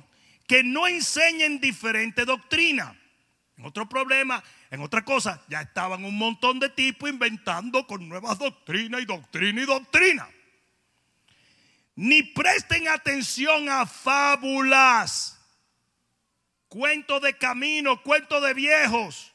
que 0.46 0.62
no 0.62 0.86
enseñen 0.86 1.60
diferente 1.60 2.24
doctrina. 2.24 3.01
Otro 3.60 3.88
problema, 3.88 4.42
en 4.70 4.80
otra 4.80 5.04
cosa, 5.04 5.42
ya 5.48 5.60
estaban 5.60 6.04
un 6.04 6.16
montón 6.16 6.58
de 6.58 6.70
tipos 6.70 7.08
inventando 7.08 7.86
con 7.86 8.08
nuevas 8.08 8.38
doctrinas 8.38 9.02
y 9.02 9.04
doctrina 9.04 9.62
y 9.62 9.66
doctrina. 9.66 10.28
Ni 11.94 12.22
presten 12.22 12.88
atención 12.88 13.68
a 13.68 13.86
fábulas, 13.86 15.38
cuentos 16.68 17.20
de 17.20 17.36
camino, 17.36 18.02
cuentos 18.02 18.42
de 18.42 18.54
viejos 18.54 19.32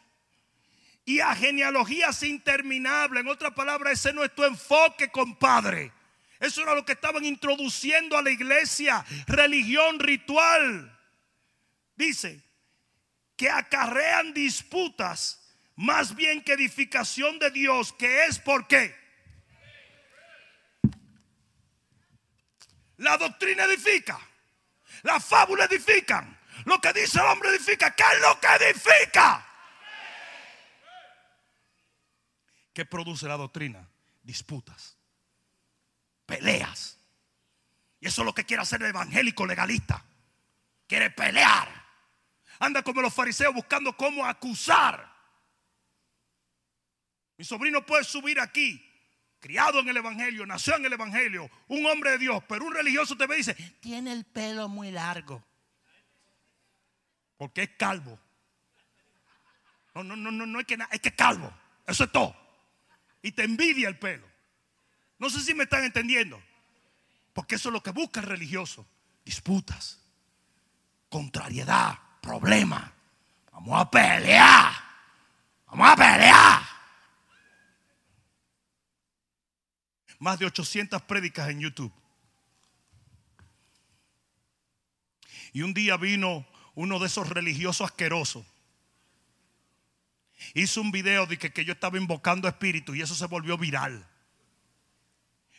y 1.06 1.20
a 1.20 1.36
genealogías 1.36 2.24
interminables. 2.24 3.22
En 3.22 3.30
otra 3.30 3.54
palabra, 3.54 3.92
ese 3.92 4.12
no 4.12 4.24
es 4.24 4.34
tu 4.34 4.44
enfoque, 4.44 5.10
compadre. 5.10 5.94
Eso 6.40 6.62
era 6.64 6.76
lo 6.76 6.84
que 6.84 6.94
estaban 6.94 7.24
introduciendo 7.24 8.18
a 8.18 8.22
la 8.22 8.32
iglesia, 8.32 9.06
religión 9.28 10.00
ritual. 10.00 11.00
Dice 11.96 12.47
que 13.38 13.50
acarrean 13.50 14.34
disputas 14.34 15.40
más 15.76 16.16
bien 16.16 16.44
que 16.44 16.54
edificación 16.54 17.38
de 17.38 17.52
Dios, 17.52 17.94
que 17.94 18.26
es 18.26 18.40
por 18.40 18.68
qué. 18.68 18.96
La 22.98 23.16
doctrina 23.18 23.66
edifica, 23.66 24.20
la 25.04 25.20
fábula 25.20 25.66
edifican, 25.66 26.36
lo 26.66 26.82
que 26.82 26.92
dice 26.94 27.20
el 27.20 27.28
hombre 27.28 27.50
edifica. 27.50 27.96
¿Qué 27.96 28.04
es 28.16 28.22
lo 28.22 28.40
que 28.40 28.48
edifica? 28.66 29.46
¿Qué 32.74 32.86
produce 32.86 33.28
la 33.28 33.38
doctrina? 33.38 33.88
Disputas, 34.24 34.98
peleas. 36.26 36.98
Y 38.00 38.08
eso 38.08 38.22
es 38.24 38.26
lo 38.26 38.34
que 38.34 38.46
quiere 38.46 38.64
hacer 38.64 38.82
el 38.82 38.90
evangélico 38.90 39.46
legalista. 39.46 40.04
Quiere 40.88 41.12
pelear. 41.12 41.77
Anda 42.60 42.84
como 42.84 43.02
los 43.02 43.14
fariseos 43.14 43.54
buscando 43.54 43.96
cómo 43.96 44.26
acusar. 44.26 45.16
Mi 47.38 47.46
sobrino 47.46 47.86
puede 47.86 48.04
subir 48.04 48.40
aquí, 48.40 48.84
criado 49.40 49.80
en 49.80 49.90
el 49.90 49.98
Evangelio, 49.98 50.46
nació 50.46 50.76
en 50.76 50.86
el 50.86 50.94
Evangelio, 50.94 51.50
un 51.68 51.86
hombre 51.86 52.12
de 52.12 52.18
Dios, 52.18 52.44
pero 52.48 52.66
un 52.66 52.74
religioso 52.74 53.16
te 53.16 53.28
ve 53.28 53.36
y 53.36 53.38
dice, 53.40 53.54
tiene 53.80 54.12
el 54.12 54.26
pelo 54.26 54.68
muy 54.68 54.92
largo. 54.92 55.44
Porque 57.38 57.64
es 57.64 57.70
calvo. 57.78 58.20
No, 59.94 60.04
no, 60.04 60.16
no, 60.16 60.32
no, 60.32 60.46
no 60.46 60.60
es 60.60 60.66
que 60.66 60.78
es 60.92 61.00
que 61.02 61.10
es 61.10 61.16
calvo. 61.16 61.52
Eso 61.86 62.04
es 62.04 62.12
todo 62.12 62.48
y 63.22 63.32
te 63.34 63.44
envidia 63.44 63.90
el 63.90 64.00
pelo. 64.00 64.26
No 65.20 65.30
sé 65.30 65.42
si 65.42 65.54
me 65.54 65.64
están 65.64 65.84
entendiendo. 65.84 66.42
Porque 67.34 67.56
eso 67.56 67.70
es 67.70 67.74
lo 67.74 67.84
que 67.84 67.92
busca 67.92 68.20
el 68.20 68.26
religioso. 68.26 68.88
Disputas, 69.26 70.00
contrariedad, 71.10 72.00
problema. 72.22 72.92
Vamos 73.52 73.82
a 73.82 73.90
pelear. 73.90 74.74
Vamos 75.68 75.90
a 75.90 75.96
pelear. 75.96 76.62
Más 80.20 80.40
de 80.40 80.46
800 80.46 81.02
prédicas 81.04 81.50
en 81.50 81.60
YouTube. 81.60 81.94
Y 85.54 85.62
un 85.62 85.74
día 85.74 85.98
vino 85.98 86.46
uno 86.76 87.00
de 87.00 87.08
esos 87.08 87.30
religiosos 87.30 87.90
asquerosos 87.90 88.46
hizo 90.54 90.82
un 90.82 90.92
video 90.92 91.26
de 91.26 91.38
que, 91.38 91.52
que 91.52 91.66
yo 91.66 91.74
estaba 91.74 91.98
invocando 91.98 92.48
espíritu 92.48 92.96
y 92.96 93.02
eso 93.02 93.16
se 93.16 93.26
volvió 93.26 93.58
viral. 93.58 94.06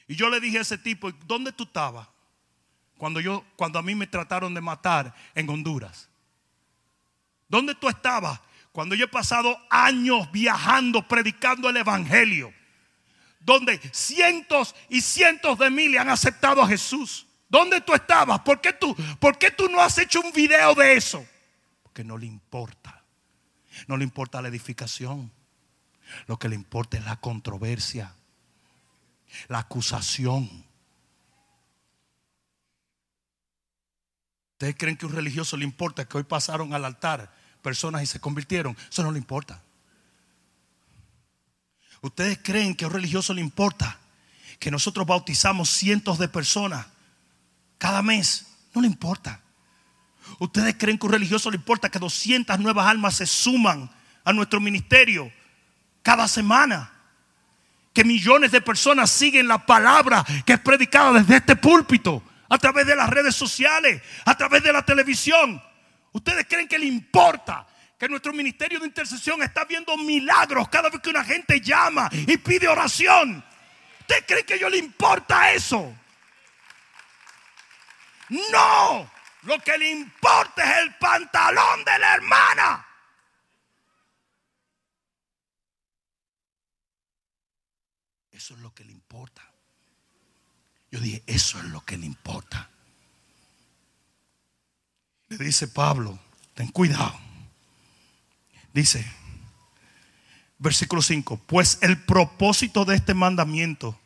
Y 0.06 0.16
yo 0.16 0.30
le 0.30 0.40
dije 0.40 0.58
a 0.58 0.62
ese 0.62 0.78
tipo, 0.78 1.12
¿dónde 1.26 1.52
tú 1.52 1.64
estabas? 1.64 2.08
Cuando, 2.96 3.20
yo, 3.20 3.44
cuando 3.56 3.78
a 3.78 3.82
mí 3.82 3.94
me 3.94 4.06
trataron 4.06 4.54
de 4.54 4.60
matar 4.60 5.14
en 5.34 5.48
Honduras. 5.48 6.07
¿Dónde 7.48 7.74
tú 7.74 7.88
estabas? 7.88 8.40
Cuando 8.72 8.94
yo 8.94 9.06
he 9.06 9.08
pasado 9.08 9.58
años 9.70 10.30
viajando, 10.30 11.06
predicando 11.08 11.68
el 11.68 11.78
Evangelio. 11.78 12.52
Donde 13.40 13.80
cientos 13.92 14.74
y 14.88 15.00
cientos 15.00 15.58
de 15.58 15.70
miles 15.70 16.00
han 16.00 16.10
aceptado 16.10 16.62
a 16.62 16.68
Jesús. 16.68 17.26
¿Dónde 17.48 17.80
tú 17.80 17.94
estabas? 17.94 18.40
¿Por 18.40 18.60
qué 18.60 18.74
tú, 18.74 18.94
¿Por 19.18 19.38
qué 19.38 19.50
tú 19.50 19.68
no 19.68 19.80
has 19.80 19.96
hecho 19.98 20.20
un 20.20 20.32
video 20.32 20.74
de 20.74 20.94
eso? 20.94 21.26
Porque 21.82 22.04
no 22.04 22.18
le 22.18 22.26
importa. 22.26 23.02
No 23.86 23.96
le 23.96 24.04
importa 24.04 24.42
la 24.42 24.48
edificación. 24.48 25.32
Lo 26.26 26.38
que 26.38 26.48
le 26.48 26.54
importa 26.54 26.98
es 26.98 27.04
la 27.04 27.16
controversia, 27.16 28.14
la 29.48 29.60
acusación. 29.60 30.64
¿Ustedes 34.52 34.74
creen 34.76 34.96
que 34.96 35.06
a 35.06 35.08
un 35.08 35.14
religioso 35.14 35.56
le 35.56 35.64
importa 35.64 36.06
que 36.06 36.16
hoy 36.16 36.24
pasaron 36.24 36.74
al 36.74 36.84
altar 36.84 37.37
personas 37.62 38.02
y 38.02 38.06
se 38.06 38.20
convirtieron? 38.20 38.76
Eso 38.90 39.02
no 39.02 39.12
le 39.12 39.18
importa. 39.18 39.62
¿Ustedes 42.00 42.38
creen 42.42 42.74
que 42.74 42.84
a 42.84 42.88
un 42.88 42.94
religioso 42.94 43.34
le 43.34 43.40
importa 43.40 43.98
que 44.58 44.70
nosotros 44.70 45.06
bautizamos 45.06 45.68
cientos 45.68 46.18
de 46.18 46.28
personas 46.28 46.86
cada 47.78 48.02
mes? 48.02 48.46
No 48.74 48.80
le 48.80 48.86
importa. 48.86 49.40
¿Ustedes 50.38 50.76
creen 50.78 50.98
que 50.98 51.06
a 51.06 51.08
un 51.08 51.12
religioso 51.12 51.50
le 51.50 51.56
importa 51.56 51.88
que 51.88 51.98
200 51.98 52.58
nuevas 52.60 52.86
almas 52.86 53.16
se 53.16 53.26
suman 53.26 53.90
a 54.24 54.32
nuestro 54.32 54.60
ministerio 54.60 55.32
cada 56.02 56.28
semana? 56.28 56.92
Que 57.92 58.04
millones 58.04 58.52
de 58.52 58.60
personas 58.60 59.10
siguen 59.10 59.48
la 59.48 59.64
palabra 59.66 60.24
que 60.44 60.52
es 60.52 60.60
predicada 60.60 61.12
desde 61.12 61.36
este 61.36 61.56
púlpito, 61.56 62.22
a 62.48 62.58
través 62.58 62.86
de 62.86 62.96
las 62.96 63.10
redes 63.10 63.34
sociales, 63.34 64.02
a 64.24 64.36
través 64.36 64.62
de 64.62 64.72
la 64.72 64.82
televisión. 64.82 65.62
¿Ustedes 66.18 66.46
creen 66.48 66.66
que 66.66 66.80
le 66.80 66.86
importa 66.86 67.64
que 67.96 68.08
nuestro 68.08 68.32
ministerio 68.32 68.80
de 68.80 68.86
intercesión 68.86 69.40
está 69.40 69.64
viendo 69.64 69.96
milagros 69.96 70.68
cada 70.68 70.90
vez 70.90 71.00
que 71.00 71.10
una 71.10 71.24
gente 71.24 71.60
llama 71.60 72.10
y 72.12 72.36
pide 72.38 72.66
oración? 72.66 73.44
¿Ustedes 74.00 74.24
creen 74.26 74.44
que 74.44 74.54
a 74.54 74.56
ellos 74.56 74.70
le 74.72 74.78
importa 74.78 75.52
eso? 75.52 75.94
No. 78.28 79.08
Lo 79.42 79.58
que 79.60 79.78
le 79.78 79.90
importa 79.90 80.64
es 80.64 80.78
el 80.82 80.94
pantalón 80.96 81.84
de 81.84 81.98
la 82.00 82.14
hermana. 82.14 82.86
Eso 88.32 88.54
es 88.54 88.60
lo 88.60 88.74
que 88.74 88.84
le 88.84 88.90
importa. 88.90 89.48
Yo 90.90 90.98
dije, 90.98 91.22
eso 91.28 91.58
es 91.58 91.64
lo 91.66 91.80
que 91.82 91.96
le 91.96 92.06
importa. 92.06 92.68
Le 95.28 95.44
dice 95.44 95.68
Pablo, 95.68 96.18
ten 96.54 96.68
cuidado. 96.68 97.18
Dice, 98.72 99.04
versículo 100.58 101.02
5, 101.02 101.40
pues 101.46 101.78
el 101.82 102.02
propósito 102.02 102.84
de 102.84 102.96
este 102.96 103.14
mandamiento 103.14 103.98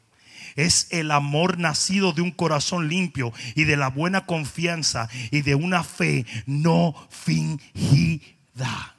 es 0.57 0.89
el 0.91 1.11
amor 1.11 1.59
nacido 1.59 2.13
de 2.13 2.23
un 2.23 2.31
corazón 2.31 2.89
limpio 2.89 3.33
y 3.55 3.65
de 3.65 3.77
la 3.77 3.89
buena 3.89 4.27
confianza 4.27 5.09
y 5.31 5.43
de 5.43 5.55
una 5.55 5.85
fe 5.85 6.27
no 6.47 6.95
fingida. 7.11 8.97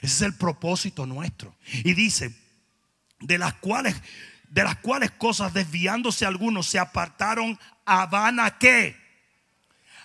Ese 0.00 0.06
es 0.06 0.22
el 0.22 0.34
propósito 0.34 1.06
nuestro. 1.06 1.54
Y 1.84 1.94
dice, 1.94 2.34
de 3.20 3.38
las 3.38 3.54
cuales 3.54 3.94
de 4.52 4.64
las 4.64 4.76
cuales 4.76 5.10
cosas 5.12 5.54
desviándose 5.54 6.26
algunos 6.26 6.66
se 6.66 6.78
apartaron 6.78 7.58
a 7.86 8.04
vana 8.04 8.58
qué? 8.58 9.01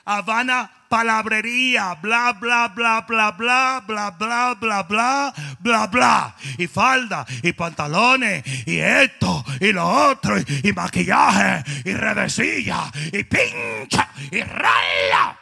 Habana 0.09 0.71
palabrería, 0.87 1.95
bla, 1.95 2.31
bla, 2.31 2.69
bla, 2.69 3.01
bla, 3.01 3.31
bla, 3.31 3.81
bla, 3.81 4.11
bla, 4.11 4.51
bla, 4.53 4.83
bla, 4.83 5.33
bla, 5.59 5.87
bla. 5.87 6.35
Y 6.57 6.67
falda, 6.67 7.25
y 7.43 7.51
pantalones, 7.51 8.41
y 8.65 8.79
esto, 8.79 9.43
y 9.59 9.73
lo 9.73 9.85
otro, 9.85 10.37
y 10.39 10.71
maquillaje, 10.71 11.63
y 11.83 11.93
redecilla, 11.93 12.89
y 13.11 13.21
pincha, 13.25 14.09
y 14.31 14.41
raya. 14.43 15.37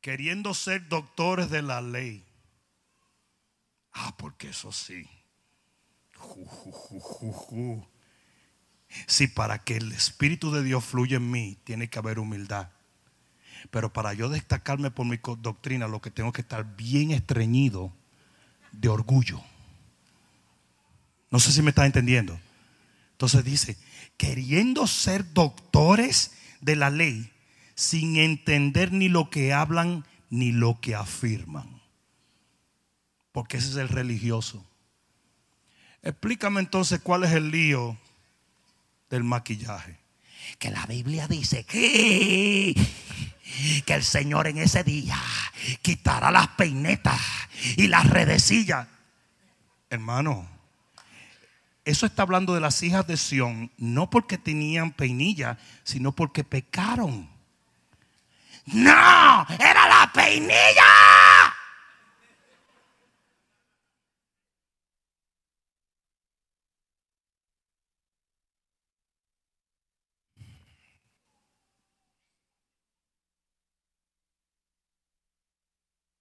Queriendo 0.00 0.54
ser 0.54 0.88
doctores 0.88 1.50
de 1.50 1.60
la 1.60 1.82
ley. 1.82 2.24
Ah, 3.92 4.14
porque 4.16 4.48
eso 4.48 4.72
sí. 4.72 5.06
Si 9.06 9.26
para 9.28 9.58
que 9.64 9.76
el 9.76 9.92
Espíritu 9.92 10.50
de 10.50 10.62
Dios 10.62 10.84
fluya 10.84 11.16
en 11.16 11.30
mí, 11.30 11.58
tiene 11.64 11.88
que 11.88 11.98
haber 11.98 12.18
humildad. 12.18 12.70
Pero 13.70 13.92
para 13.92 14.14
yo 14.14 14.28
destacarme 14.28 14.90
por 14.90 15.06
mi 15.06 15.18
doctrina, 15.38 15.88
lo 15.88 16.00
que 16.00 16.10
tengo 16.10 16.32
que 16.32 16.40
estar 16.40 16.76
bien 16.76 17.10
estreñido 17.10 17.92
de 18.72 18.88
orgullo. 18.88 19.42
No 21.30 21.38
sé 21.38 21.52
si 21.52 21.62
me 21.62 21.70
está 21.70 21.84
entendiendo. 21.84 22.38
Entonces 23.12 23.44
dice, 23.44 23.76
queriendo 24.16 24.86
ser 24.86 25.32
doctores 25.32 26.32
de 26.60 26.76
la 26.76 26.90
ley, 26.90 27.30
sin 27.74 28.16
entender 28.16 28.92
ni 28.92 29.08
lo 29.08 29.30
que 29.30 29.52
hablan 29.52 30.04
ni 30.30 30.52
lo 30.52 30.80
que 30.80 30.94
afirman. 30.94 31.80
Porque 33.32 33.58
ese 33.58 33.70
es 33.70 33.76
el 33.76 33.88
religioso. 33.88 34.64
Explícame 36.02 36.60
entonces 36.60 37.00
cuál 37.00 37.24
es 37.24 37.32
el 37.32 37.50
lío 37.50 37.96
del 39.10 39.24
maquillaje. 39.24 39.98
Que 40.58 40.70
la 40.70 40.86
Biblia 40.86 41.28
dice 41.28 41.64
que, 41.64 42.74
que 43.84 43.94
el 43.94 44.02
Señor 44.02 44.46
en 44.46 44.58
ese 44.58 44.82
día 44.82 45.16
quitará 45.82 46.30
las 46.30 46.48
peinetas 46.48 47.20
y 47.76 47.88
las 47.88 48.08
redecillas. 48.08 48.86
Hermano, 49.90 50.48
eso 51.84 52.06
está 52.06 52.22
hablando 52.22 52.54
de 52.54 52.60
las 52.60 52.82
hijas 52.82 53.06
de 53.06 53.16
Sión, 53.16 53.70
no 53.78 54.10
porque 54.10 54.36
tenían 54.36 54.90
peinilla, 54.92 55.58
sino 55.84 56.12
porque 56.12 56.44
pecaron. 56.44 57.30
No, 58.66 59.46
era 59.58 59.88
la 59.88 60.10
peinilla. 60.12 60.84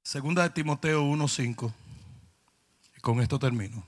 Segunda 0.08 0.44
de 0.44 0.52
Timoteo 0.52 1.04
1:5. 1.04 1.74
Y 2.96 3.02
con 3.02 3.20
esto 3.20 3.38
termino. 3.38 3.86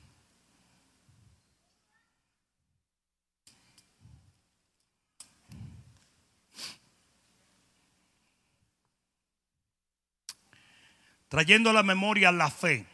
Trayendo 11.30 11.70
a 11.70 11.74
la 11.74 11.84
memoria 11.84 12.34
la 12.34 12.52
fe 12.52 12.86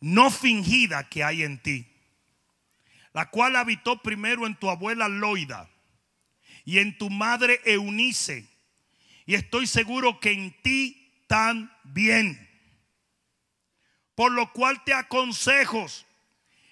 no 0.00 0.28
fingida 0.32 1.08
que 1.08 1.22
hay 1.22 1.44
en 1.44 1.62
ti, 1.62 1.86
la 3.12 3.30
cual 3.30 3.54
habitó 3.54 4.02
primero 4.02 4.44
en 4.48 4.56
tu 4.56 4.70
abuela 4.70 5.06
Loida 5.06 5.70
y 6.64 6.80
en 6.80 6.98
tu 6.98 7.10
madre 7.10 7.60
Eunice, 7.64 8.48
y 9.24 9.36
estoy 9.36 9.68
seguro 9.68 10.18
que 10.18 10.32
en 10.32 10.52
ti 10.62 10.99
bien. 11.84 12.48
Por 14.14 14.32
lo 14.32 14.52
cual 14.52 14.82
te 14.84 14.92
aconsejo 14.92 15.86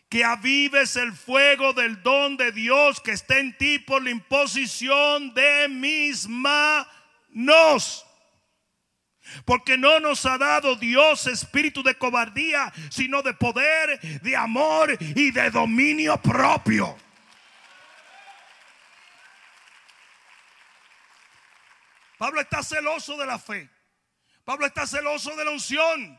que 0.08 0.24
avives 0.24 0.96
el 0.96 1.12
fuego 1.12 1.72
del 1.72 2.02
don 2.02 2.36
de 2.36 2.52
Dios 2.52 3.00
que 3.00 3.12
está 3.12 3.38
en 3.38 3.56
ti 3.56 3.78
por 3.78 4.02
la 4.02 4.10
imposición 4.10 5.34
de 5.34 5.68
mis 5.68 6.28
manos. 6.28 8.04
Porque 9.44 9.76
no 9.76 10.00
nos 10.00 10.24
ha 10.24 10.38
dado 10.38 10.76
Dios 10.76 11.26
espíritu 11.26 11.82
de 11.82 11.94
cobardía, 11.96 12.72
sino 12.90 13.22
de 13.22 13.34
poder, 13.34 14.00
de 14.22 14.36
amor 14.36 14.96
y 15.00 15.30
de 15.30 15.50
dominio 15.50 16.16
propio. 16.20 16.96
Pablo 22.16 22.40
está 22.40 22.62
celoso 22.62 23.16
de 23.16 23.26
la 23.26 23.38
fe. 23.38 23.70
Pablo 24.48 24.64
está 24.64 24.86
celoso 24.86 25.36
de 25.36 25.44
la 25.44 25.50
unción. 25.50 26.18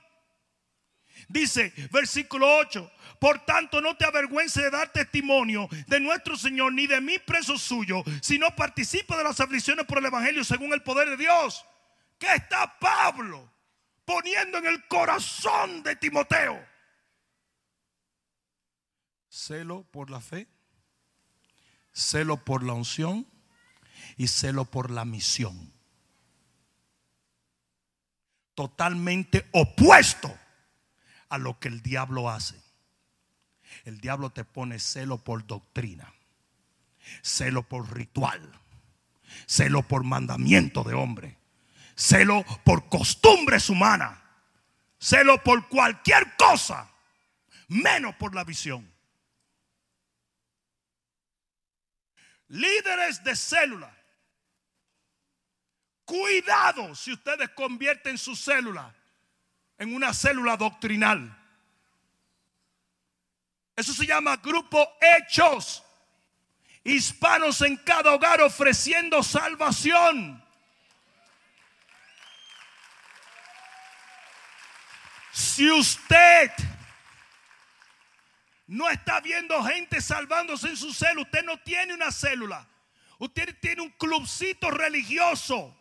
Dice, 1.29 1.73
versículo 1.91 2.57
8, 2.57 2.91
por 3.19 3.43
tanto 3.43 3.81
no 3.81 3.97
te 3.97 4.05
avergüences 4.05 4.65
de 4.65 4.69
dar 4.69 4.91
testimonio 4.91 5.67
de 5.87 5.99
nuestro 5.99 6.37
Señor 6.37 6.71
ni 6.73 6.85
de 6.85 7.01
mí 7.01 7.17
preso 7.17 7.57
suyo, 7.57 8.03
sino 8.21 8.55
participa 8.55 9.17
de 9.17 9.23
las 9.23 9.39
aflicciones 9.39 9.87
por 9.87 9.97
el 9.97 10.05
Evangelio 10.05 10.43
según 10.43 10.73
el 10.73 10.83
poder 10.83 11.09
de 11.09 11.17
Dios. 11.17 11.65
¿Qué 12.19 12.31
está 12.35 12.77
Pablo 12.77 13.51
poniendo 14.05 14.59
en 14.59 14.67
el 14.67 14.87
corazón 14.87 15.81
de 15.81 15.95
Timoteo? 15.95 16.63
Celo 19.27 19.87
por 19.89 20.11
la 20.11 20.21
fe, 20.21 20.47
celo 21.91 22.37
por 22.37 22.61
la 22.61 22.73
unción 22.73 23.25
y 24.17 24.27
celo 24.27 24.65
por 24.65 24.91
la 24.91 25.03
misión. 25.03 25.78
Totalmente 28.59 29.47
opuesto 29.53 30.37
a 31.29 31.37
lo 31.37 31.57
que 31.59 31.69
el 31.69 31.81
diablo 31.81 32.29
hace. 32.29 32.61
El 33.85 34.01
diablo 34.01 34.31
te 34.31 34.43
pone 34.43 34.79
celo 34.79 35.17
por 35.17 35.47
doctrina, 35.47 36.13
celo 37.21 37.63
por 37.63 37.95
ritual, 37.95 38.41
celo 39.47 39.81
por 39.83 40.03
mandamiento 40.03 40.83
de 40.83 40.93
hombre, 40.93 41.37
celo 41.95 42.43
por 42.65 42.89
costumbres 42.89 43.69
humanas, 43.69 44.19
celo 44.99 45.41
por 45.41 45.69
cualquier 45.69 46.35
cosa, 46.35 46.91
menos 47.69 48.13
por 48.15 48.35
la 48.35 48.43
visión. 48.43 48.85
Líderes 52.49 53.23
de 53.23 53.37
célula. 53.37 53.98
Cuidado 56.09 56.95
si 56.95 57.13
ustedes 57.13 57.49
convierten 57.49 58.17
su 58.17 58.35
célula 58.35 58.91
en 59.77 59.93
una 59.93 60.11
célula 60.11 60.57
doctrinal. 60.57 61.37
Eso 63.75 63.93
se 63.93 64.07
llama 64.07 64.37
grupo 64.37 64.91
hechos. 64.99 65.83
Hispanos 66.83 67.61
en 67.61 67.77
cada 67.77 68.11
hogar 68.11 68.41
ofreciendo 68.41 69.21
salvación. 69.21 70.43
Si 75.31 75.69
usted 75.69 76.51
no 78.65 78.89
está 78.89 79.19
viendo 79.21 79.63
gente 79.63 80.01
salvándose 80.01 80.69
en 80.69 80.77
su 80.77 80.91
célula, 80.91 81.21
usted 81.21 81.43
no 81.43 81.59
tiene 81.59 81.93
una 81.93 82.11
célula. 82.11 82.67
Usted 83.19 83.55
tiene 83.59 83.83
un 83.83 83.91
clubcito 83.91 84.71
religioso. 84.71 85.78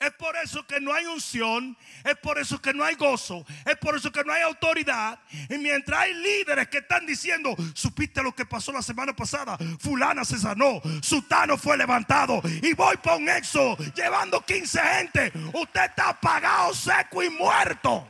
Es 0.00 0.12
por 0.12 0.36
eso 0.36 0.64
que 0.64 0.80
no 0.80 0.94
hay 0.94 1.06
unción, 1.06 1.76
es 2.04 2.16
por 2.18 2.38
eso 2.38 2.62
que 2.62 2.72
no 2.72 2.84
hay 2.84 2.94
gozo, 2.94 3.44
es 3.66 3.76
por 3.78 3.96
eso 3.96 4.12
que 4.12 4.22
no 4.22 4.32
hay 4.32 4.42
autoridad. 4.42 5.18
Y 5.50 5.58
mientras 5.58 6.00
hay 6.00 6.14
líderes 6.14 6.68
que 6.68 6.78
están 6.78 7.04
diciendo, 7.04 7.56
supiste 7.74 8.22
lo 8.22 8.32
que 8.32 8.46
pasó 8.46 8.70
la 8.70 8.82
semana 8.82 9.14
pasada, 9.16 9.58
fulana 9.80 10.24
se 10.24 10.38
sanó, 10.38 10.80
sutano 11.02 11.58
fue 11.58 11.76
levantado 11.76 12.40
y 12.62 12.74
voy 12.74 12.96
por 12.98 13.14
un 13.14 13.28
exo 13.28 13.76
llevando 13.96 14.40
15 14.40 14.80
gente, 14.80 15.32
usted 15.52 15.84
está 15.86 16.10
apagado, 16.10 16.72
seco 16.74 17.24
y 17.24 17.30
muerto. 17.30 18.06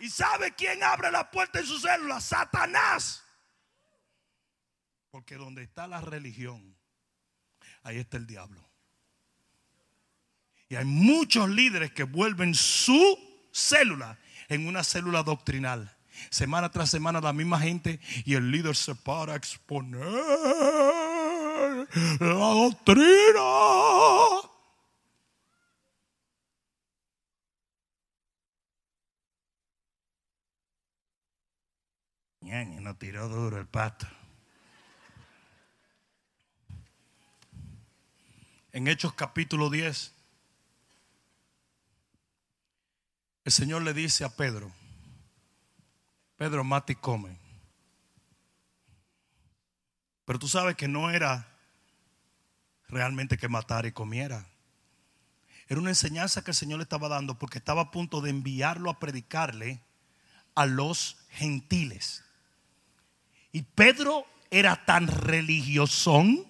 ¿Y 0.00 0.10
sabe 0.10 0.52
quién 0.52 0.82
abre 0.82 1.12
la 1.12 1.30
puerta 1.30 1.60
en 1.60 1.66
su 1.66 1.78
célula? 1.78 2.20
Satanás. 2.20 3.24
Porque 5.12 5.36
donde 5.36 5.62
está 5.62 5.86
la 5.86 6.00
religión, 6.00 6.76
ahí 7.84 7.98
está 7.98 8.16
el 8.16 8.26
diablo. 8.26 8.63
Hay 10.76 10.84
muchos 10.84 11.48
líderes 11.48 11.92
que 11.92 12.04
vuelven 12.04 12.54
su 12.54 13.18
célula 13.52 14.18
en 14.48 14.66
una 14.66 14.84
célula 14.84 15.22
doctrinal. 15.22 15.94
Semana 16.30 16.70
tras 16.70 16.90
semana 16.90 17.20
la 17.20 17.32
misma 17.32 17.58
gente 17.58 18.00
y 18.24 18.34
el 18.34 18.50
líder 18.50 18.76
se 18.76 18.94
para 18.94 19.34
a 19.34 19.36
exponer 19.36 20.00
la 22.20 22.48
doctrina. 22.54 23.40
No 32.84 32.94
tiró 32.96 33.28
duro 33.28 33.58
el 33.58 33.66
pato. 33.66 34.06
En 38.72 38.86
Hechos 38.88 39.14
capítulo 39.14 39.70
10. 39.70 40.13
El 43.44 43.52
Señor 43.52 43.82
le 43.82 43.92
dice 43.92 44.24
a 44.24 44.30
Pedro, 44.30 44.72
Pedro, 46.36 46.64
mate 46.64 46.94
y 46.94 46.96
come. 46.96 47.38
Pero 50.24 50.38
tú 50.38 50.48
sabes 50.48 50.76
que 50.76 50.88
no 50.88 51.10
era 51.10 51.46
realmente 52.88 53.36
que 53.36 53.48
matara 53.48 53.88
y 53.88 53.92
comiera. 53.92 54.46
Era 55.68 55.80
una 55.80 55.90
enseñanza 55.90 56.42
que 56.42 56.50
el 56.50 56.56
Señor 56.56 56.78
le 56.78 56.84
estaba 56.84 57.08
dando 57.08 57.38
porque 57.38 57.58
estaba 57.58 57.82
a 57.82 57.90
punto 57.90 58.20
de 58.20 58.30
enviarlo 58.30 58.90
a 58.90 58.98
predicarle 58.98 59.80
a 60.54 60.66
los 60.66 61.16
gentiles. 61.30 62.24
Y 63.52 63.62
Pedro 63.62 64.26
era 64.50 64.84
tan 64.84 65.06
religiosón 65.06 66.44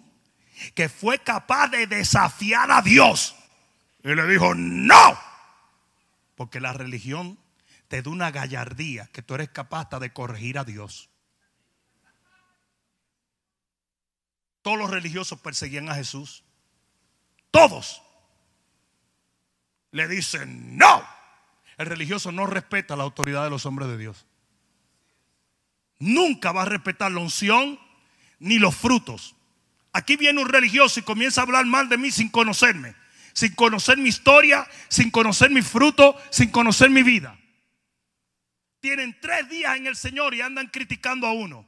que 0.75 0.89
fue 0.89 1.19
capaz 1.19 1.69
de 1.69 1.87
desafiar 1.87 2.71
a 2.71 2.83
Dios. 2.83 3.35
Y 4.03 4.15
le 4.15 4.27
dijo, 4.27 4.55
no. 4.55 5.34
Porque 6.35 6.61
la 6.61 6.73
religión 6.73 7.39
te 7.89 8.03
da 8.03 8.11
una 8.11 8.31
gallardía 8.31 9.07
que 9.13 9.23
tú 9.23 9.35
eres 9.35 9.51
capaz 9.51 9.89
de 10.01 10.13
corregir 10.13 10.59
a 10.59 10.65
Dios. 10.65 11.11
Todos 14.63 14.79
los 14.79 14.91
religiosos 14.91 15.39
perseguían 15.41 15.91
a 15.91 15.95
Jesús. 15.95 16.43
Todos. 17.51 18.03
Le 19.91 20.09
dicen, 20.09 20.77
no. 20.77 21.07
El 21.77 21.87
religioso 21.87 22.33
no 22.33 22.47
respeta 22.47 22.97
la 22.97 23.05
autoridad 23.05 23.45
de 23.45 23.51
los 23.51 23.67
hombres 23.67 23.89
de 23.89 23.99
Dios. 23.99 24.27
Nunca 25.99 26.53
va 26.53 26.63
a 26.63 26.67
respetar 26.67 27.13
la 27.13 27.21
unción 27.21 27.79
ni 28.39 28.59
los 28.59 28.75
frutos. 28.75 29.37
Aquí 29.93 30.17
viene 30.17 30.41
un 30.41 30.49
religioso 30.49 30.99
y 30.99 31.05
comienza 31.05 31.41
a 31.41 31.45
hablar 31.45 31.67
mal 31.67 31.89
de 31.89 31.99
mí 31.99 32.11
sin 32.11 32.29
conocerme 32.29 33.04
sin 33.35 33.55
conocer 33.55 33.99
mi 33.99 34.09
historia, 34.09 34.67
sin 34.89 35.11
conocer 35.11 35.51
mi 35.51 35.61
fruto, 35.61 36.17
sin 36.31 36.51
conocer 36.51 36.89
mi 36.89 37.03
vida. 37.03 37.37
Tienen 38.81 39.19
tres 39.21 39.49
días 39.49 39.77
en 39.77 39.87
el 39.89 39.97
Señor 39.97 40.35
y 40.35 40.41
andan 40.41 40.69
criticando 40.69 41.27
a 41.27 41.33
uno. 41.33 41.67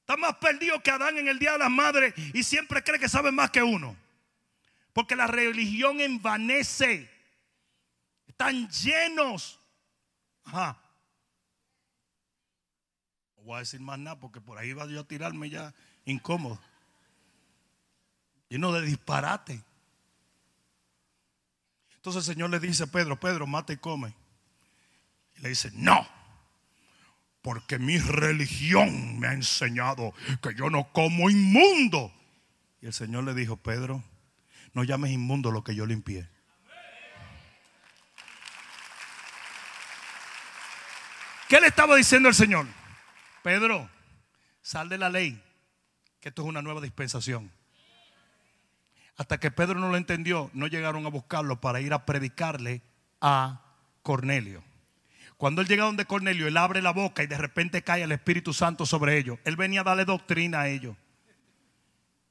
Está 0.00 0.16
más 0.16 0.36
perdido 0.36 0.80
que 0.82 0.90
Adán 0.90 1.16
en 1.16 1.28
el 1.28 1.38
Día 1.38 1.52
de 1.52 1.58
las 1.58 1.70
Madres 1.70 2.14
y 2.34 2.42
siempre 2.42 2.84
cree 2.84 3.00
que 3.00 3.08
sabe 3.08 3.32
más 3.32 3.50
que 3.50 3.62
uno. 3.62 3.96
Porque 4.92 5.16
la 5.16 5.26
religión 5.26 6.00
envanece. 6.00 7.08
Están 8.26 8.68
llenos. 8.68 9.58
Ajá. 10.44 10.78
No 13.36 13.44
voy 13.44 13.56
a 13.56 13.58
decir 13.60 13.80
más 13.80 13.98
nada 13.98 14.18
porque 14.18 14.40
por 14.40 14.58
ahí 14.58 14.72
va 14.72 14.86
yo 14.86 15.00
a 15.00 15.04
tirarme 15.04 15.48
ya 15.48 15.72
incómodo. 16.04 16.60
Lleno 18.48 18.72
de 18.72 18.82
disparate. 18.82 19.62
Entonces 22.00 22.26
el 22.26 22.34
Señor 22.34 22.48
le 22.48 22.58
dice 22.60 22.84
a 22.84 22.86
Pedro, 22.86 23.20
Pedro, 23.20 23.46
mata 23.46 23.74
y 23.74 23.76
come. 23.76 24.14
Y 25.36 25.42
le 25.42 25.50
dice, 25.50 25.70
no, 25.74 26.08
porque 27.42 27.78
mi 27.78 27.98
religión 27.98 29.18
me 29.18 29.28
ha 29.28 29.34
enseñado 29.34 30.14
que 30.40 30.54
yo 30.54 30.70
no 30.70 30.90
como 30.94 31.28
inmundo. 31.28 32.10
Y 32.80 32.86
el 32.86 32.94
Señor 32.94 33.24
le 33.24 33.34
dijo, 33.34 33.58
Pedro, 33.58 34.02
no 34.72 34.82
llames 34.82 35.10
inmundo 35.10 35.50
lo 35.50 35.62
que 35.62 35.74
yo 35.74 35.84
limpié. 35.84 36.26
¿Qué 41.50 41.60
le 41.60 41.66
estaba 41.66 41.96
diciendo 41.96 42.30
el 42.30 42.34
Señor? 42.34 42.66
Pedro, 43.42 43.90
sal 44.62 44.88
de 44.88 44.96
la 44.96 45.10
ley, 45.10 45.38
que 46.20 46.30
esto 46.30 46.40
es 46.40 46.48
una 46.48 46.62
nueva 46.62 46.80
dispensación. 46.80 47.52
Hasta 49.20 49.38
que 49.38 49.50
Pedro 49.50 49.78
no 49.78 49.90
lo 49.90 49.98
entendió, 49.98 50.50
no 50.54 50.66
llegaron 50.66 51.04
a 51.04 51.10
buscarlo 51.10 51.60
para 51.60 51.82
ir 51.82 51.92
a 51.92 52.06
predicarle 52.06 52.80
a 53.20 53.60
Cornelio. 54.02 54.64
Cuando 55.36 55.60
él 55.60 55.68
llega 55.68 55.84
donde 55.84 56.06
Cornelio, 56.06 56.48
él 56.48 56.56
abre 56.56 56.80
la 56.80 56.94
boca 56.94 57.22
y 57.22 57.26
de 57.26 57.36
repente 57.36 57.82
cae 57.82 58.02
el 58.02 58.12
Espíritu 58.12 58.54
Santo 58.54 58.86
sobre 58.86 59.18
ellos. 59.18 59.38
Él 59.44 59.56
venía 59.56 59.82
a 59.82 59.84
darle 59.84 60.06
doctrina 60.06 60.62
a 60.62 60.68
ellos. 60.68 60.96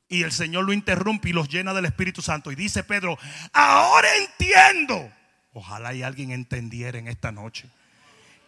Y 0.08 0.24
el 0.24 0.32
Señor 0.32 0.66
lo 0.66 0.74
interrumpe 0.74 1.30
y 1.30 1.34
los 1.34 1.48
llena 1.48 1.76
del 1.76 1.86
Espíritu 1.86 2.24
Santo. 2.24 2.52
Y 2.52 2.56
dice 2.56 2.84
Pedro, 2.84 3.20
ahora 3.54 4.08
entiendo. 4.24 5.12
Ojalá 5.54 5.94
y 5.94 6.02
alguien 6.02 6.32
entendiera 6.32 6.98
en 6.98 7.08
esta 7.08 7.32
noche 7.32 7.70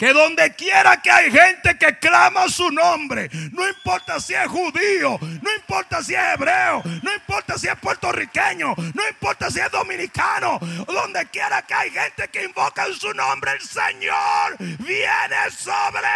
que 0.02 0.14
donde 0.14 0.56
quiera 0.56 1.00
que 1.00 1.12
hay 1.12 1.32
gente 1.32 1.78
que 1.78 2.00
clama 2.00 2.50
su 2.50 2.72
nombre, 2.72 3.30
no 3.52 3.70
importa 3.70 4.20
si 4.20 4.34
es 4.34 4.48
judío, 4.48 5.20
no 5.22 5.56
importa 5.56 6.02
si 6.02 6.16
es 6.16 6.24
hebreo, 6.34 6.82
no 7.04 7.14
importa 7.14 7.56
si 7.56 7.68
es 7.68 7.78
puertorriqueño, 7.78 8.74
no 8.96 9.08
importa 9.08 9.52
si 9.52 9.60
es 9.60 9.70
dominicano, 9.70 10.58
donde 10.88 11.24
quiera 11.28 11.62
que 11.68 11.76
hay 11.76 11.92
gente 11.92 12.28
que 12.30 12.46
invoca 12.46 12.88
en 12.88 12.96
su 12.96 13.14
nombre, 13.14 13.52
el 13.52 13.62
Señor 13.62 14.58
viene 14.80 15.52
sobre 15.56 16.10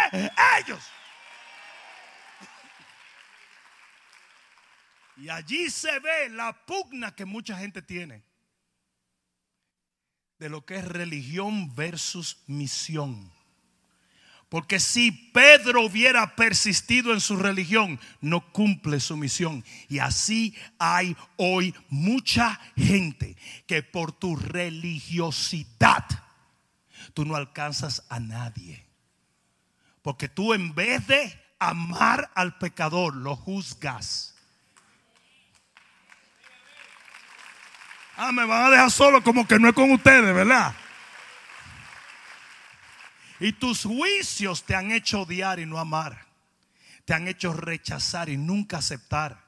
ellos. 0.58 0.82
Y 5.16 5.28
allí 5.28 5.70
se 5.70 5.96
ve 6.00 6.28
la 6.30 6.52
pugna 6.66 7.14
que 7.14 7.24
mucha 7.24 7.56
gente 7.56 7.82
tiene 7.82 8.24
de 10.40 10.48
lo 10.48 10.66
que 10.66 10.74
es 10.74 10.84
religión 10.84 11.72
versus 11.76 12.42
misión. 12.48 13.35
Porque 14.48 14.78
si 14.78 15.10
Pedro 15.10 15.82
hubiera 15.82 16.36
persistido 16.36 17.12
en 17.12 17.20
su 17.20 17.36
religión, 17.36 17.98
no 18.20 18.52
cumple 18.52 19.00
su 19.00 19.16
misión. 19.16 19.64
Y 19.88 19.98
así 19.98 20.54
hay 20.78 21.16
hoy 21.36 21.74
mucha 21.88 22.60
gente 22.76 23.36
que 23.66 23.82
por 23.82 24.12
tu 24.12 24.36
religiosidad 24.36 26.04
tú 27.12 27.24
no 27.24 27.34
alcanzas 27.34 28.04
a 28.08 28.20
nadie. 28.20 28.86
Porque 30.02 30.28
tú 30.28 30.54
en 30.54 30.74
vez 30.74 31.04
de 31.08 31.42
amar 31.58 32.30
al 32.34 32.56
pecador, 32.58 33.16
lo 33.16 33.34
juzgas. 33.34 34.36
Ah, 38.16 38.30
me 38.30 38.44
van 38.44 38.66
a 38.66 38.70
dejar 38.70 38.90
solo 38.92 39.22
como 39.22 39.46
que 39.46 39.58
no 39.58 39.68
es 39.68 39.74
con 39.74 39.90
ustedes, 39.90 40.34
¿verdad? 40.34 40.74
Y 43.40 43.52
tus 43.52 43.84
juicios 43.84 44.64
te 44.64 44.74
han 44.74 44.90
hecho 44.90 45.22
odiar 45.22 45.58
y 45.60 45.66
no 45.66 45.78
amar. 45.78 46.26
Te 47.04 47.14
han 47.14 47.28
hecho 47.28 47.52
rechazar 47.52 48.28
y 48.28 48.36
nunca 48.36 48.78
aceptar. 48.78 49.44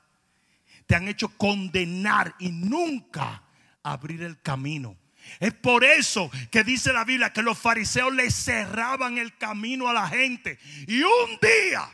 Te 0.87 0.95
han 0.95 1.09
hecho 1.09 1.29
condenar 1.29 2.35
y 2.39 2.51
nunca 2.51 3.43
abrir 3.83 4.23
el 4.23 4.41
camino. 4.41 4.97
Es 5.41 5.53
por 5.53 5.85
eso 5.85 6.31
que 6.51 6.65
dice 6.65 6.93
la 6.93 7.05
Biblia 7.05 7.33
que 7.33 7.43
los 7.43 7.59
fariseos 7.59 8.15
le 8.15 8.31
cerraban 8.31 9.19
el 9.19 9.37
camino 9.37 9.89
a 9.89 9.93
la 9.93 10.09
gente. 10.09 10.59
Y 10.87 11.03
un 11.03 11.39
día 11.41 11.89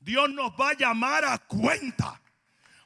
Dios 0.00 0.30
nos 0.30 0.52
va 0.52 0.70
a 0.70 0.76
llamar 0.76 1.24
a 1.24 1.38
cuenta. 1.38 2.20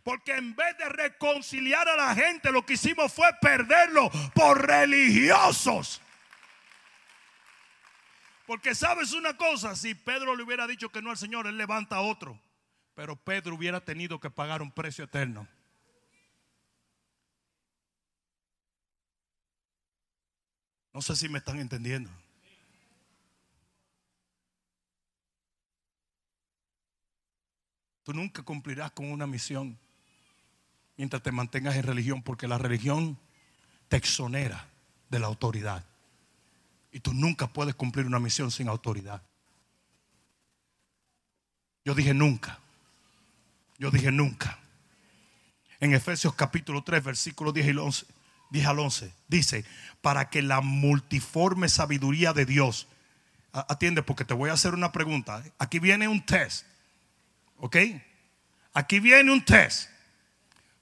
Porque 0.04 0.32
en 0.32 0.54
vez 0.54 0.78
de 0.78 0.88
reconciliar 0.88 1.86
a 1.88 1.96
la 1.96 2.14
gente, 2.14 2.50
lo 2.50 2.64
que 2.64 2.74
hicimos 2.74 3.12
fue 3.12 3.28
perderlo 3.40 4.10
por 4.34 4.66
religiosos. 4.66 6.00
Porque 8.49 8.74
sabes 8.74 9.12
una 9.12 9.36
cosa, 9.36 9.76
si 9.76 9.94
Pedro 9.94 10.34
le 10.34 10.42
hubiera 10.42 10.66
dicho 10.66 10.88
que 10.88 11.03
no 11.03 11.11
al 11.11 11.18
Señor, 11.18 11.46
él 11.46 11.59
levanta 11.59 11.96
a 11.96 12.01
otro. 12.01 12.40
Pero 12.94 13.14
Pedro 13.14 13.55
hubiera 13.55 13.78
tenido 13.78 14.18
que 14.18 14.30
pagar 14.30 14.62
un 14.62 14.72
precio 14.72 15.05
eterno. 15.05 15.46
No 20.94 21.03
sé 21.03 21.14
si 21.14 21.28
me 21.28 21.40
están 21.40 21.59
entendiendo. 21.59 22.11
Tú 28.03 28.14
nunca 28.14 28.42
cumplirás 28.42 28.92
con 28.92 29.12
una 29.12 29.26
misión 29.26 29.78
mientras 30.96 31.22
te 31.22 31.32
mantengas 31.32 31.76
en 31.76 31.82
religión, 31.82 32.22
porque 32.22 32.49
la 32.49 32.57
religión 32.57 33.18
te 33.88 33.99
exonera 33.99 34.70
de 35.11 35.18
la 35.18 35.26
autoridad. 35.26 35.84
Y 36.91 37.01
tú 37.01 37.12
nunca 37.12 37.47
puedes 37.49 37.74
cumplir 37.74 38.07
una 38.07 38.18
misión 38.18 38.51
sin 38.51 38.68
autoridad. 38.68 39.22
Yo 41.84 41.95
dije 41.95 42.14
nunca. 42.14 42.59
Yo 43.78 43.91
dije 43.91 44.11
nunca. 44.11 44.59
En 45.80 45.95
Efesios 45.95 46.34
capítulo 46.34 46.82
3, 46.82 47.05
versículo 47.05 47.53
10 47.53 47.66
y 47.66 47.70
11, 47.70 48.07
10 48.51 48.66
al 48.66 48.78
11, 48.80 49.14
dice, 49.28 49.64
para 50.01 50.28
que 50.28 50.43
la 50.43 50.61
multiforme 50.61 51.68
sabiduría 51.68 52.32
de 52.32 52.45
Dios, 52.47 52.89
atiende 53.53 54.03
porque 54.03 54.24
te 54.24 54.34
voy 54.34 54.51
a 54.51 54.55
hacer 54.55 54.74
una 54.74 54.91
pregunta. 54.91 55.43
Aquí 55.59 55.78
viene 55.78 56.09
un 56.09 56.24
test. 56.24 56.66
¿Ok? 57.59 57.76
Aquí 58.74 59.01
viene 59.01 59.32
un 59.32 59.45
test. 59.45 59.89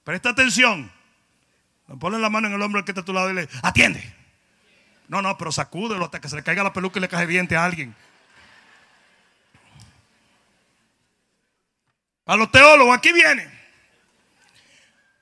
Presta 0.03 0.31
atención. 0.31 0.91
Ponle 2.01 2.19
la 2.19 2.31
mano 2.31 2.49
en 2.49 2.55
el 2.55 2.63
hombro 2.63 2.85
que 2.85 2.93
está 2.93 3.03
a 3.03 3.05
tu 3.05 3.13
lado 3.13 3.31
y 3.31 3.35
le 3.35 3.49
atiende. 3.63 4.16
No, 5.09 5.23
no, 5.23 5.37
pero 5.39 5.53
sacúdelo 5.53 6.05
hasta 6.05 6.21
que 6.21 6.29
se 6.29 6.37
le 6.37 6.43
caiga 6.43 6.63
la 6.63 6.73
peluca 6.73 6.99
y 6.99 7.03
le 7.03 7.09
cae 7.09 7.27
diente 7.27 7.57
a 7.57 7.65
alguien. 7.65 7.95
A 12.27 12.37
los 12.37 12.51
teólogos, 12.51 12.97
aquí 12.97 13.13
viene. 13.13 13.49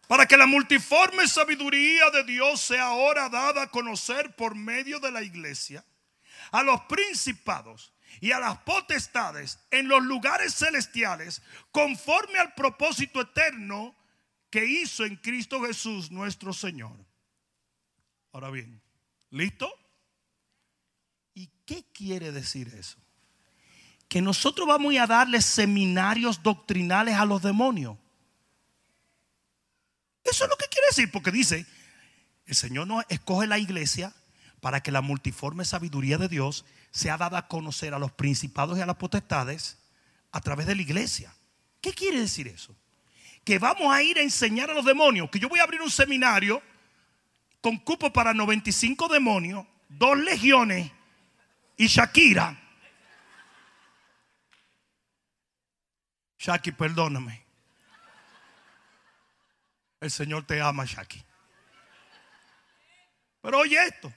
Para 0.08 0.26
que 0.26 0.36
la 0.36 0.46
multiforme 0.46 1.26
sabiduría 1.28 2.10
de 2.10 2.24
Dios 2.24 2.60
sea 2.60 2.84
ahora 2.84 3.28
dada 3.28 3.62
a 3.62 3.70
conocer 3.70 4.34
por 4.36 4.54
medio 4.54 5.00
de 5.00 5.10
la 5.10 5.22
iglesia 5.22 5.84
a 6.50 6.62
los 6.62 6.82
principados 6.82 7.92
y 8.20 8.32
a 8.32 8.38
las 8.38 8.58
potestades 8.58 9.58
en 9.70 9.88
los 9.88 10.02
lugares 10.04 10.54
celestiales, 10.54 11.42
conforme 11.72 12.38
al 12.38 12.54
propósito 12.54 13.20
eterno 13.20 13.94
que 14.50 14.64
hizo 14.64 15.04
en 15.04 15.16
Cristo 15.16 15.60
Jesús 15.62 16.10
nuestro 16.10 16.52
Señor. 16.52 16.96
Ahora 18.32 18.50
bien, 18.50 18.80
¿Listo? 19.34 19.68
¿Y 21.34 21.50
qué 21.66 21.84
quiere 21.92 22.30
decir 22.30 22.72
eso? 22.78 22.98
Que 24.06 24.22
nosotros 24.22 24.64
vamos 24.68 24.94
a 24.96 25.08
darle 25.08 25.42
seminarios 25.42 26.40
doctrinales 26.40 27.16
a 27.16 27.24
los 27.24 27.42
demonios. 27.42 27.98
Eso 30.22 30.44
es 30.44 30.50
lo 30.50 30.56
que 30.56 30.68
quiere 30.68 30.86
decir, 30.86 31.10
porque 31.10 31.32
dice, 31.32 31.66
el 32.46 32.54
Señor 32.54 32.86
nos 32.86 33.04
escoge 33.08 33.48
la 33.48 33.58
iglesia 33.58 34.14
para 34.60 34.84
que 34.84 34.92
la 34.92 35.00
multiforme 35.00 35.64
sabiduría 35.64 36.16
de 36.16 36.28
Dios 36.28 36.64
sea 36.92 37.16
dada 37.16 37.38
a 37.38 37.48
conocer 37.48 37.92
a 37.92 37.98
los 37.98 38.12
principados 38.12 38.78
y 38.78 38.82
a 38.82 38.86
las 38.86 38.96
potestades 38.96 39.78
a 40.30 40.40
través 40.42 40.68
de 40.68 40.76
la 40.76 40.82
iglesia. 40.82 41.34
¿Qué 41.80 41.92
quiere 41.92 42.20
decir 42.20 42.46
eso? 42.46 42.76
Que 43.42 43.58
vamos 43.58 43.92
a 43.92 44.00
ir 44.00 44.16
a 44.16 44.22
enseñar 44.22 44.70
a 44.70 44.74
los 44.74 44.84
demonios, 44.84 45.28
que 45.28 45.40
yo 45.40 45.48
voy 45.48 45.58
a 45.58 45.64
abrir 45.64 45.82
un 45.82 45.90
seminario 45.90 46.62
con 47.64 47.78
cupo 47.78 48.12
para 48.12 48.34
95 48.34 49.08
demonios, 49.08 49.66
dos 49.88 50.18
legiones 50.18 50.92
y 51.78 51.86
Shakira. 51.86 52.60
Shaki, 56.36 56.72
perdóname. 56.72 57.42
El 59.98 60.10
Señor 60.10 60.44
te 60.44 60.60
ama, 60.60 60.84
Shaki. 60.84 61.24
Pero 63.40 63.60
oye 63.60 63.82
esto. 63.82 64.12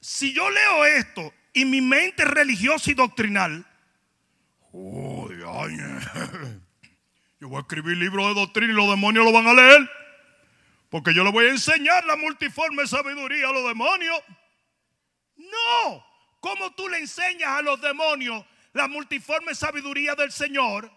Si 0.00 0.32
yo 0.32 0.48
leo 0.48 0.84
esto 0.84 1.34
y 1.52 1.64
mi 1.64 1.80
mente 1.80 2.24
religiosa 2.26 2.92
y 2.92 2.94
doctrinal, 2.94 3.66
oh, 4.70 5.28
yo 7.40 7.48
voy 7.48 7.56
a 7.56 7.60
escribir 7.62 7.96
libros 7.96 8.28
de 8.28 8.40
doctrina 8.40 8.72
y 8.72 8.76
los 8.76 8.88
demonios 8.88 9.24
lo 9.24 9.32
van 9.32 9.48
a 9.48 9.54
leer. 9.54 9.97
Porque 10.90 11.12
yo 11.12 11.22
le 11.22 11.30
voy 11.30 11.46
a 11.46 11.50
enseñar 11.50 12.04
la 12.04 12.16
multiforme 12.16 12.86
sabiduría 12.86 13.48
a 13.48 13.52
los 13.52 13.66
demonios. 13.66 14.22
No. 15.36 16.04
¿Cómo 16.40 16.70
tú 16.72 16.88
le 16.88 16.98
enseñas 16.98 17.50
a 17.50 17.62
los 17.62 17.80
demonios 17.80 18.44
la 18.72 18.88
multiforme 18.88 19.54
sabiduría 19.54 20.14
del 20.14 20.32
Señor? 20.32 20.90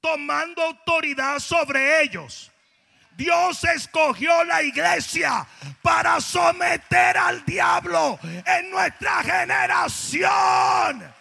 Tomando 0.00 0.62
autoridad 0.62 1.38
sobre 1.38 2.02
ellos. 2.02 2.50
Dios 3.16 3.64
escogió 3.64 4.44
la 4.44 4.62
iglesia 4.62 5.46
para 5.82 6.20
someter 6.20 7.16
al 7.16 7.44
diablo 7.44 8.18
en 8.22 8.70
nuestra 8.70 9.22
generación. 9.22 11.12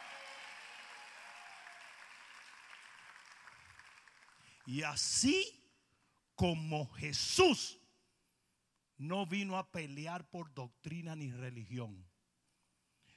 Y 4.68 4.84
así 4.84 5.61
como 6.42 6.88
Jesús 6.94 7.78
no 8.98 9.28
vino 9.28 9.60
a 9.60 9.72
pelear 9.72 10.28
por 10.28 10.52
doctrina 10.56 11.16
ni 11.16 11.30
religión, 11.30 12.04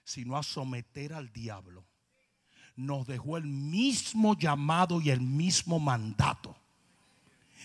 sino 0.04 0.36
a 0.36 0.42
someter 0.42 1.14
al 1.14 1.32
diablo. 1.32 1.86
Nos 2.76 3.06
dejó 3.06 3.38
el 3.38 3.46
mismo 3.46 4.36
llamado 4.36 5.00
y 5.00 5.08
el 5.08 5.22
mismo 5.22 5.80
mandato. 5.80 6.54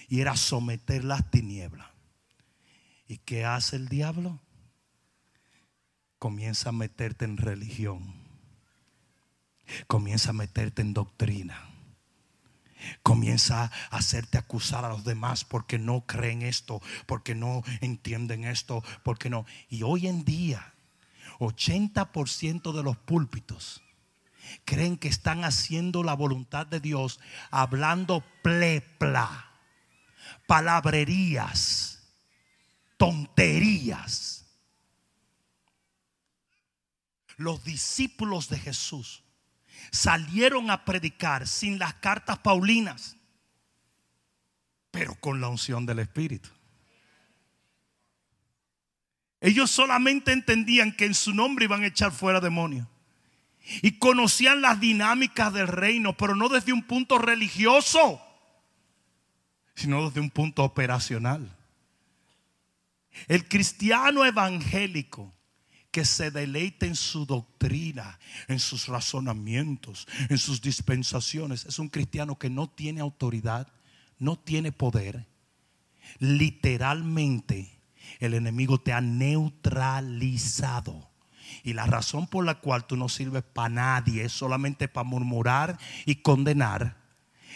Y 0.08 0.22
era 0.22 0.38
someter 0.38 1.04
las 1.04 1.30
tinieblas. 1.30 1.90
¿Y 3.06 3.18
qué 3.18 3.44
hace 3.44 3.76
el 3.76 3.90
diablo? 3.90 4.40
Comienza 6.20 6.70
a 6.70 6.72
meterte 6.72 7.26
en 7.26 7.36
religión. 7.36 8.14
Comienza 9.88 10.30
a 10.30 10.34
meterte 10.34 10.84
en 10.84 10.94
doctrina 10.94 11.69
comienza 13.04 13.64
a 13.64 13.98
hacerte 13.98 14.38
acusar 14.38 14.86
a 14.86 14.90
los 14.90 15.04
demás 15.04 15.44
porque 15.44 15.78
no 15.78 16.06
creen 16.06 16.42
esto, 16.42 16.82
porque 17.06 17.36
no 17.36 17.64
entienden 17.82 18.44
esto, 18.46 18.84
porque 19.04 19.30
no. 19.30 19.46
Y 19.70 19.84
hoy 19.84 20.08
en 20.08 20.24
día, 20.26 20.74
80% 21.40 22.74
de 22.74 22.84
los 22.84 22.98
púlpitos 22.98 23.82
creen 24.66 24.98
que 24.98 25.08
están 25.08 25.44
haciendo 25.44 26.04
la 26.04 26.14
voluntad 26.14 26.66
de 26.66 26.80
Dios 26.80 27.20
hablando 27.52 28.24
plepla, 28.42 29.52
palabrerías, 30.48 32.04
tonterías. 32.98 34.46
Los 37.38 37.64
discípulos 37.64 38.50
de 38.50 38.60
Jesús 38.60 39.24
salieron 39.92 40.70
a 40.72 40.86
predicar 40.86 41.48
sin 41.48 41.80
las 41.80 41.94
cartas 41.96 42.40
paulinas, 42.40 43.18
pero 44.92 45.16
con 45.16 45.42
la 45.42 45.48
unción 45.50 45.86
del 45.86 46.00
Espíritu. 46.00 46.50
Ellos 49.42 49.72
solamente 49.72 50.34
entendían 50.34 50.92
que 50.92 51.06
en 51.06 51.14
su 51.14 51.34
nombre 51.34 51.66
iban 51.66 51.84
a 51.84 51.88
echar 51.88 52.12
fuera 52.12 52.42
demonios. 52.42 52.88
Y 53.82 54.00
conocían 54.00 54.62
las 54.62 54.80
dinámicas 54.80 55.54
del 55.54 55.68
reino, 55.68 56.18
pero 56.18 56.36
no 56.36 56.50
desde 56.50 56.74
un 56.74 56.84
punto 56.84 57.18
religioso, 57.20 58.22
sino 59.76 60.08
desde 60.08 60.20
un 60.20 60.30
punto 60.30 60.64
operacional. 60.64 61.56
El 63.28 63.48
cristiano 63.48 64.26
evangélico 64.26 65.34
que 65.92 66.06
se 66.06 66.32
deleite 66.32 66.86
en 66.86 66.96
su 66.96 67.26
doctrina, 67.26 68.20
en 68.48 68.60
sus 68.60 68.88
razonamientos, 68.88 70.08
en 70.30 70.38
sus 70.38 70.62
dispensaciones, 70.62 71.66
es 71.66 71.80
un 71.80 71.90
cristiano 71.90 72.38
que 72.38 72.50
no 72.50 72.70
tiene 72.70 73.02
autoridad, 73.02 73.68
no 74.18 74.38
tiene 74.38 74.72
poder. 74.72 75.28
Literalmente 76.20 77.82
el 78.20 78.34
enemigo 78.34 78.80
te 78.80 78.94
ha 78.94 79.02
neutralizado. 79.02 81.10
Y 81.64 81.74
la 81.74 81.88
razón 81.88 82.28
por 82.28 82.46
la 82.46 82.60
cual 82.60 82.86
tú 82.86 82.96
no 82.96 83.10
sirves 83.10 83.44
para 83.44 83.70
nadie, 83.70 84.30
solamente 84.30 84.88
para 84.88 85.04
murmurar 85.04 85.80
y 86.06 86.16
condenar, 86.16 86.98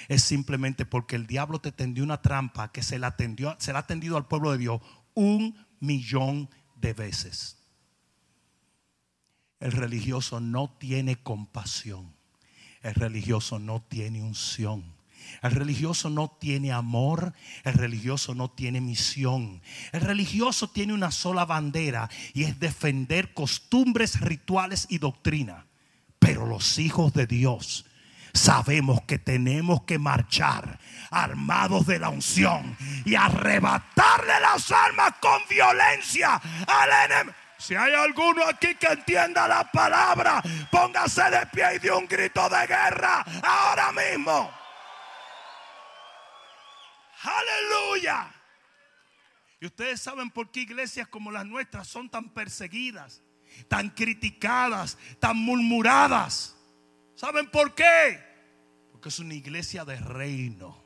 es 0.08 0.24
simplemente 0.24 0.86
porque 0.86 1.16
el 1.16 1.28
diablo 1.28 1.60
te 1.60 1.72
tendió 1.72 2.04
una 2.04 2.22
trampa 2.22 2.72
que 2.72 2.82
se 2.82 2.98
la, 2.98 3.16
tendió, 3.16 3.56
se 3.60 3.72
la 3.72 3.80
ha 3.80 3.88
tendido 3.88 4.18
al 4.18 4.28
pueblo 4.28 4.52
de 4.52 4.58
Dios 4.58 4.82
un 5.14 5.56
millón 5.80 6.50
de 6.76 6.94
veces. 6.94 7.63
El 9.64 9.72
religioso 9.72 10.42
no 10.42 10.76
tiene 10.78 11.16
compasión. 11.16 12.14
El 12.82 12.96
religioso 12.96 13.60
no 13.60 13.82
tiene 13.82 14.22
unción. 14.22 14.84
El 15.42 15.52
religioso 15.52 16.10
no 16.10 16.36
tiene 16.38 16.74
amor, 16.74 17.34
el 17.64 17.76
religioso 17.76 18.36
no 18.36 18.52
tiene 18.52 18.82
misión. 18.82 19.62
El 19.94 20.02
religioso 20.02 20.70
tiene 20.70 20.92
una 20.92 21.12
sola 21.12 21.46
bandera 21.46 22.10
y 22.34 22.44
es 22.44 22.60
defender 22.60 23.34
costumbres, 23.34 24.20
rituales 24.20 24.86
y 24.90 24.98
doctrina. 24.98 25.66
Pero 26.20 26.46
los 26.46 26.78
hijos 26.78 27.14
de 27.14 27.26
Dios 27.26 27.86
sabemos 28.34 29.04
que 29.04 29.18
tenemos 29.18 29.84
que 29.84 29.98
marchar 29.98 30.78
armados 31.10 31.88
de 31.88 32.00
la 32.00 32.10
unción 32.10 32.76
y 33.06 33.16
arrebatarle 33.16 34.42
las 34.42 34.70
almas 34.74 35.14
con 35.22 35.40
violencia 35.50 36.36
al 36.68 37.12
enemigo. 37.12 37.43
Si 37.64 37.76
hay 37.76 37.94
alguno 37.94 38.44
aquí 38.44 38.76
que 38.76 38.88
entienda 38.88 39.48
la 39.48 39.72
palabra, 39.72 40.44
póngase 40.70 41.24
de 41.32 41.46
pie 41.46 41.76
y 41.76 41.80
de 41.80 41.92
un 41.92 42.06
grito 42.06 42.50
de 42.50 42.68
guerra 42.68 43.24
ahora 43.42 43.90
mismo. 43.94 44.52
Aleluya. 47.22 48.30
Y 49.62 49.66
ustedes 49.68 50.02
saben 50.02 50.30
por 50.30 50.52
qué 50.52 50.60
iglesias 50.60 51.08
como 51.08 51.32
las 51.32 51.46
nuestras 51.46 51.88
son 51.88 52.10
tan 52.10 52.34
perseguidas, 52.34 53.24
tan 53.70 53.92
criticadas, 53.92 54.98
tan 55.22 55.38
murmuradas. 55.38 56.58
¿Saben 57.16 57.50
por 57.50 57.74
qué? 57.76 58.22
Porque 58.92 59.08
es 59.08 59.20
una 59.20 59.36
iglesia 59.36 59.86
de 59.86 59.96
reino. 59.96 60.84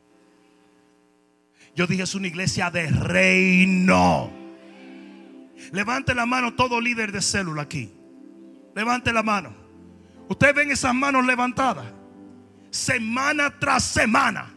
Yo 1.73 1.87
dije 1.87 2.03
es 2.03 2.13
una 2.13 2.27
iglesia 2.27 2.69
de 2.69 2.85
reino. 2.85 4.46
Levante 5.71 6.13
la 6.13 6.25
mano 6.25 6.53
todo 6.55 6.79
líder 6.81 7.11
de 7.11 7.21
célula 7.21 7.63
aquí. 7.63 7.93
Levante 8.75 9.11
la 9.11 9.23
mano. 9.23 9.55
Ustedes 10.29 10.55
ven 10.55 10.71
esas 10.71 10.93
manos 10.93 11.25
levantadas. 11.25 11.85
Semana 12.69 13.57
tras 13.59 13.83
semana 13.83 14.53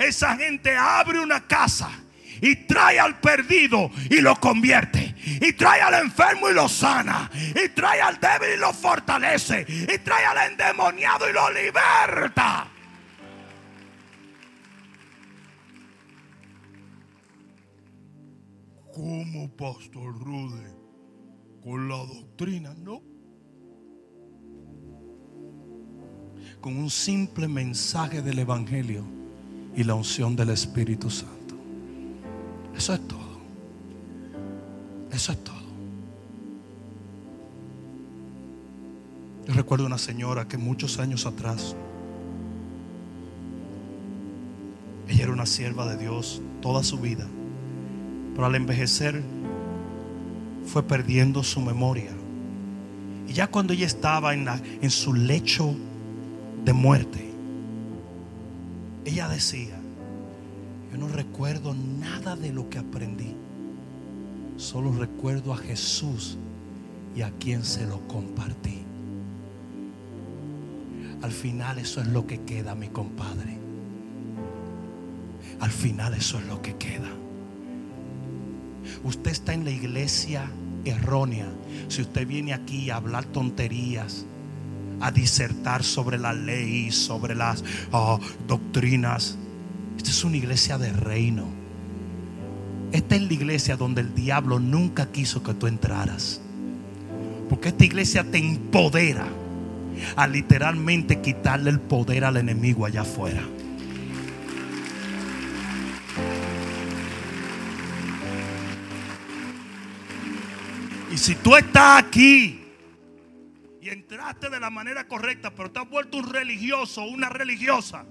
esa 0.00 0.34
gente 0.34 0.74
abre 0.74 1.20
una 1.20 1.46
casa 1.46 1.90
y 2.40 2.56
trae 2.56 2.98
al 2.98 3.20
perdido 3.20 3.90
y 4.08 4.22
lo 4.22 4.34
convierte. 4.36 5.14
Y 5.42 5.52
trae 5.52 5.82
al 5.82 5.92
enfermo 5.92 6.48
y 6.48 6.54
lo 6.54 6.70
sana. 6.70 7.30
Y 7.34 7.68
trae 7.68 8.00
al 8.00 8.18
débil 8.18 8.54
y 8.54 8.56
lo 8.58 8.72
fortalece. 8.72 9.66
Y 9.68 9.98
trae 9.98 10.24
al 10.24 10.50
endemoniado 10.50 11.28
y 11.28 11.34
lo 11.34 11.50
liberta. 11.50 12.69
¿Cómo, 19.00 19.48
Pastor 19.56 20.12
Rude? 20.22 20.76
Con 21.64 21.88
la 21.88 21.96
doctrina, 21.96 22.74
no. 22.74 23.00
Con 26.60 26.76
un 26.76 26.90
simple 26.90 27.48
mensaje 27.48 28.20
del 28.20 28.40
Evangelio 28.40 29.02
y 29.74 29.84
la 29.84 29.94
unción 29.94 30.36
del 30.36 30.50
Espíritu 30.50 31.08
Santo. 31.08 31.54
Eso 32.76 32.92
es 32.92 33.08
todo. 33.08 33.40
Eso 35.10 35.32
es 35.32 35.44
todo. 35.44 35.56
Yo 39.46 39.54
recuerdo 39.54 39.86
una 39.86 39.96
señora 39.96 40.46
que 40.46 40.58
muchos 40.58 40.98
años 40.98 41.24
atrás, 41.24 41.74
ella 45.08 45.22
era 45.22 45.32
una 45.32 45.46
sierva 45.46 45.90
de 45.90 45.96
Dios 45.96 46.42
toda 46.60 46.82
su 46.82 46.98
vida, 46.98 47.26
al 48.46 48.54
envejecer 48.54 49.22
fue 50.66 50.82
perdiendo 50.82 51.42
su 51.42 51.60
memoria. 51.60 52.10
Y 53.28 53.32
ya 53.32 53.46
cuando 53.46 53.72
ella 53.72 53.86
estaba 53.86 54.34
en 54.34 54.90
su 54.90 55.14
lecho 55.14 55.74
de 56.64 56.72
muerte, 56.72 57.30
ella 59.04 59.28
decía, 59.28 59.78
yo 60.92 60.98
no 60.98 61.08
recuerdo 61.08 61.74
nada 61.74 62.36
de 62.36 62.52
lo 62.52 62.68
que 62.68 62.78
aprendí, 62.78 63.34
solo 64.56 64.92
recuerdo 64.92 65.52
a 65.52 65.56
Jesús 65.56 66.36
y 67.14 67.22
a 67.22 67.30
quien 67.30 67.64
se 67.64 67.86
lo 67.86 68.06
compartí. 68.08 68.82
Al 71.22 71.32
final 71.32 71.78
eso 71.78 72.00
es 72.00 72.08
lo 72.08 72.26
que 72.26 72.40
queda, 72.40 72.74
mi 72.74 72.88
compadre. 72.88 73.58
Al 75.60 75.70
final 75.70 76.14
eso 76.14 76.38
es 76.38 76.46
lo 76.46 76.62
que 76.62 76.76
queda. 76.76 77.10
Usted 79.04 79.30
está 79.30 79.54
en 79.54 79.64
la 79.64 79.70
iglesia 79.70 80.50
errónea. 80.84 81.46
Si 81.88 82.02
usted 82.02 82.26
viene 82.26 82.52
aquí 82.52 82.90
a 82.90 82.96
hablar 82.96 83.24
tonterías, 83.26 84.26
a 85.00 85.10
disertar 85.10 85.82
sobre 85.82 86.18
la 86.18 86.32
ley, 86.32 86.90
sobre 86.92 87.34
las 87.34 87.64
ah, 87.92 88.18
doctrinas. 88.46 89.36
Esta 89.96 90.10
es 90.10 90.24
una 90.24 90.36
iglesia 90.36 90.78
de 90.78 90.92
reino. 90.92 91.46
Esta 92.92 93.16
es 93.16 93.22
la 93.22 93.32
iglesia 93.32 93.76
donde 93.76 94.02
el 94.02 94.14
diablo 94.14 94.58
nunca 94.58 95.10
quiso 95.10 95.42
que 95.42 95.54
tú 95.54 95.66
entraras. 95.66 96.40
Porque 97.48 97.68
esta 97.70 97.84
iglesia 97.84 98.24
te 98.30 98.38
empodera 98.38 99.26
a 100.16 100.26
literalmente 100.26 101.20
quitarle 101.20 101.70
el 101.70 101.80
poder 101.80 102.24
al 102.24 102.36
enemigo 102.36 102.86
allá 102.86 103.02
afuera. 103.02 103.42
Si 111.20 111.34
tú 111.34 111.54
estás 111.54 112.02
aquí 112.02 112.64
y 113.82 113.88
entraste 113.90 114.48
de 114.48 114.58
la 114.58 114.70
manera 114.70 115.06
correcta, 115.06 115.54
pero 115.54 115.70
te 115.70 115.78
has 115.78 115.88
vuelto 115.88 116.16
un 116.16 116.32
religioso, 116.32 117.04
una 117.04 117.28
religiosa, 117.28 118.06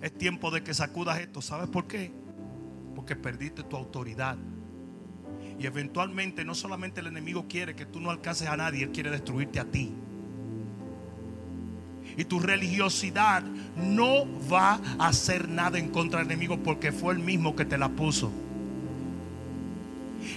es 0.00 0.16
tiempo 0.16 0.50
de 0.50 0.62
que 0.62 0.72
sacudas 0.72 1.20
esto. 1.20 1.42
¿Sabes 1.42 1.68
por 1.68 1.86
qué? 1.86 2.10
Porque 2.94 3.14
perdiste 3.14 3.62
tu 3.62 3.76
autoridad. 3.76 4.38
Y 5.58 5.66
eventualmente 5.66 6.42
no 6.46 6.54
solamente 6.54 7.00
el 7.00 7.08
enemigo 7.08 7.46
quiere 7.46 7.76
que 7.76 7.84
tú 7.84 8.00
no 8.00 8.10
alcances 8.10 8.48
a 8.48 8.56
nadie, 8.56 8.84
él 8.84 8.90
quiere 8.90 9.10
destruirte 9.10 9.60
a 9.60 9.66
ti. 9.66 9.92
Y 12.16 12.24
tu 12.24 12.40
religiosidad 12.40 13.42
no 13.76 14.26
va 14.48 14.80
a 14.98 15.08
hacer 15.08 15.46
nada 15.46 15.78
en 15.78 15.90
contra 15.90 16.20
del 16.20 16.28
enemigo 16.28 16.62
porque 16.62 16.90
fue 16.90 17.12
el 17.12 17.20
mismo 17.20 17.54
que 17.54 17.66
te 17.66 17.76
la 17.76 17.90
puso. 17.90 18.32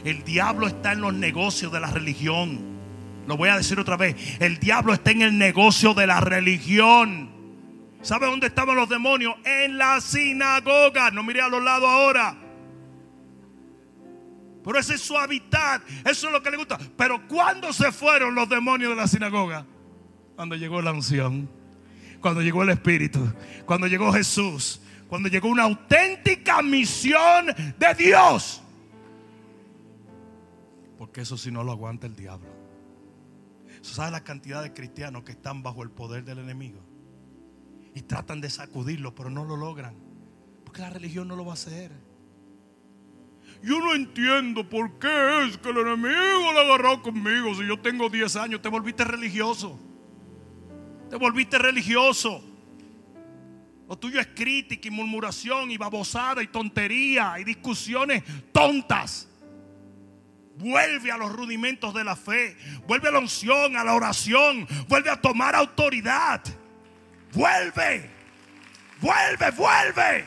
El 0.03 0.23
diablo 0.23 0.67
está 0.67 0.93
en 0.93 1.01
los 1.01 1.13
negocios 1.13 1.71
de 1.71 1.79
la 1.79 1.87
religión. 1.87 2.59
Lo 3.27 3.37
voy 3.37 3.49
a 3.49 3.57
decir 3.57 3.79
otra 3.79 3.97
vez. 3.97 4.15
El 4.39 4.59
diablo 4.59 4.93
está 4.93 5.11
en 5.11 5.21
el 5.21 5.37
negocio 5.37 5.93
de 5.93 6.07
la 6.07 6.19
religión. 6.19 7.31
¿Sabe 8.01 8.25
dónde 8.25 8.47
estaban 8.47 8.75
los 8.75 8.89
demonios? 8.89 9.35
En 9.45 9.77
la 9.77 10.01
sinagoga. 10.01 11.09
No 11.11 11.23
mire 11.23 11.41
a 11.41 11.47
los 11.47 11.63
lados 11.63 11.89
ahora. 11.89 12.35
Pero 14.63 14.79
ese 14.79 14.95
es 14.95 15.01
su 15.01 15.17
hábitat. 15.17 15.81
Eso 16.05 16.27
es 16.27 16.33
lo 16.33 16.41
que 16.41 16.51
le 16.51 16.57
gusta. 16.57 16.77
Pero 16.97 17.27
¿cuándo 17.27 17.71
se 17.71 17.91
fueron 17.91 18.35
los 18.35 18.47
demonios 18.49 18.91
de 18.91 18.95
la 18.95 19.07
sinagoga? 19.07 19.65
Cuando 20.35 20.55
llegó 20.55 20.81
la 20.81 20.91
unción. 20.91 21.49
Cuando 22.19 22.41
llegó 22.41 22.63
el 22.63 22.69
Espíritu. 22.69 23.31
Cuando 23.65 23.87
llegó 23.87 24.11
Jesús. 24.11 24.81
Cuando 25.07 25.29
llegó 25.29 25.47
una 25.47 25.63
auténtica 25.63 26.61
misión 26.61 27.47
de 27.77 27.93
Dios. 27.97 28.62
Porque 31.13 31.21
eso 31.21 31.37
si 31.37 31.51
no 31.51 31.63
lo 31.63 31.71
aguanta 31.71 32.07
el 32.07 32.15
diablo. 32.15 32.49
¿Sabe 33.83 34.09
la 34.09 34.23
cantidad 34.23 34.63
de 34.63 34.73
cristianos 34.73 35.23
que 35.23 35.33
están 35.33 35.61
bajo 35.61 35.83
el 35.83 35.91
poder 35.91 36.23
del 36.23 36.39
enemigo? 36.39 36.79
Y 37.93 38.01
tratan 38.01 38.41
de 38.41 38.49
sacudirlo, 38.49 39.13
pero 39.13 39.29
no 39.29 39.45
lo 39.45 39.55
logran. 39.55 39.93
Porque 40.63 40.81
la 40.81 40.89
religión 40.89 41.27
no 41.27 41.35
lo 41.35 41.45
va 41.45 41.51
a 41.51 41.53
hacer. 41.53 41.91
Yo 43.61 43.79
no 43.79 43.93
entiendo 43.93 44.67
por 44.67 44.97
qué 44.97 45.45
es 45.45 45.59
que 45.59 45.69
el 45.69 45.77
enemigo 45.77 46.51
le 46.51 46.61
agarró 46.61 47.03
conmigo. 47.03 47.53
Si 47.53 47.67
yo 47.67 47.79
tengo 47.79 48.09
10 48.09 48.35
años, 48.35 48.63
te 48.63 48.69
volviste 48.69 49.03
religioso. 49.03 49.79
Te 51.11 51.15
volviste 51.15 51.59
religioso. 51.59 52.43
Lo 53.87 53.95
tuyo 53.99 54.19
es 54.19 54.29
crítica 54.33 54.87
y 54.87 54.89
murmuración 54.89 55.69
y 55.69 55.77
babosada 55.77 56.41
y 56.41 56.47
tontería 56.47 57.35
y 57.39 57.43
discusiones 57.43 58.23
tontas. 58.51 59.29
Vuelve 60.55 61.11
a 61.11 61.17
los 61.17 61.31
rudimentos 61.31 61.93
de 61.93 62.03
la 62.03 62.15
fe. 62.15 62.55
Vuelve 62.87 63.09
a 63.09 63.11
la 63.11 63.19
unción, 63.19 63.75
a 63.75 63.83
la 63.83 63.93
oración. 63.93 64.67
Vuelve 64.87 65.09
a 65.09 65.19
tomar 65.19 65.55
autoridad. 65.55 66.41
Vuelve. 67.33 68.09
Vuelve, 69.01 69.51
vuelve. 69.51 70.25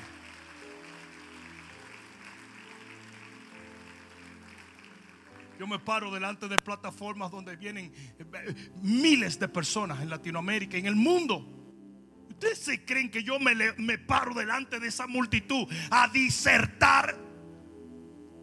Yo 5.58 5.66
me 5.66 5.78
paro 5.78 6.10
delante 6.10 6.48
de 6.48 6.58
plataformas 6.58 7.30
donde 7.30 7.56
vienen 7.56 7.92
eh, 8.18 8.70
miles 8.82 9.38
de 9.38 9.48
personas 9.48 10.02
en 10.02 10.10
Latinoamérica, 10.10 10.76
en 10.76 10.86
el 10.86 10.96
mundo. 10.96 11.46
¿Ustedes 12.28 12.58
se 12.58 12.84
creen 12.84 13.10
que 13.10 13.22
yo 13.22 13.38
me, 13.38 13.54
me 13.78 13.96
paro 13.96 14.34
delante 14.34 14.78
de 14.78 14.88
esa 14.88 15.06
multitud 15.06 15.66
a 15.90 16.08
disertar 16.08 17.25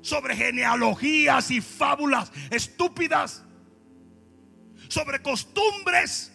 sobre 0.03 0.35
genealogías 0.35 1.49
y 1.49 1.61
fábulas 1.61 2.31
estúpidas? 2.51 3.43
Sobre 4.89 5.19
costumbres, 5.23 6.31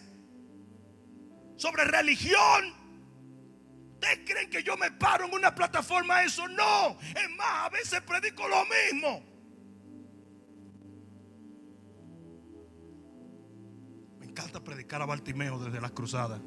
sobre 1.55 1.85
religión. 1.85 2.73
¿Ustedes 3.93 4.19
creen 4.25 4.49
que 4.49 4.63
yo 4.63 4.75
me 4.75 4.91
paro 4.91 5.27
en 5.27 5.33
una 5.33 5.55
plataforma 5.55 6.23
eso? 6.23 6.47
No. 6.47 6.97
Es 6.99 7.29
más, 7.37 7.65
a 7.65 7.69
veces 7.69 8.01
predico 8.01 8.45
lo 8.47 8.65
mismo. 8.65 9.29
encanta 14.39 14.63
predicar 14.63 15.01
a 15.01 15.05
Bartimeo 15.05 15.59
desde 15.59 15.81
las 15.81 15.91
cruzadas. 15.91 16.39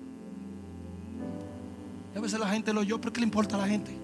A 2.15 2.21
veces 2.21 2.39
la 2.39 2.49
gente 2.49 2.73
lo 2.73 2.81
oyó, 2.81 3.01
pero 3.01 3.13
¿qué 3.13 3.21
le 3.21 3.27
importa 3.27 3.57
a 3.57 3.59
la 3.59 3.69
gente? 3.69 4.02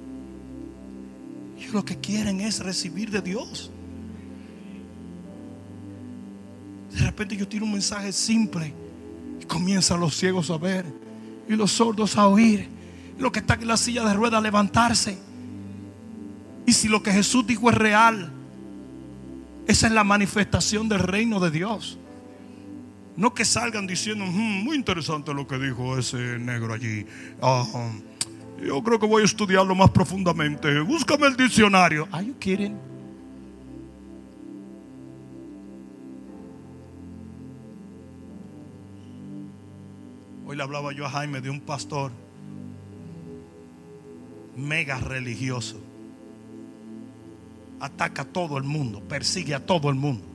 Ellos 1.59 1.72
lo 1.72 1.85
que 1.85 1.97
quieren 1.98 2.40
es 2.40 2.60
recibir 2.60 3.10
de 3.10 3.20
Dios. 3.20 3.70
De 6.93 7.01
repente 7.01 7.36
yo 7.36 7.47
tiro 7.47 7.64
un 7.64 7.72
mensaje 7.72 8.12
simple 8.12 8.72
y 9.40 9.44
comienzan 9.44 10.01
los 10.01 10.16
ciegos 10.16 10.51
a 10.51 10.56
ver 10.56 10.86
y 11.48 11.56
los 11.56 11.72
sordos 11.72 12.16
a 12.16 12.28
oír. 12.28 12.68
Y 13.18 13.20
los 13.20 13.32
que 13.32 13.40
están 13.40 13.60
en 13.60 13.68
la 13.68 13.76
silla 13.76 14.05
de 14.05 14.14
ruedas 14.14 14.39
a 14.39 14.40
levantarse. 14.40 15.18
Y 16.64 16.72
si 16.72 16.89
lo 16.89 17.02
que 17.02 17.12
Jesús 17.12 17.47
dijo 17.47 17.70
es 17.70 17.76
real, 17.76 18.30
esa 19.66 19.86
es 19.86 19.93
la 19.93 20.05
manifestación 20.05 20.89
del 20.89 21.01
reino 21.01 21.40
de 21.40 21.51
Dios. 21.51 21.98
No 23.16 23.35
que 23.35 23.44
salgan 23.44 23.86
diciendo, 23.86 24.24
hmm, 24.24 24.62
muy 24.62 24.76
interesante 24.76 25.35
lo 25.35 25.47
que 25.47 25.59
dijo 25.59 25.98
ese 25.98 26.39
negro 26.39 26.72
allí. 26.72 27.05
Ah, 27.43 27.66
yo 28.64 28.82
creo 28.82 28.98
que 28.98 29.06
voy 29.06 29.22
a 29.22 29.24
estudiarlo 29.24 29.74
más 29.74 29.90
profundamente. 29.90 30.80
Búscame 30.80 31.26
el 31.26 31.36
diccionario. 31.36 32.09
Are 32.12 32.26
you 32.26 32.35
kidding? 32.39 32.76
Hoy 40.47 40.56
le 40.56 40.62
hablaba 40.62 40.93
yo 40.93 41.05
a 41.05 41.10
Jaime 41.10 41.40
de 41.40 41.51
un 41.51 41.60
pastor 41.60 42.10
mega 44.56 44.98
religioso. 44.98 45.80
Ataca 47.80 48.22
a 48.22 48.24
todo 48.24 48.59
el 48.59 48.64
mundo, 48.64 49.01
persigue 49.01 49.55
a 49.55 49.64
todo 49.64 49.89
el 49.89 49.94
mundo 49.94 50.28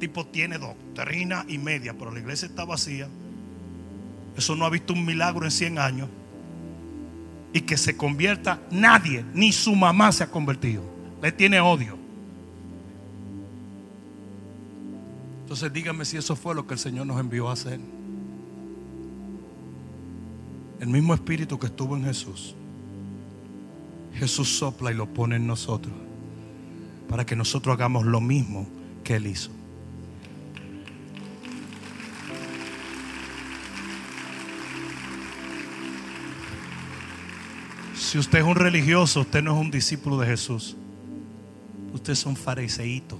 tipo 0.00 0.26
tiene 0.26 0.58
doctrina 0.58 1.44
y 1.46 1.58
media, 1.58 1.94
pero 1.96 2.10
la 2.10 2.18
iglesia 2.18 2.46
está 2.46 2.64
vacía. 2.64 3.06
Eso 4.36 4.56
no 4.56 4.64
ha 4.64 4.70
visto 4.70 4.92
un 4.92 5.04
milagro 5.04 5.44
en 5.44 5.50
100 5.50 5.78
años. 5.78 6.08
Y 7.52 7.62
que 7.62 7.76
se 7.76 7.96
convierta 7.96 8.60
nadie, 8.70 9.24
ni 9.34 9.52
su 9.52 9.74
mamá 9.74 10.12
se 10.12 10.24
ha 10.24 10.30
convertido. 10.30 10.82
Le 11.20 11.32
tiene 11.32 11.60
odio. 11.60 11.98
Entonces 15.42 15.72
dígame 15.72 16.04
si 16.04 16.16
eso 16.16 16.36
fue 16.36 16.54
lo 16.54 16.64
que 16.66 16.74
el 16.74 16.78
Señor 16.78 17.06
nos 17.06 17.18
envió 17.18 17.48
a 17.48 17.54
hacer. 17.54 17.80
El 20.78 20.86
mismo 20.86 21.12
espíritu 21.12 21.58
que 21.58 21.66
estuvo 21.66 21.96
en 21.96 22.04
Jesús. 22.04 22.54
Jesús 24.14 24.58
sopla 24.58 24.92
y 24.92 24.94
lo 24.94 25.06
pone 25.06 25.36
en 25.36 25.46
nosotros. 25.46 25.92
Para 27.08 27.26
que 27.26 27.34
nosotros 27.34 27.74
hagamos 27.74 28.06
lo 28.06 28.20
mismo 28.20 28.68
que 29.02 29.16
Él 29.16 29.26
hizo. 29.26 29.50
Si 38.10 38.18
usted 38.18 38.40
es 38.40 38.44
un 38.44 38.56
religioso, 38.56 39.20
usted 39.20 39.40
no 39.40 39.54
es 39.54 39.60
un 39.60 39.70
discípulo 39.70 40.18
de 40.18 40.26
Jesús. 40.26 40.76
Usted 41.94 42.12
es 42.12 42.26
un 42.26 42.34
fariseíto. 42.34 43.16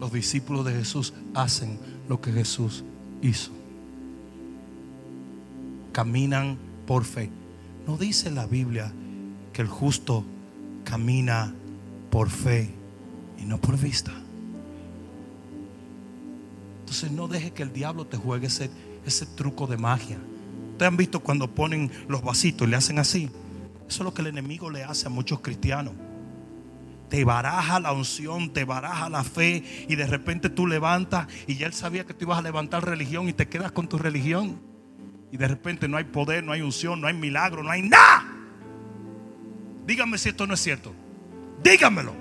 Los 0.00 0.10
discípulos 0.10 0.64
de 0.64 0.72
Jesús 0.72 1.12
hacen 1.34 1.78
lo 2.08 2.18
que 2.18 2.32
Jesús 2.32 2.82
hizo. 3.20 3.52
Caminan 5.92 6.56
por 6.86 7.04
fe. 7.04 7.28
No 7.86 7.98
dice 7.98 8.30
la 8.30 8.46
Biblia 8.46 8.90
que 9.52 9.60
el 9.60 9.68
justo 9.68 10.24
camina 10.82 11.52
por 12.08 12.30
fe 12.30 12.70
y 13.38 13.44
no 13.44 13.60
por 13.60 13.78
vista. 13.78 14.12
Entonces 16.80 17.12
no 17.12 17.28
deje 17.28 17.50
que 17.50 17.62
el 17.62 17.74
diablo 17.74 18.06
te 18.06 18.16
juegue 18.16 18.46
ese 18.46 18.70
ese 19.04 19.26
truco 19.26 19.66
de 19.66 19.76
magia. 19.76 20.18
Ustedes 20.72 20.88
han 20.88 20.96
visto 20.96 21.20
cuando 21.20 21.54
ponen 21.54 21.90
los 22.08 22.22
vasitos 22.22 22.66
y 22.66 22.70
le 22.70 22.76
hacen 22.76 22.98
así. 22.98 23.30
Eso 23.88 24.02
es 24.02 24.04
lo 24.04 24.14
que 24.14 24.22
el 24.22 24.28
enemigo 24.28 24.70
le 24.70 24.84
hace 24.84 25.06
a 25.06 25.10
muchos 25.10 25.40
cristianos. 25.40 25.94
Te 27.08 27.24
baraja 27.24 27.78
la 27.78 27.92
unción, 27.92 28.52
te 28.52 28.64
baraja 28.64 29.10
la 29.10 29.22
fe 29.22 29.86
y 29.86 29.96
de 29.96 30.06
repente 30.06 30.48
tú 30.48 30.66
levantas 30.66 31.28
y 31.46 31.56
ya 31.56 31.66
él 31.66 31.74
sabía 31.74 32.06
que 32.06 32.14
tú 32.14 32.24
ibas 32.24 32.38
a 32.38 32.42
levantar 32.42 32.86
religión 32.86 33.28
y 33.28 33.34
te 33.34 33.48
quedas 33.48 33.70
con 33.70 33.86
tu 33.86 33.98
religión. 33.98 34.58
Y 35.30 35.36
de 35.36 35.46
repente 35.46 35.88
no 35.88 35.98
hay 35.98 36.04
poder, 36.04 36.42
no 36.42 36.52
hay 36.52 36.62
unción, 36.62 37.00
no 37.00 37.06
hay 37.06 37.14
milagro, 37.14 37.62
no 37.62 37.70
hay 37.70 37.82
nada. 37.82 38.24
Dígame 39.86 40.16
si 40.16 40.30
esto 40.30 40.46
no 40.46 40.54
es 40.54 40.60
cierto. 40.60 40.94
Dígamelo. 41.62 42.14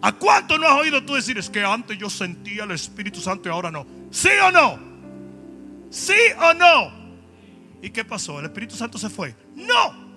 ¿A 0.00 0.12
cuánto 0.12 0.58
no 0.58 0.66
has 0.66 0.80
oído 0.80 1.04
tú 1.04 1.14
decir 1.14 1.36
es 1.38 1.50
que 1.50 1.64
antes 1.64 1.98
yo 1.98 2.08
sentía 2.08 2.64
el 2.64 2.70
Espíritu 2.70 3.20
Santo 3.20 3.48
y 3.48 3.52
ahora 3.52 3.70
no? 3.70 3.86
¿Sí 4.10 4.30
o 4.42 4.50
no? 4.50 4.87
¿Sí 5.90 6.14
o 6.40 6.54
no? 6.54 6.92
¿Y 7.82 7.90
qué 7.90 8.04
pasó? 8.04 8.38
¿El 8.38 8.46
Espíritu 8.46 8.76
Santo 8.76 8.98
se 8.98 9.08
fue? 9.08 9.34
No. 9.54 10.08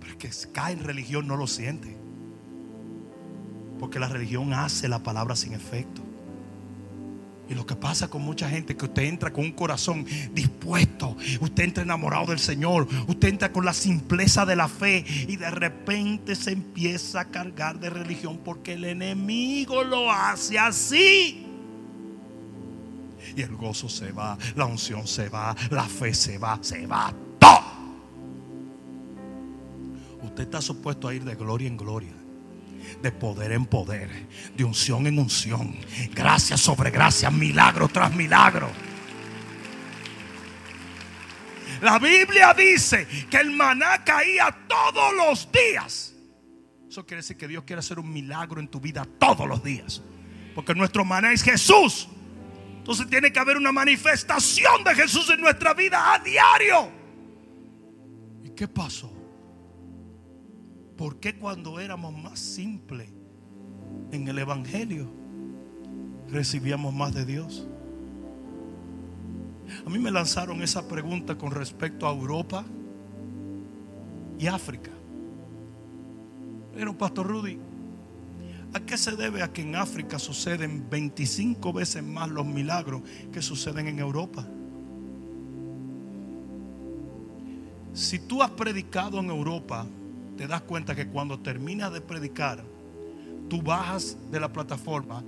Pero 0.00 0.18
que 0.18 0.30
cae 0.52 0.72
en 0.72 0.84
religión 0.84 1.26
no 1.26 1.36
lo 1.36 1.46
siente. 1.46 1.96
Porque 3.78 3.98
la 3.98 4.08
religión 4.08 4.52
hace 4.52 4.88
la 4.88 5.02
palabra 5.02 5.36
sin 5.36 5.52
efecto. 5.52 6.02
Y 7.48 7.54
lo 7.54 7.66
que 7.66 7.76
pasa 7.76 8.08
con 8.08 8.22
mucha 8.22 8.48
gente 8.48 8.74
que 8.74 8.86
usted 8.86 9.02
entra 9.02 9.30
con 9.30 9.44
un 9.44 9.52
corazón 9.52 10.06
dispuesto, 10.32 11.16
usted 11.40 11.64
entra 11.64 11.82
enamorado 11.82 12.26
del 12.26 12.38
Señor, 12.38 12.88
usted 13.06 13.28
entra 13.28 13.52
con 13.52 13.66
la 13.66 13.74
simpleza 13.74 14.46
de 14.46 14.56
la 14.56 14.66
fe 14.66 15.04
y 15.28 15.36
de 15.36 15.50
repente 15.50 16.36
se 16.36 16.52
empieza 16.52 17.20
a 17.20 17.24
cargar 17.26 17.78
de 17.78 17.90
religión 17.90 18.40
porque 18.42 18.72
el 18.72 18.86
enemigo 18.86 19.84
lo 19.84 20.10
hace 20.10 20.58
así 20.58 21.43
y 23.36 23.42
el 23.42 23.56
gozo 23.56 23.88
se 23.88 24.12
va, 24.12 24.36
la 24.56 24.66
unción 24.66 25.06
se 25.06 25.28
va, 25.28 25.54
la 25.70 25.84
fe 25.84 26.14
se 26.14 26.38
va, 26.38 26.58
se 26.60 26.86
va 26.86 27.12
todo. 27.38 27.64
Usted 30.22 30.44
está 30.44 30.60
supuesto 30.60 31.08
a 31.08 31.14
ir 31.14 31.24
de 31.24 31.34
gloria 31.34 31.68
en 31.68 31.76
gloria 31.76 32.24
de 33.02 33.12
poder 33.12 33.52
en 33.52 33.66
poder, 33.66 34.10
de 34.56 34.64
unción 34.64 35.06
en 35.06 35.18
unción, 35.18 35.74
gracia 36.12 36.56
sobre 36.56 36.90
gracia, 36.90 37.30
milagro 37.30 37.88
tras 37.88 38.14
milagro. 38.14 38.70
La 41.80 41.98
Biblia 41.98 42.54
dice 42.54 43.06
que 43.30 43.36
el 43.38 43.50
maná 43.50 44.04
caía 44.04 44.56
todos 44.68 45.14
los 45.14 45.50
días. 45.52 46.14
Eso 46.88 47.04
quiere 47.04 47.22
decir 47.22 47.36
que 47.36 47.48
Dios 47.48 47.64
quiere 47.64 47.80
hacer 47.80 47.98
un 47.98 48.10
milagro 48.10 48.60
en 48.60 48.68
tu 48.68 48.80
vida 48.80 49.06
todos 49.18 49.46
los 49.46 49.62
días. 49.62 50.00
Porque 50.54 50.74
nuestro 50.74 51.04
maná 51.04 51.32
es 51.32 51.42
Jesús. 51.42 52.08
Entonces 52.84 53.08
tiene 53.08 53.32
que 53.32 53.38
haber 53.38 53.56
una 53.56 53.72
manifestación 53.72 54.84
de 54.84 54.94
Jesús 54.94 55.30
en 55.30 55.40
nuestra 55.40 55.72
vida 55.72 56.12
a 56.12 56.18
diario. 56.18 56.90
¿Y 58.44 58.50
qué 58.50 58.68
pasó? 58.68 59.10
¿Por 60.94 61.18
qué 61.18 61.34
cuando 61.34 61.80
éramos 61.80 62.14
más 62.14 62.38
simples 62.38 63.08
en 64.12 64.28
el 64.28 64.38
Evangelio 64.38 65.10
recibíamos 66.28 66.92
más 66.92 67.14
de 67.14 67.24
Dios? 67.24 67.66
A 69.86 69.88
mí 69.88 69.98
me 69.98 70.10
lanzaron 70.10 70.62
esa 70.62 70.86
pregunta 70.86 71.38
con 71.38 71.52
respecto 71.52 72.06
a 72.06 72.12
Europa 72.12 72.66
y 74.38 74.46
África. 74.46 74.90
Pero 76.74 76.98
Pastor 76.98 77.28
Rudy, 77.28 77.58
¿a 78.74 78.80
qué 78.80 78.98
se 78.98 79.16
debe 79.16 79.42
a 79.42 79.52
que 79.52 79.62
en 79.62 79.76
África 79.76 80.18
suceden 80.18 80.90
25 80.90 81.72
veces 81.72 82.02
más 82.02 82.28
los 82.28 82.44
milagros 82.44 83.02
que 83.32 83.40
suceden 83.40 83.86
en 83.86 84.00
Europa? 84.00 84.46
Si 87.94 88.18
tú 88.18 88.42
has 88.42 88.50
predicado 88.50 89.20
en 89.20 89.30
Europa, 89.30 89.86
te 90.36 90.48
das 90.48 90.62
cuenta 90.62 90.96
que 90.96 91.06
cuando 91.06 91.38
terminas 91.38 91.92
de 91.92 92.00
predicar, 92.00 92.64
tú 93.48 93.62
bajas 93.62 94.18
de 94.32 94.40
la 94.40 94.52
plataforma 94.52 95.22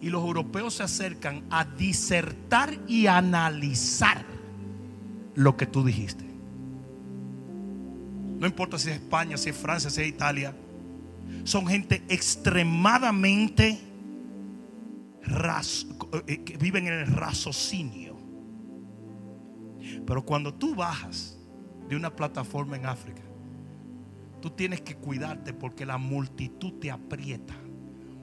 y 0.00 0.10
los 0.10 0.22
europeos 0.22 0.74
se 0.74 0.82
acercan 0.82 1.42
a 1.48 1.64
disertar 1.64 2.78
y 2.86 3.06
analizar 3.06 4.26
lo 5.34 5.56
que 5.56 5.64
tú 5.64 5.82
dijiste. 5.82 6.24
No 8.38 8.46
importa 8.46 8.78
si 8.78 8.90
es 8.90 8.96
España, 8.96 9.38
si 9.38 9.50
es 9.50 9.56
Francia, 9.56 9.88
si 9.88 10.02
es 10.02 10.08
Italia. 10.08 10.54
Son 11.44 11.66
gente 11.66 12.02
extremadamente 12.08 13.80
eh, 16.26 16.44
que 16.44 16.56
viven 16.56 16.86
en 16.86 16.94
el 16.94 17.06
raciocinio. 17.06 18.16
Pero 20.06 20.24
cuando 20.24 20.54
tú 20.54 20.74
bajas 20.74 21.38
de 21.88 21.96
una 21.96 22.14
plataforma 22.14 22.76
en 22.76 22.86
África, 22.86 23.22
tú 24.40 24.50
tienes 24.50 24.80
que 24.80 24.96
cuidarte 24.96 25.52
porque 25.52 25.86
la 25.86 25.98
multitud 25.98 26.74
te 26.74 26.90
aprieta 26.90 27.54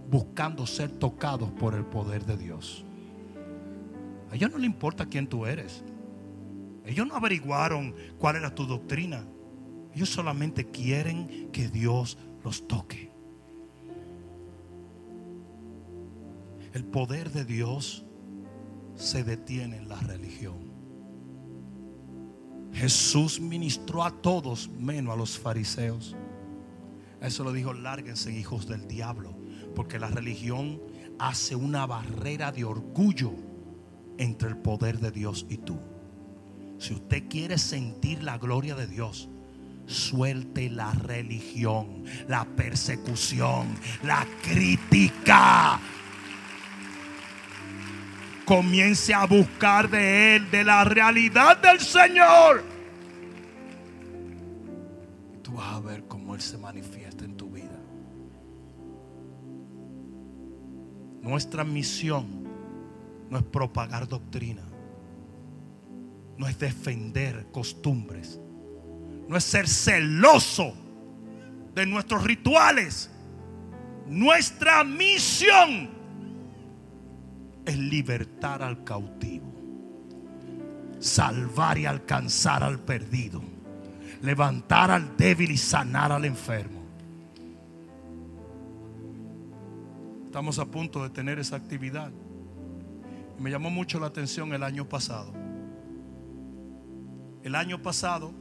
buscando 0.09 0.65
ser 0.65 0.91
tocados 0.91 1.51
por 1.51 1.75
el 1.75 1.85
poder 1.85 2.25
de 2.25 2.37
Dios. 2.37 2.83
A 4.31 4.35
ellos 4.35 4.51
no 4.51 4.57
le 4.57 4.65
importa 4.65 5.05
quién 5.05 5.27
tú 5.27 5.45
eres. 5.45 5.83
Ellos 6.85 7.07
no 7.07 7.15
averiguaron 7.15 7.95
cuál 8.17 8.35
era 8.35 8.53
tu 8.53 8.65
doctrina. 8.65 9.23
Ellos 9.93 10.09
solamente 10.09 10.65
quieren 10.65 11.49
que 11.51 11.67
Dios 11.67 12.17
los 12.43 12.67
toque. 12.67 13.11
El 16.73 16.85
poder 16.85 17.31
de 17.31 17.45
Dios 17.45 18.05
se 18.95 19.23
detiene 19.23 19.77
en 19.77 19.89
la 19.89 19.99
religión. 20.01 20.69
Jesús 22.73 23.39
ministró 23.39 24.03
a 24.03 24.11
todos 24.21 24.69
menos 24.69 25.13
a 25.13 25.17
los 25.17 25.37
fariseos. 25.37 26.15
Eso 27.21 27.43
lo 27.43 27.51
dijo, 27.51 27.73
lárguense 27.73 28.31
hijos 28.31 28.67
del 28.67 28.87
diablo. 28.87 29.35
Porque 29.75 29.99
la 29.99 30.09
religión 30.09 30.79
hace 31.17 31.55
una 31.55 31.85
barrera 31.85 32.51
de 32.51 32.63
orgullo 32.63 33.33
entre 34.17 34.49
el 34.49 34.57
poder 34.57 34.99
de 34.99 35.11
Dios 35.11 35.45
y 35.49 35.57
tú. 35.57 35.79
Si 36.77 36.93
usted 36.93 37.27
quiere 37.29 37.57
sentir 37.57 38.23
la 38.23 38.37
gloria 38.37 38.75
de 38.75 38.87
Dios, 38.87 39.29
suelte 39.89 40.69
la 40.69 40.91
religión, 40.91 42.03
la 42.27 42.45
persecución, 42.45 43.75
la 44.03 44.25
crítica. 44.41 45.79
Comience 48.45 49.13
a 49.13 49.25
buscar 49.25 49.89
de 49.89 50.35
Él, 50.35 50.51
de 50.51 50.63
la 50.63 50.83
realidad 50.83 51.57
del 51.57 51.79
Señor. 51.79 52.63
Tú 55.41 55.53
vas 55.53 55.73
a 55.73 55.79
ver 55.79 56.03
cómo 56.07 56.35
Él 56.35 56.41
se 56.41 56.57
manifiesta 56.57 57.25
en 57.25 57.35
tu 57.35 57.49
vida. 57.49 57.79
Nuestra 61.21 61.63
misión 61.63 62.47
no 63.29 63.37
es 63.37 63.43
propagar 63.43 64.07
doctrina, 64.07 64.63
no 66.37 66.47
es 66.47 66.57
defender 66.57 67.47
costumbres, 67.51 68.39
no 69.29 69.37
es 69.37 69.43
ser 69.43 69.67
celoso 69.67 70.73
de 71.75 71.85
nuestros 71.85 72.23
rituales. 72.23 73.11
Nuestra 74.07 74.83
misión 74.83 75.87
es 77.63 77.77
libertar 77.77 78.63
al 78.63 78.83
cautivo, 78.83 79.53
salvar 80.97 81.77
y 81.77 81.85
alcanzar 81.85 82.63
al 82.63 82.79
perdido, 82.79 83.43
levantar 84.23 84.89
al 84.89 85.15
débil 85.15 85.51
y 85.51 85.57
sanar 85.57 86.11
al 86.11 86.25
enfermo. 86.25 86.81
Estamos 90.25 90.57
a 90.57 90.65
punto 90.65 91.03
de 91.03 91.11
tener 91.11 91.37
esa 91.37 91.55
actividad. 91.55 92.11
Me 93.37 93.51
llamó 93.51 93.69
mucho 93.69 93.99
la 93.99 94.07
atención 94.07 94.51
el 94.53 94.63
año 94.63 94.89
pasado. 94.89 95.31
El 97.43 97.53
año 97.53 97.79
pasado, 97.83 98.33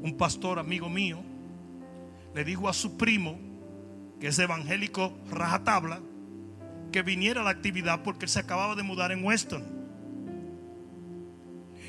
un 0.00 0.16
pastor 0.16 0.58
amigo 0.58 0.88
mío 0.88 1.22
le 2.34 2.44
dijo 2.44 2.68
a 2.68 2.72
su 2.72 2.96
primo, 2.96 3.38
que 4.20 4.28
es 4.28 4.38
evangélico 4.38 5.12
rajatabla, 5.30 6.00
que 6.92 7.02
viniera 7.02 7.40
a 7.40 7.44
la 7.44 7.50
actividad 7.50 8.02
porque 8.02 8.26
él 8.26 8.30
se 8.30 8.40
acababa 8.40 8.74
de 8.74 8.82
mudar 8.82 9.12
en 9.12 9.24
Weston. 9.24 9.64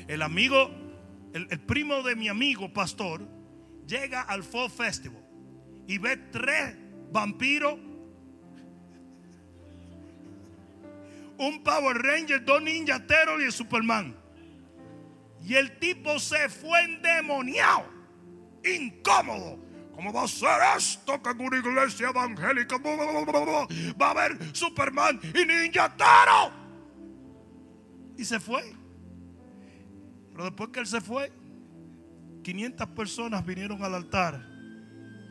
El 0.08 0.22
amigo, 0.22 0.70
el, 1.32 1.60
primo 1.60 2.02
de 2.02 2.16
mi 2.16 2.28
amigo 2.28 2.72
pastor, 2.72 3.22
llega 3.86 4.22
al 4.22 4.42
Fall 4.42 4.70
Festival 4.70 5.22
y 5.86 5.98
ve 5.98 6.16
tres 6.16 6.76
vampiros 7.12 7.78
un 11.38 11.62
Power 11.62 11.96
Ranger, 11.96 12.44
dos 12.44 12.62
ninjateros 12.62 13.40
y 13.40 13.44
el 13.44 13.52
Superman. 13.52 14.16
Y 15.44 15.54
el 15.54 15.78
tipo 15.78 16.18
se 16.20 16.48
fue 16.48 16.82
endemoniado, 16.84 17.84
incómodo. 18.64 19.58
¿Cómo 19.94 20.12
va 20.12 20.24
a 20.24 20.28
ser 20.28 20.48
esto 20.76 21.22
que 21.22 21.30
en 21.30 21.40
una 21.40 21.58
iglesia 21.58 22.08
evangélica 22.08 22.76
va 22.78 24.06
a 24.06 24.10
haber 24.10 24.56
Superman 24.56 25.20
y 25.22 25.44
ninjatero? 25.44 26.50
Y 28.16 28.24
se 28.24 28.40
fue. 28.40 28.74
Pero 30.32 30.44
después 30.44 30.70
que 30.70 30.80
él 30.80 30.86
se 30.86 31.00
fue, 31.00 31.30
500 32.42 32.88
personas 32.88 33.44
vinieron 33.44 33.84
al 33.84 33.94
altar 33.94 34.44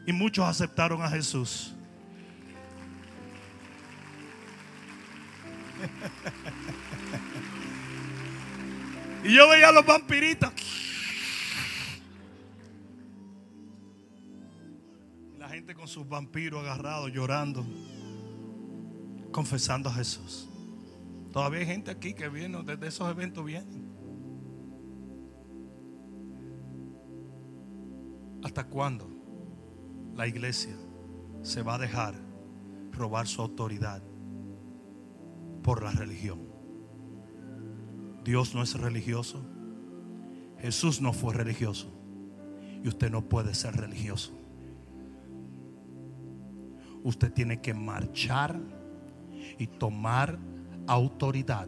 y 0.05 0.13
muchos 0.13 0.45
aceptaron 0.45 1.01
a 1.01 1.09
Jesús. 1.09 1.73
y 9.23 9.33
yo 9.33 9.49
veía 9.49 9.69
a 9.69 9.71
los 9.71 9.83
vampiritos. 9.85 10.51
Gente 15.52 15.73
con 15.73 15.88
sus 15.88 16.07
vampiros 16.07 16.61
agarrados, 16.61 17.11
llorando, 17.11 17.65
confesando 19.32 19.90
a 19.90 19.94
Jesús. 19.94 20.49
Todavía 21.32 21.60
hay 21.60 21.65
gente 21.65 21.91
aquí 21.91 22.14
que 22.14 22.30
viene, 22.30 22.61
desde 22.64 22.88
esos 22.88 23.10
eventos 23.10 23.45
vienen. 23.45 23.91
¿Hasta 28.44 28.65
cuándo 28.65 29.07
la 30.15 30.28
iglesia 30.28 30.76
se 31.41 31.61
va 31.61 31.76
a 31.76 31.78
dejar 31.78 32.15
robar 32.91 33.28
su 33.28 33.41
autoridad 33.41 34.02
por 35.64 35.84
la 35.84 35.91
religión. 35.91 36.40
Dios 38.23 38.53
no 38.53 38.61
es 38.61 38.80
religioso. 38.80 39.44
Jesús 40.60 41.02
no 41.02 41.14
fue 41.14 41.34
religioso. 41.34 41.88
Y 42.84 42.88
usted 42.88 43.11
no 43.11 43.28
puede 43.28 43.53
ser 43.56 43.76
religioso 43.76 44.40
usted 47.03 47.32
tiene 47.32 47.61
que 47.61 47.73
marchar 47.73 48.60
y 49.57 49.68
tomar 49.68 50.38
autoridad 50.88 51.68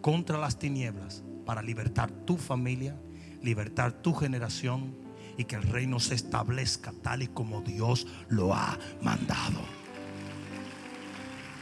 contra 0.00 0.38
las 0.38 0.58
tinieblas 0.58 1.22
para 1.46 1.62
libertar 1.62 2.10
tu 2.10 2.36
familia, 2.36 2.96
libertar 3.42 3.92
tu 3.92 4.14
generación 4.14 4.96
y 5.36 5.44
que 5.44 5.56
el 5.56 5.62
reino 5.62 5.98
se 5.98 6.14
establezca 6.14 6.92
tal 7.02 7.22
y 7.22 7.28
como 7.28 7.62
Dios 7.62 8.06
lo 8.28 8.54
ha 8.54 8.78
mandado. 9.00 9.60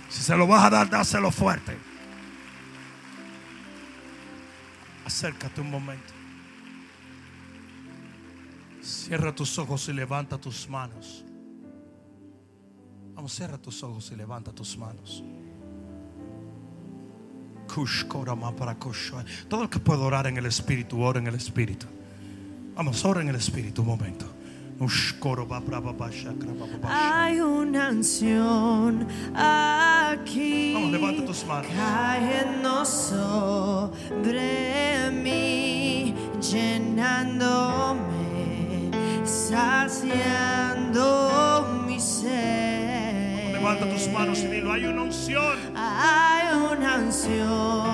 Si 0.08 0.22
se 0.22 0.36
lo 0.36 0.46
vas 0.46 0.64
a 0.64 0.70
dar, 0.70 0.90
dáselo 0.90 1.30
fuerte. 1.30 1.76
Acércate 5.04 5.60
un 5.60 5.70
momento. 5.70 6.12
Cierra 8.82 9.34
tus 9.34 9.58
ojos 9.58 9.88
y 9.88 9.92
levanta 9.92 10.38
tus 10.38 10.68
manos. 10.68 11.24
Vamos, 13.20 13.34
cierra 13.34 13.58
tus 13.58 13.82
ojos 13.82 14.10
y 14.12 14.16
levanta 14.16 14.50
tus 14.50 14.78
manos. 14.78 15.22
Todo 19.46 19.62
el 19.62 19.68
que 19.68 19.78
puede 19.78 20.00
orar 20.00 20.26
en 20.26 20.38
el 20.38 20.46
Espíritu, 20.46 21.02
ora 21.02 21.18
en 21.18 21.26
el 21.26 21.34
Espíritu. 21.34 21.86
Vamos, 22.74 23.04
ora 23.04 23.20
en 23.20 23.28
el 23.28 23.36
Espíritu 23.36 23.82
un 23.82 23.88
momento. 23.88 24.24
Hay 26.82 27.40
una 27.40 27.88
canción 27.88 29.06
aquí. 29.36 30.72
Vamos, 30.72 30.92
levanta 30.92 31.26
tus 31.26 31.44
manos. 31.44 31.70
Cayendo 31.76 32.86
sobre 32.86 34.40
mí, 35.10 36.14
llenándome, 36.40 38.00
saciando. 39.26 40.69
Levanta 43.70 43.94
tus 43.94 44.08
manos 44.08 44.40
y 44.40 44.48
dilo, 44.48 44.72
hay 44.72 44.84
una 44.84 45.02
unción. 45.02 45.56
Hay 45.76 46.56
una 46.56 46.96
unción. 46.96 47.89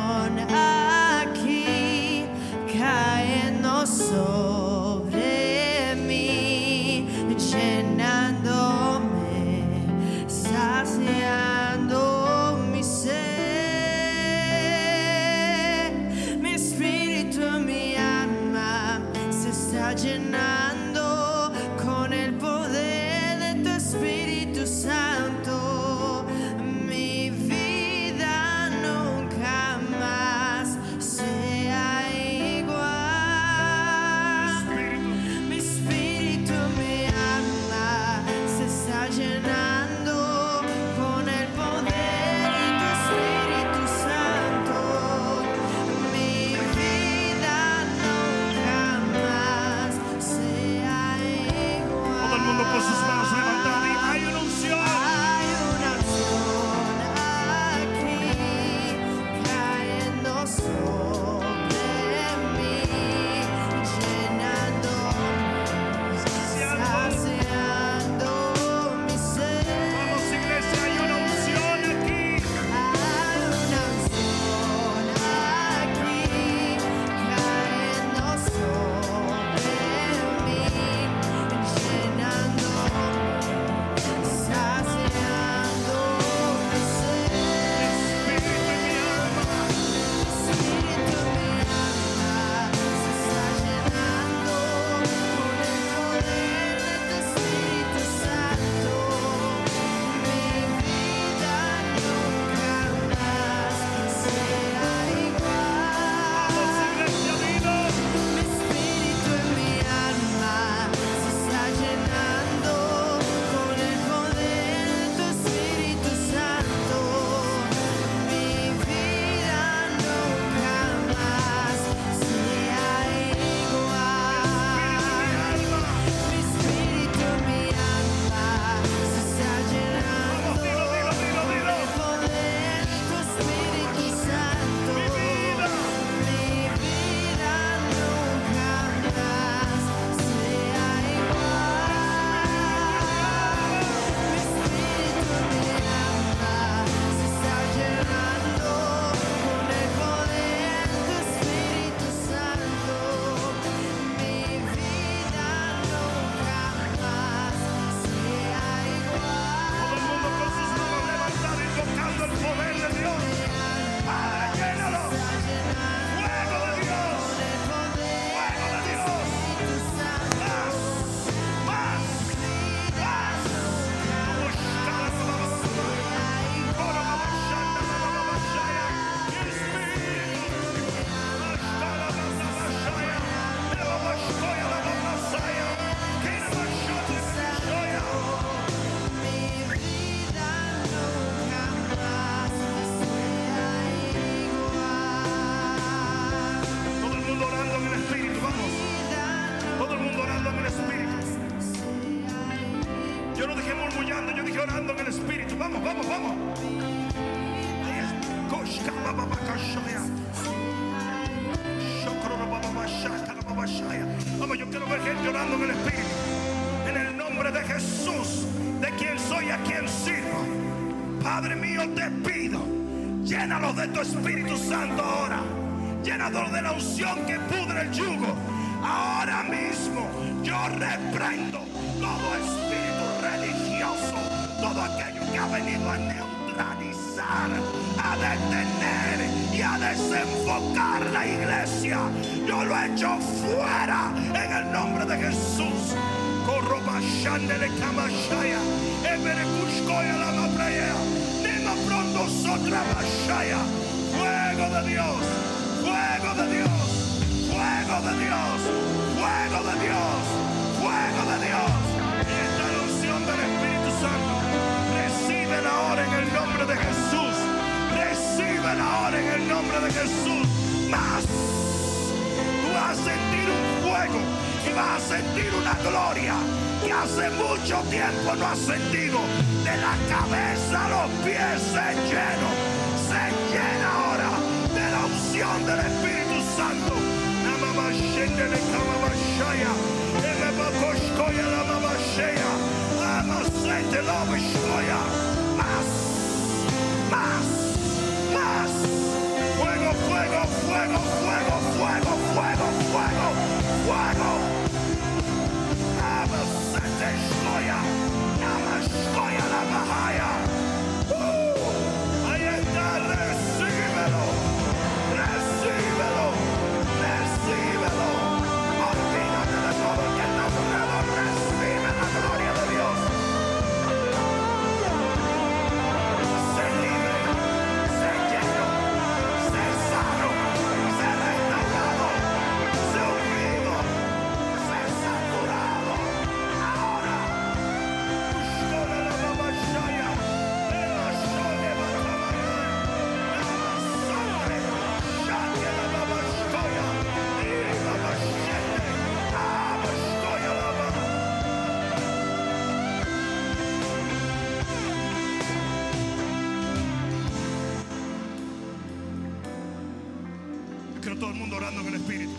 Todo 361.27 361.35
el 361.35 361.41
mundo 361.41 361.57
orando 361.57 361.81
en 361.81 361.87
el 361.89 361.95
Espíritu. 361.95 362.33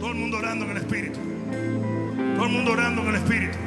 Todo 0.00 0.10
el 0.10 0.16
mundo 0.16 0.36
orando 0.36 0.64
en 0.66 0.70
el 0.72 0.76
Espíritu. 0.76 1.18
Todo 2.36 2.44
el 2.46 2.52
mundo 2.52 2.72
orando 2.72 3.00
en 3.00 3.08
el 3.08 3.14
Espíritu. 3.14 3.58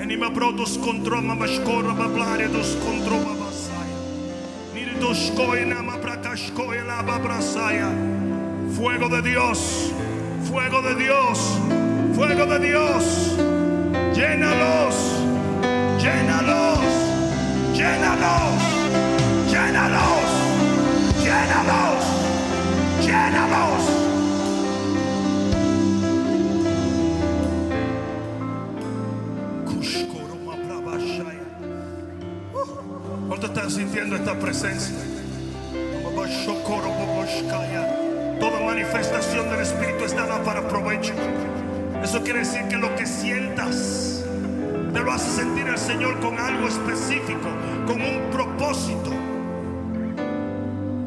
Enima 0.00 0.28
brodos 0.30 0.78
contra 0.78 1.20
mamashkora 1.20 1.92
bablare 1.92 2.48
dos 2.48 2.76
contra 2.84 3.16
babasaya. 3.16 3.98
Niri 4.74 4.98
dos 4.98 5.16
shkoya 5.16 5.64
namabra 5.64 6.20
kashkoya 6.20 6.82
la 6.82 7.02
babrasaya. 7.02 7.90
Fuego 8.76 9.08
de 9.08 9.22
Dios. 9.22 9.92
Fuego 10.50 10.82
de 10.82 10.94
Dios. 10.96 11.60
Fuego 12.16 12.46
de 12.46 12.58
Dios. 12.58 13.36
Llénalos. 14.12 14.96
Llénalos. 16.02 16.63
Uh, 32.52 33.28
¿Cuánto 33.28 33.46
están 33.46 33.70
sintiendo 33.70 34.16
esta 34.16 34.36
presencia? 34.38 34.96
Toda 38.40 38.60
manifestación 38.60 39.48
del 39.50 39.60
Espíritu 39.60 40.04
es 40.04 40.16
dada 40.16 40.42
para 40.42 40.66
provecho. 40.66 41.14
Eso 42.02 42.22
quiere 42.22 42.40
decir 42.40 42.62
que 42.68 42.76
lo 42.76 42.94
que 42.96 43.06
sientas 43.06 44.24
te 44.92 45.00
lo 45.00 45.12
hace 45.12 45.30
sentir 45.30 45.68
el 45.68 45.78
Señor 45.78 46.18
con 46.18 46.38
algo 46.38 46.66
específico, 46.66 47.48
con 47.86 48.02
un 48.02 48.30
propósito. 48.32 49.12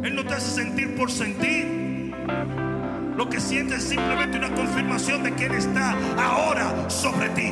Él 0.03 0.15
no 0.15 0.23
te 0.23 0.33
hace 0.33 0.51
sentir 0.51 0.95
por 0.95 1.11
sentir. 1.11 1.76
Lo 3.17 3.27
que 3.27 3.41
sientes 3.41 3.79
es 3.79 3.89
simplemente 3.89 4.37
una 4.37 4.53
confirmación 4.53 5.23
de 5.23 5.33
que 5.33 5.47
Él 5.47 5.53
está 5.53 5.95
ahora 6.19 6.87
sobre 6.87 7.29
ti. 7.29 7.51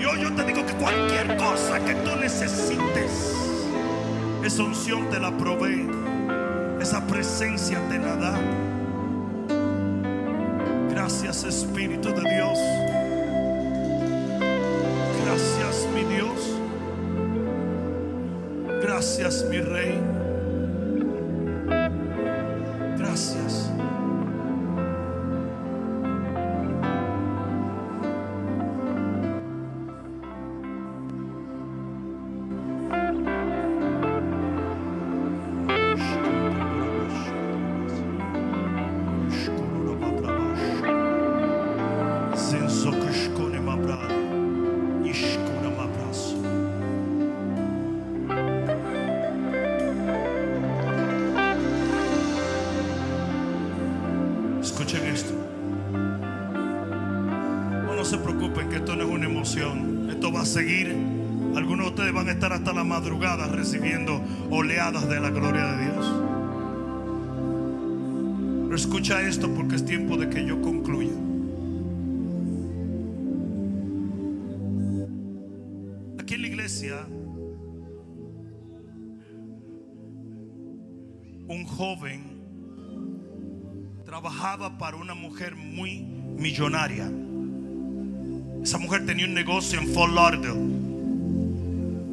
Y 0.00 0.04
hoy 0.06 0.22
yo 0.22 0.32
te 0.32 0.42
digo 0.42 0.64
que 0.64 0.72
cualquier 0.72 1.36
cosa 1.36 1.78
que 1.84 1.94
tú 1.96 2.16
necesites, 2.18 3.34
esa 4.42 4.62
unción 4.62 5.10
te 5.10 5.20
la 5.20 5.30
provee, 5.36 5.86
esa 6.80 7.06
presencia 7.06 7.78
te 7.90 7.98
la 7.98 8.16
da. 8.16 8.40
Gracias 10.88 11.44
Espíritu 11.44 12.08
de 12.08 12.22
Dios. 12.22 12.58
Gracias 15.26 15.88
mi 15.94 16.04
Dios. 16.04 16.56
Gracias 18.82 19.44
mi 19.50 19.60
Rey. 19.60 20.05
Escuchen 54.66 55.06
esto. 55.06 55.32
No, 57.86 58.04
se 58.04 58.18
preocupen 58.18 58.68
que 58.68 58.76
esto 58.76 58.96
no 58.96 59.04
es 59.04 59.08
una 59.08 59.26
emoción. 59.26 60.10
Esto 60.10 60.32
va 60.32 60.40
a 60.40 60.44
seguir. 60.44 60.88
Algunos 61.54 61.86
de 61.86 61.90
ustedes 61.90 62.12
van 62.12 62.28
a 62.28 62.32
estar 62.32 62.52
hasta 62.52 62.72
la 62.72 62.82
madrugada 62.82 63.46
recibiendo 63.46 64.20
oleadas 64.50 65.08
de 65.08 65.20
la 65.20 65.30
gloria 65.30 65.66
de 65.66 65.84
Dios. 65.84 66.14
Pero 68.64 68.74
escucha 68.74 69.20
esto 69.22 69.48
porque 69.54 69.76
es 69.76 69.84
tiempo 69.84 70.16
de 70.16 70.28
que 70.28 70.44
yo 70.44 70.60
concluya. 70.60 71.14
Aquí 76.20 76.34
en 76.34 76.42
la 76.42 76.48
iglesia, 76.48 77.06
un 81.48 81.64
joven 81.64 82.15
para 84.78 84.96
una 84.96 85.14
mujer 85.14 85.56
muy 85.56 86.04
millonaria. 86.38 87.10
Esa 88.62 88.78
mujer 88.78 89.04
tenía 89.04 89.26
un 89.26 89.34
negocio 89.34 89.80
en 89.80 89.88
Fort 89.88 90.14
Lauderdale. 90.14 90.60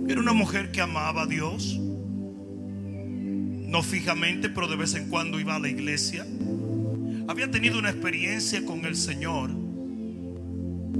Era 0.09 0.19
una 0.19 0.33
mujer 0.33 0.71
que 0.71 0.81
amaba 0.81 1.21
a 1.21 1.25
Dios. 1.27 1.79
No 1.79 3.83
fijamente, 3.83 4.49
pero 4.49 4.67
de 4.67 4.75
vez 4.75 4.95
en 4.95 5.09
cuando 5.09 5.39
iba 5.39 5.55
a 5.55 5.59
la 5.59 5.69
iglesia. 5.69 6.25
Había 7.27 7.51
tenido 7.51 7.77
una 7.77 7.91
experiencia 7.91 8.65
con 8.65 8.83
el 8.85 8.95
Señor. 8.95 9.51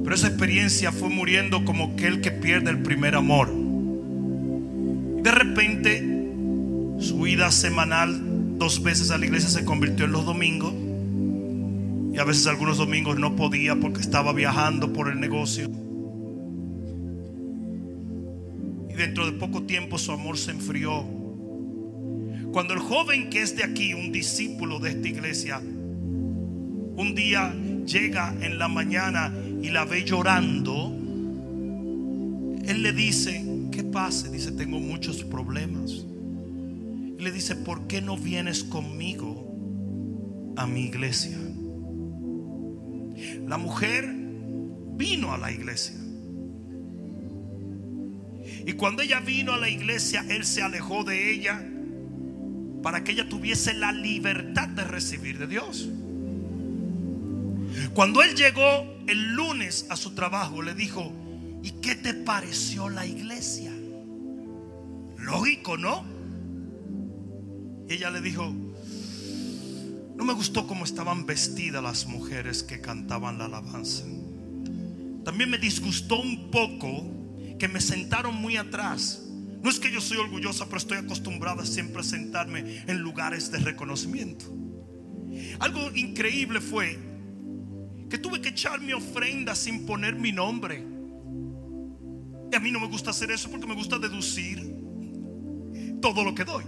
Pero 0.03 0.15
esa 0.15 0.27
experiencia 0.27 0.91
fue 0.91 1.09
muriendo 1.09 1.65
como 1.65 1.93
aquel 1.93 2.21
que 2.21 2.29
pierde 2.29 2.69
el 2.69 2.83
primer 2.83 3.15
amor. 3.15 3.51
De 5.23 5.31
repente, 5.31 6.27
su 6.99 7.25
ida 7.25 7.49
semanal 7.49 8.21
dos 8.59 8.83
veces 8.83 9.09
a 9.09 9.17
la 9.17 9.25
iglesia 9.25 9.49
se 9.49 9.65
convirtió 9.65 10.05
en 10.05 10.11
los 10.11 10.25
domingos. 10.25 10.82
Y 12.13 12.19
a 12.19 12.23
veces 12.23 12.45
algunos 12.45 12.77
domingos 12.77 13.17
no 13.17 13.35
podía 13.35 13.75
porque 13.75 14.01
estaba 14.01 14.33
viajando 14.33 14.93
por 14.93 15.09
el 15.09 15.19
negocio. 15.19 15.67
Y 18.87 18.93
dentro 18.93 19.25
de 19.25 19.31
poco 19.31 19.63
tiempo 19.63 19.97
su 19.97 20.11
amor 20.11 20.37
se 20.37 20.51
enfrió. 20.51 21.03
Cuando 22.51 22.75
el 22.75 22.79
joven 22.79 23.31
que 23.31 23.41
es 23.41 23.55
de 23.57 23.63
aquí, 23.63 23.95
un 23.95 24.11
discípulo 24.11 24.79
de 24.79 24.91
esta 24.91 25.07
iglesia, 25.07 25.59
un 25.59 27.15
día 27.15 27.51
llega 27.87 28.35
en 28.41 28.59
la 28.59 28.67
mañana 28.67 29.33
y 29.63 29.71
la 29.71 29.85
ve 29.85 30.03
llorando, 30.03 30.95
él 32.63 32.83
le 32.83 32.93
dice, 32.93 33.43
¿qué 33.71 33.83
pasa? 33.83 34.29
Dice, 34.29 34.51
tengo 34.51 34.79
muchos 34.79 35.23
problemas. 35.23 36.05
Y 37.17 37.21
le 37.23 37.31
dice, 37.31 37.55
¿por 37.55 37.87
qué 37.87 38.03
no 38.03 38.17
vienes 38.17 38.63
conmigo 38.63 39.51
a 40.55 40.67
mi 40.67 40.85
iglesia? 40.85 41.39
La 43.47 43.57
mujer 43.57 44.07
vino 44.95 45.33
a 45.33 45.37
la 45.37 45.51
iglesia. 45.51 45.95
Y 48.65 48.73
cuando 48.73 49.01
ella 49.01 49.19
vino 49.19 49.53
a 49.53 49.57
la 49.57 49.69
iglesia, 49.69 50.25
él 50.29 50.45
se 50.45 50.61
alejó 50.61 51.03
de 51.03 51.31
ella 51.31 51.65
para 52.81 53.03
que 53.03 53.13
ella 53.13 53.27
tuviese 53.27 53.73
la 53.73 53.91
libertad 53.91 54.67
de 54.67 54.83
recibir 54.83 55.37
de 55.37 55.47
Dios. 55.47 55.89
Cuando 57.93 58.21
él 58.21 58.35
llegó 58.35 58.85
el 59.07 59.33
lunes 59.33 59.87
a 59.89 59.95
su 59.95 60.13
trabajo, 60.13 60.61
le 60.61 60.73
dijo, 60.73 61.11
¿y 61.63 61.71
qué 61.81 61.95
te 61.95 62.13
pareció 62.13 62.89
la 62.89 63.05
iglesia? 63.05 63.71
Lógico, 65.17 65.77
¿no? 65.77 66.03
Y 67.87 67.93
ella 67.93 68.11
le 68.11 68.21
dijo, 68.21 68.53
no 70.23 70.27
me 70.27 70.35
gustó 70.35 70.65
cómo 70.65 70.85
estaban 70.85 71.25
vestidas 71.25 71.83
las 71.83 72.05
mujeres 72.05 72.63
que 72.63 72.79
cantaban 72.79 73.39
la 73.39 73.43
alabanza. 73.43 74.05
También 75.25 75.49
me 75.49 75.57
disgustó 75.57 76.21
un 76.21 76.49
poco 76.49 77.57
que 77.59 77.67
me 77.67 77.81
sentaron 77.81 78.33
muy 78.33 78.55
atrás. 78.55 79.21
No 79.61 79.69
es 79.69 79.81
que 79.81 79.91
yo 79.91 79.99
soy 79.99 80.19
orgullosa, 80.19 80.63
pero 80.67 80.77
estoy 80.77 80.99
acostumbrada 80.99 81.65
siempre 81.65 81.99
a 81.99 82.05
sentarme 82.05 82.85
en 82.87 82.99
lugares 82.99 83.51
de 83.51 83.59
reconocimiento. 83.59 84.45
Algo 85.59 85.91
increíble 85.93 86.61
fue 86.61 86.97
que 88.09 88.17
tuve 88.17 88.39
que 88.39 88.49
echar 88.49 88.79
mi 88.79 88.93
ofrenda 88.93 89.53
sin 89.55 89.85
poner 89.85 90.15
mi 90.15 90.31
nombre. 90.31 90.87
Y 92.49 92.55
a 92.55 92.61
mí 92.61 92.71
no 92.71 92.79
me 92.79 92.87
gusta 92.87 93.09
hacer 93.09 93.29
eso 93.29 93.51
porque 93.51 93.67
me 93.67 93.75
gusta 93.75 93.99
deducir 93.99 94.73
todo 96.01 96.23
lo 96.23 96.33
que 96.33 96.45
doy. 96.45 96.63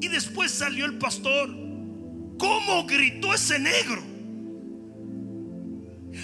Y 0.00 0.08
después 0.08 0.50
salió 0.50 0.86
el 0.86 0.96
pastor. 0.96 1.68
¿Cómo 2.40 2.86
gritó 2.86 3.34
ese 3.34 3.58
negro? 3.58 4.02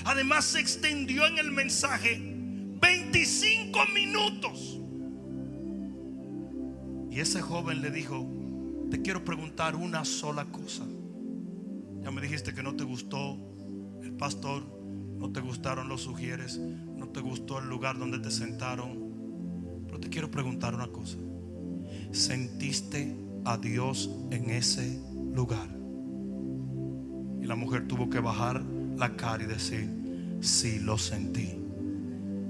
Además 0.06 0.46
se 0.46 0.60
extendió 0.60 1.26
en 1.26 1.38
el 1.38 1.52
mensaje 1.52 2.18
25 2.80 3.78
minutos. 3.94 4.80
Y 7.10 7.20
ese 7.20 7.42
joven 7.42 7.82
le 7.82 7.90
dijo, 7.90 8.26
te 8.90 9.02
quiero 9.02 9.24
preguntar 9.24 9.76
una 9.76 10.06
sola 10.06 10.46
cosa. 10.46 10.86
Ya 12.00 12.10
me 12.10 12.22
dijiste 12.22 12.54
que 12.54 12.62
no 12.62 12.74
te 12.74 12.84
gustó 12.84 13.36
el 14.02 14.12
pastor, 14.12 14.64
no 15.18 15.30
te 15.32 15.40
gustaron 15.40 15.88
los 15.88 16.00
sugieres, 16.00 16.56
no 16.58 17.10
te 17.10 17.20
gustó 17.20 17.58
el 17.58 17.68
lugar 17.68 17.98
donde 17.98 18.20
te 18.20 18.30
sentaron. 18.30 19.84
Pero 19.86 20.00
te 20.00 20.08
quiero 20.08 20.30
preguntar 20.30 20.74
una 20.74 20.88
cosa. 20.88 21.18
¿Sentiste 22.10 23.14
a 23.44 23.58
Dios 23.58 24.10
en 24.30 24.48
ese 24.48 24.98
lugar? 25.34 25.75
La 27.46 27.54
mujer 27.54 27.86
tuvo 27.86 28.10
que 28.10 28.18
bajar 28.18 28.60
la 28.96 29.14
cara 29.16 29.44
y 29.44 29.46
decir, 29.46 29.88
sí 30.40 30.80
lo 30.80 30.98
sentí. 30.98 31.54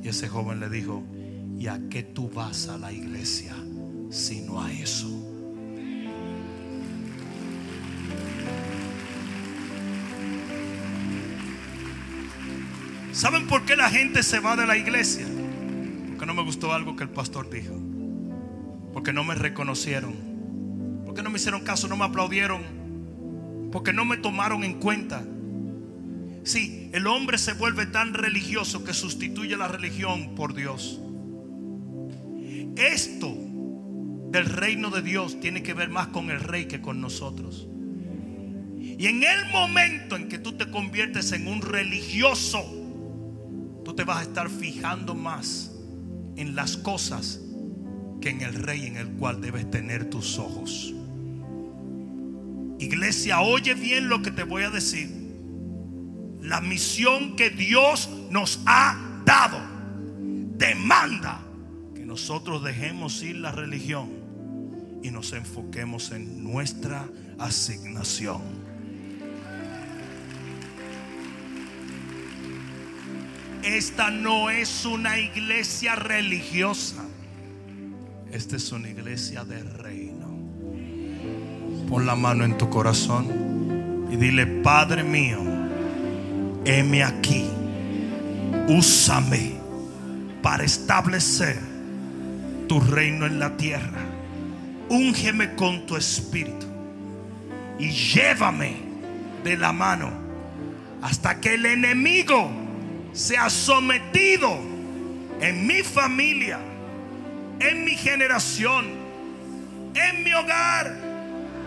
Y 0.03 0.09
ese 0.09 0.27
joven 0.27 0.59
le 0.59 0.71
dijo, 0.71 1.05
¿y 1.59 1.67
a 1.67 1.79
qué 1.91 2.03
tú 2.03 2.31
vas 2.31 2.69
a 2.69 2.79
la 2.79 2.93
iglesia 2.93 3.55
si 4.09 4.41
no 4.41 4.63
a 4.63 4.73
eso? 4.73 5.07
¿Saben 13.13 13.47
por 13.47 13.67
qué 13.67 13.77
la 13.77 13.91
gente 13.91 14.23
se 14.23 14.41
va 14.41 14.57
de 14.57 14.67
la 14.67 14.79
iglesia? 14.79 15.27
Porque 16.09 16.25
no 16.25 16.33
me 16.33 16.43
gustó 16.43 16.73
algo 16.73 16.97
que 16.97 17.05
el 17.05 17.11
pastor 17.11 17.51
dijo. 17.51 17.75
Porque 18.95 19.13
no 19.13 19.25
me 19.25 19.35
reconocieron. 19.35 20.15
Porque 21.05 21.23
no 21.23 21.29
me 21.29 21.37
hicieron 21.37 21.63
caso, 21.65 21.87
no 21.87 21.99
me 21.99 22.05
aplaudieron. 22.05 22.63
Porque 23.77 23.93
no 23.93 24.07
me 24.07 24.17
tomaron 24.17 24.65
en 24.65 24.81
cuenta. 24.81 25.23
Sí, 26.45 26.89
el 26.95 27.07
hombre 27.07 27.37
se 27.37 27.53
vuelve 27.53 27.85
tan 27.85 28.15
religioso 28.15 28.85
que 28.85 28.95
sustituye 28.95 29.55
la 29.55 29.69
religión 29.69 30.35
por 30.35 30.55
Dios. 30.55 30.99
Esto 32.75 33.37
del 34.31 34.47
reino 34.47 34.89
de 34.89 35.03
Dios 35.03 35.41
tiene 35.41 35.63
que 35.63 35.75
ver 35.75 35.91
más 35.91 36.07
con 36.07 36.31
el 36.31 36.41
rey 36.41 36.65
que 36.65 36.81
con 36.81 37.03
nosotros. 37.03 37.69
Y 38.81 39.09
en 39.09 39.23
el 39.23 39.45
momento 39.53 40.17
en 40.17 40.31
que 40.31 40.39
tú 40.39 40.55
te 40.55 40.71
conviertes 40.71 41.33
en 41.33 41.47
un 41.47 41.61
religioso, 41.61 42.65
tú 43.85 43.95
te 43.95 44.05
vas 44.05 44.21
a 44.21 44.23
estar 44.23 44.49
fijando 44.49 45.15
más 45.15 45.71
en 46.37 46.57
las 46.57 46.79
cosas 46.79 47.43
que 48.23 48.31
en 48.31 48.41
el 48.41 48.55
rey 48.55 48.87
en 48.87 48.97
el 48.97 49.09
cual 49.09 49.43
debes 49.43 49.71
tener 49.71 50.09
tus 50.09 50.39
ojos. 50.39 50.96
Iglesia, 52.79 53.41
oye 53.41 53.75
bien 53.75 54.09
lo 54.09 54.23
que 54.23 54.31
te 54.31 54.43
voy 54.43 54.63
a 54.63 54.71
decir. 54.71 55.11
La 56.41 56.61
misión 56.61 57.37
que 57.37 57.51
Dios 57.51 58.09
nos 58.31 58.61
ha 58.67 59.23
dado 59.25 59.61
demanda 60.57 61.41
que 61.95 62.05
nosotros 62.05 62.63
dejemos 62.63 63.23
ir 63.23 63.37
la 63.37 63.53
religión 63.53 64.11
y 65.03 65.11
nos 65.11 65.33
enfoquemos 65.33 66.13
en 66.13 66.45
nuestra 66.45 67.09
asignación. 67.39 68.43
Esta 73.67 74.11
no 74.13 74.49
es 74.49 74.85
una 74.85 75.19
iglesia 75.19 75.97
religiosa. 75.97 77.05
Esta 78.31 78.57
es 78.57 78.71
una 78.71 78.89
iglesia 78.89 79.45
de 79.45 79.61
reino. 79.65 80.06
Pon 81.89 82.05
la 82.05 82.17
mano 82.17 82.45
en 82.45 82.59
tu 82.59 82.69
corazón 82.69 84.07
y 84.11 84.17
dile, 84.17 84.47
Padre 84.47 85.03
mío, 85.03 85.39
heme 86.65 87.05
aquí. 87.05 87.49
Úsame 88.69 89.53
para 90.43 90.65
establecer 90.65 91.59
tu 92.69 92.81
reino 92.81 93.27
en 93.27 93.39
la 93.39 93.57
tierra. 93.57 94.01
Úngeme 94.89 95.55
con 95.55 95.87
tu 95.87 95.97
espíritu 95.97 96.67
y 97.79 97.91
llévame 97.91 98.77
de 99.45 99.57
la 99.57 99.73
mano 99.73 100.11
hasta 101.03 101.41
que 101.41 101.55
el 101.55 101.67
enemigo 101.67 102.51
sea 103.13 103.49
sometido 103.51 104.59
en 105.41 105.67
mi 105.67 105.83
familia, 105.83 106.59
en 107.61 107.85
mi 107.85 107.93
generación, 107.93 108.87
en 109.95 110.25
mi 110.25 110.33
hogar, 110.33 111.06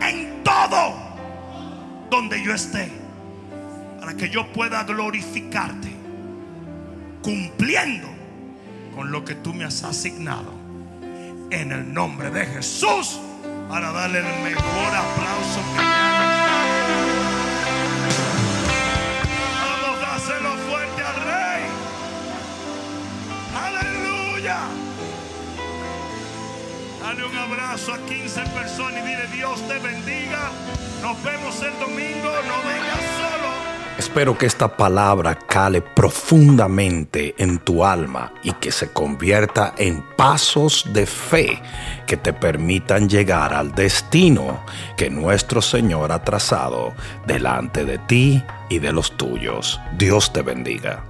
en 0.02 0.44
todo 0.44 0.94
donde 2.10 2.44
yo 2.44 2.54
esté, 2.54 2.92
para 4.00 4.16
que 4.16 4.30
yo 4.30 4.52
pueda 4.52 4.84
glorificarte, 4.84 5.90
cumpliendo 7.22 8.08
con 8.96 9.12
lo 9.12 9.24
que 9.24 9.36
tú 9.36 9.54
me 9.54 9.66
has 9.66 9.84
asignado, 9.84 10.54
en 11.52 11.72
el 11.72 11.94
nombre 11.94 12.30
de 12.32 12.46
Jesús, 12.46 13.20
para 13.70 13.92
darle 13.92 14.20
el 14.20 14.44
mejor 14.44 14.96
aplauso 14.96 15.62
que 15.76 15.82
me 15.82 16.19
Dale 27.10 27.26
un 27.26 27.36
abrazo 27.36 27.92
a 27.96 27.98
15 27.98 28.40
personas 28.54 29.04
y 29.04 29.08
dile 29.08 29.26
Dios 29.34 29.68
te 29.68 29.80
bendiga. 29.80 30.52
Nos 31.02 31.24
vemos 31.24 31.60
el 31.64 31.74
domingo. 31.80 32.30
No 32.30 32.70
vengas 32.70 33.02
solo. 33.18 33.50
Espero 33.98 34.38
que 34.38 34.46
esta 34.46 34.78
palabra 34.78 35.34
cale 35.34 35.82
profundamente 35.82 37.34
en 37.40 37.58
tu 37.58 37.84
alma 37.84 38.32
y 38.44 38.52
que 38.52 38.72
se 38.72 38.92
convierta 38.92 39.74
en 39.80 40.04
pasos 40.18 40.86
de 40.94 41.08
fe 41.08 41.60
que 42.06 42.16
te 42.16 42.32
permitan 42.32 43.10
llegar 43.10 43.56
al 43.56 43.74
destino 43.74 44.64
que 44.96 45.10
nuestro 45.10 45.64
Señor 45.64 46.12
ha 46.12 46.24
trazado 46.24 46.94
delante 47.26 47.86
de 47.86 47.98
ti 47.98 48.44
y 48.70 48.78
de 48.78 48.94
los 48.94 49.18
tuyos. 49.18 49.82
Dios 49.98 50.32
te 50.32 50.44
bendiga. 50.44 51.09